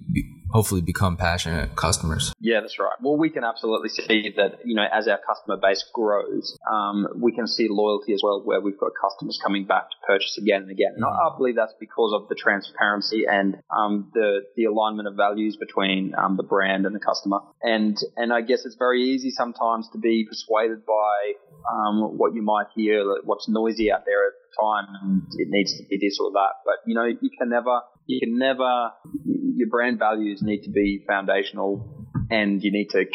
hopefully 0.53 0.81
become 0.81 1.17
passionate 1.17 1.75
customers. 1.75 2.31
Yeah, 2.39 2.61
that's 2.61 2.77
right. 2.77 2.93
Well, 3.01 3.17
we 3.17 3.31
can 3.31 3.43
absolutely 3.43 3.89
see 3.89 4.33
that, 4.37 4.59
you 4.63 4.75
know, 4.75 4.85
as 4.91 5.07
our 5.07 5.17
customer 5.17 5.57
base 5.57 5.83
grows, 5.91 6.55
um, 6.71 7.07
we 7.19 7.31
can 7.31 7.47
see 7.47 7.67
loyalty 7.69 8.13
as 8.13 8.21
well, 8.23 8.41
where 8.45 8.61
we've 8.61 8.79
got 8.79 8.91
customers 9.01 9.39
coming 9.43 9.65
back 9.65 9.89
to 9.89 9.95
purchase 10.05 10.37
again 10.37 10.61
and 10.61 10.71
again. 10.71 10.93
And 10.95 11.05
I 11.05 11.35
believe 11.35 11.55
that's 11.55 11.73
because 11.79 12.13
of 12.13 12.29
the 12.29 12.35
transparency 12.35 13.25
and 13.27 13.57
um, 13.75 14.11
the 14.13 14.41
the 14.55 14.65
alignment 14.65 15.07
of 15.07 15.15
values 15.15 15.57
between 15.57 16.13
um, 16.15 16.37
the 16.37 16.43
brand 16.43 16.85
and 16.85 16.95
the 16.95 16.99
customer. 16.99 17.39
And 17.63 17.97
and 18.15 18.31
I 18.31 18.41
guess 18.41 18.63
it's 18.65 18.75
very 18.75 19.01
easy 19.01 19.31
sometimes 19.31 19.89
to 19.93 19.97
be 19.97 20.27
persuaded 20.29 20.85
by 20.85 21.33
um, 21.73 22.17
what 22.17 22.35
you 22.35 22.43
might 22.43 22.67
hear, 22.75 23.03
what's 23.23 23.49
noisy 23.49 23.91
out 23.91 24.05
there 24.05 24.33
time, 24.59 24.87
and 25.01 25.23
it 25.37 25.47
needs 25.49 25.77
to 25.77 25.83
be 25.89 25.97
this 26.01 26.17
or 26.19 26.31
that. 26.31 26.63
But 26.65 26.75
you 26.85 26.95
know, 26.95 27.05
you 27.05 27.29
can 27.37 27.49
never 27.49 27.81
you 28.05 28.19
can 28.19 28.37
never 28.37 28.91
your 29.25 29.69
brand 29.69 29.99
values 29.99 30.41
need 30.41 30.63
to 30.63 30.71
be 30.71 31.03
foundational 31.07 32.07
and 32.29 32.63
you 32.63 32.71
need 32.71 32.89
to 32.89 33.05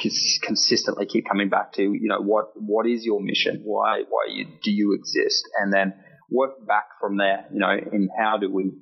consistently 0.43 1.07
keep 1.07 1.27
coming 1.27 1.49
back 1.49 1.73
to 1.73 1.83
you 1.83 2.09
know 2.09 2.21
what 2.21 2.53
what 2.55 2.87
is 2.87 3.05
your 3.05 3.21
mission? 3.21 3.63
Why 3.65 4.03
why 4.09 4.27
you, 4.29 4.47
do 4.63 4.71
you 4.71 4.95
exist? 4.95 5.45
And 5.59 5.73
then 5.73 5.95
work 6.31 6.67
back 6.67 6.85
from 7.01 7.17
there 7.17 7.47
you 7.53 7.59
know 7.59 7.71
in 7.71 8.09
how 8.17 8.39
do 8.39 8.51
we 8.53 8.73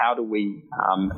how 0.00 0.14
do 0.14 0.22
we 0.22 0.64
um, 0.88 1.12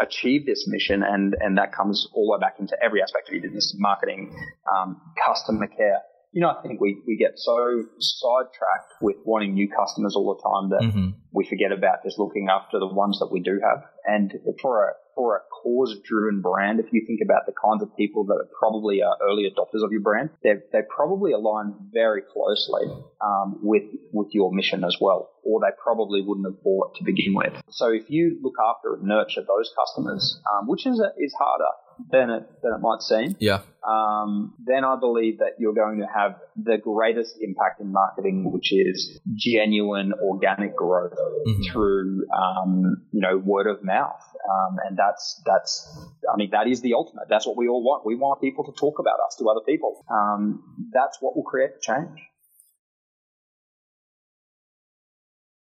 achieve 0.00 0.46
this 0.46 0.66
mission? 0.68 1.02
And 1.02 1.34
and 1.38 1.58
that 1.58 1.72
comes 1.72 2.08
all 2.14 2.26
the 2.26 2.32
way 2.32 2.40
back 2.40 2.56
into 2.58 2.76
every 2.82 3.02
aspect 3.02 3.28
of 3.28 3.34
your 3.34 3.42
business 3.42 3.74
marketing 3.78 4.34
um, 4.72 5.00
customer 5.24 5.66
care 5.66 6.00
you 6.34 6.40
know, 6.40 6.50
I 6.50 6.60
think 6.66 6.80
we, 6.80 7.00
we 7.06 7.16
get 7.16 7.38
so 7.38 7.84
sidetracked 8.00 9.00
with 9.00 9.16
wanting 9.24 9.54
new 9.54 9.70
customers 9.70 10.16
all 10.16 10.34
the 10.34 10.42
time 10.42 10.70
that 10.70 10.82
mm-hmm. 10.82 11.10
we 11.30 11.46
forget 11.46 11.70
about 11.70 12.02
just 12.02 12.18
looking 12.18 12.48
after 12.50 12.80
the 12.80 12.88
ones 12.88 13.20
that 13.20 13.30
we 13.30 13.38
do 13.38 13.60
have. 13.62 13.84
And 14.04 14.34
for 14.60 14.88
a 14.88 14.92
for 15.14 15.36
a 15.36 15.40
cause 15.62 15.96
driven 16.04 16.42
brand, 16.42 16.80
if 16.80 16.86
you 16.92 17.04
think 17.06 17.20
about 17.24 17.46
the 17.46 17.52
kinds 17.52 17.84
of 17.84 17.96
people 17.96 18.24
that 18.24 18.34
are 18.34 18.48
probably 18.58 19.00
are 19.00 19.16
early 19.22 19.44
adopters 19.48 19.84
of 19.84 19.92
your 19.92 20.00
brand, 20.00 20.30
they 20.42 20.54
they 20.72 20.80
probably 20.94 21.30
align 21.30 21.74
very 21.92 22.20
closely 22.20 22.82
um, 23.24 23.60
with 23.62 23.84
with 24.12 24.34
your 24.34 24.52
mission 24.52 24.82
as 24.82 24.96
well, 25.00 25.30
or 25.44 25.60
they 25.60 25.72
probably 25.80 26.20
wouldn't 26.20 26.46
have 26.46 26.60
bought 26.64 26.96
to 26.96 27.04
begin 27.04 27.34
with. 27.34 27.54
So 27.70 27.92
if 27.92 28.10
you 28.10 28.40
look 28.42 28.56
after 28.58 28.94
and 28.94 29.04
nurture 29.04 29.42
those 29.46 29.70
customers, 29.78 30.40
um, 30.52 30.66
which 30.66 30.84
is 30.84 31.00
is 31.16 31.32
harder 31.38 31.70
than 32.10 32.30
it 32.30 32.48
than 32.62 32.72
it 32.74 32.80
might 32.80 33.02
seem. 33.02 33.36
Yeah. 33.38 33.60
Um, 33.86 34.54
then 34.64 34.84
I 34.84 34.96
believe 34.98 35.38
that 35.38 35.56
you're 35.58 35.74
going 35.74 35.98
to 35.98 36.06
have 36.06 36.36
the 36.56 36.78
greatest 36.78 37.36
impact 37.40 37.80
in 37.80 37.92
marketing, 37.92 38.50
which 38.50 38.72
is 38.72 39.20
genuine 39.34 40.12
organic 40.22 40.74
growth 40.74 41.12
mm-hmm. 41.12 41.62
through 41.70 42.26
um, 42.34 43.02
you 43.12 43.20
know 43.20 43.36
word 43.36 43.66
of 43.66 43.84
mouth, 43.84 44.22
um, 44.50 44.78
and 44.88 44.96
that's 44.96 45.42
that's 45.44 45.88
I 46.32 46.36
mean 46.36 46.50
that 46.52 46.66
is 46.66 46.80
the 46.80 46.94
ultimate. 46.94 47.24
That's 47.28 47.46
what 47.46 47.56
we 47.56 47.68
all 47.68 47.82
want. 47.82 48.06
We 48.06 48.16
want 48.16 48.40
people 48.40 48.64
to 48.64 48.72
talk 48.72 48.98
about 48.98 49.18
us 49.26 49.36
to 49.38 49.48
other 49.48 49.64
people. 49.66 50.04
Um, 50.10 50.88
that's 50.92 51.18
what 51.20 51.36
will 51.36 51.44
create 51.44 51.74
the 51.74 51.80
change. 51.80 52.20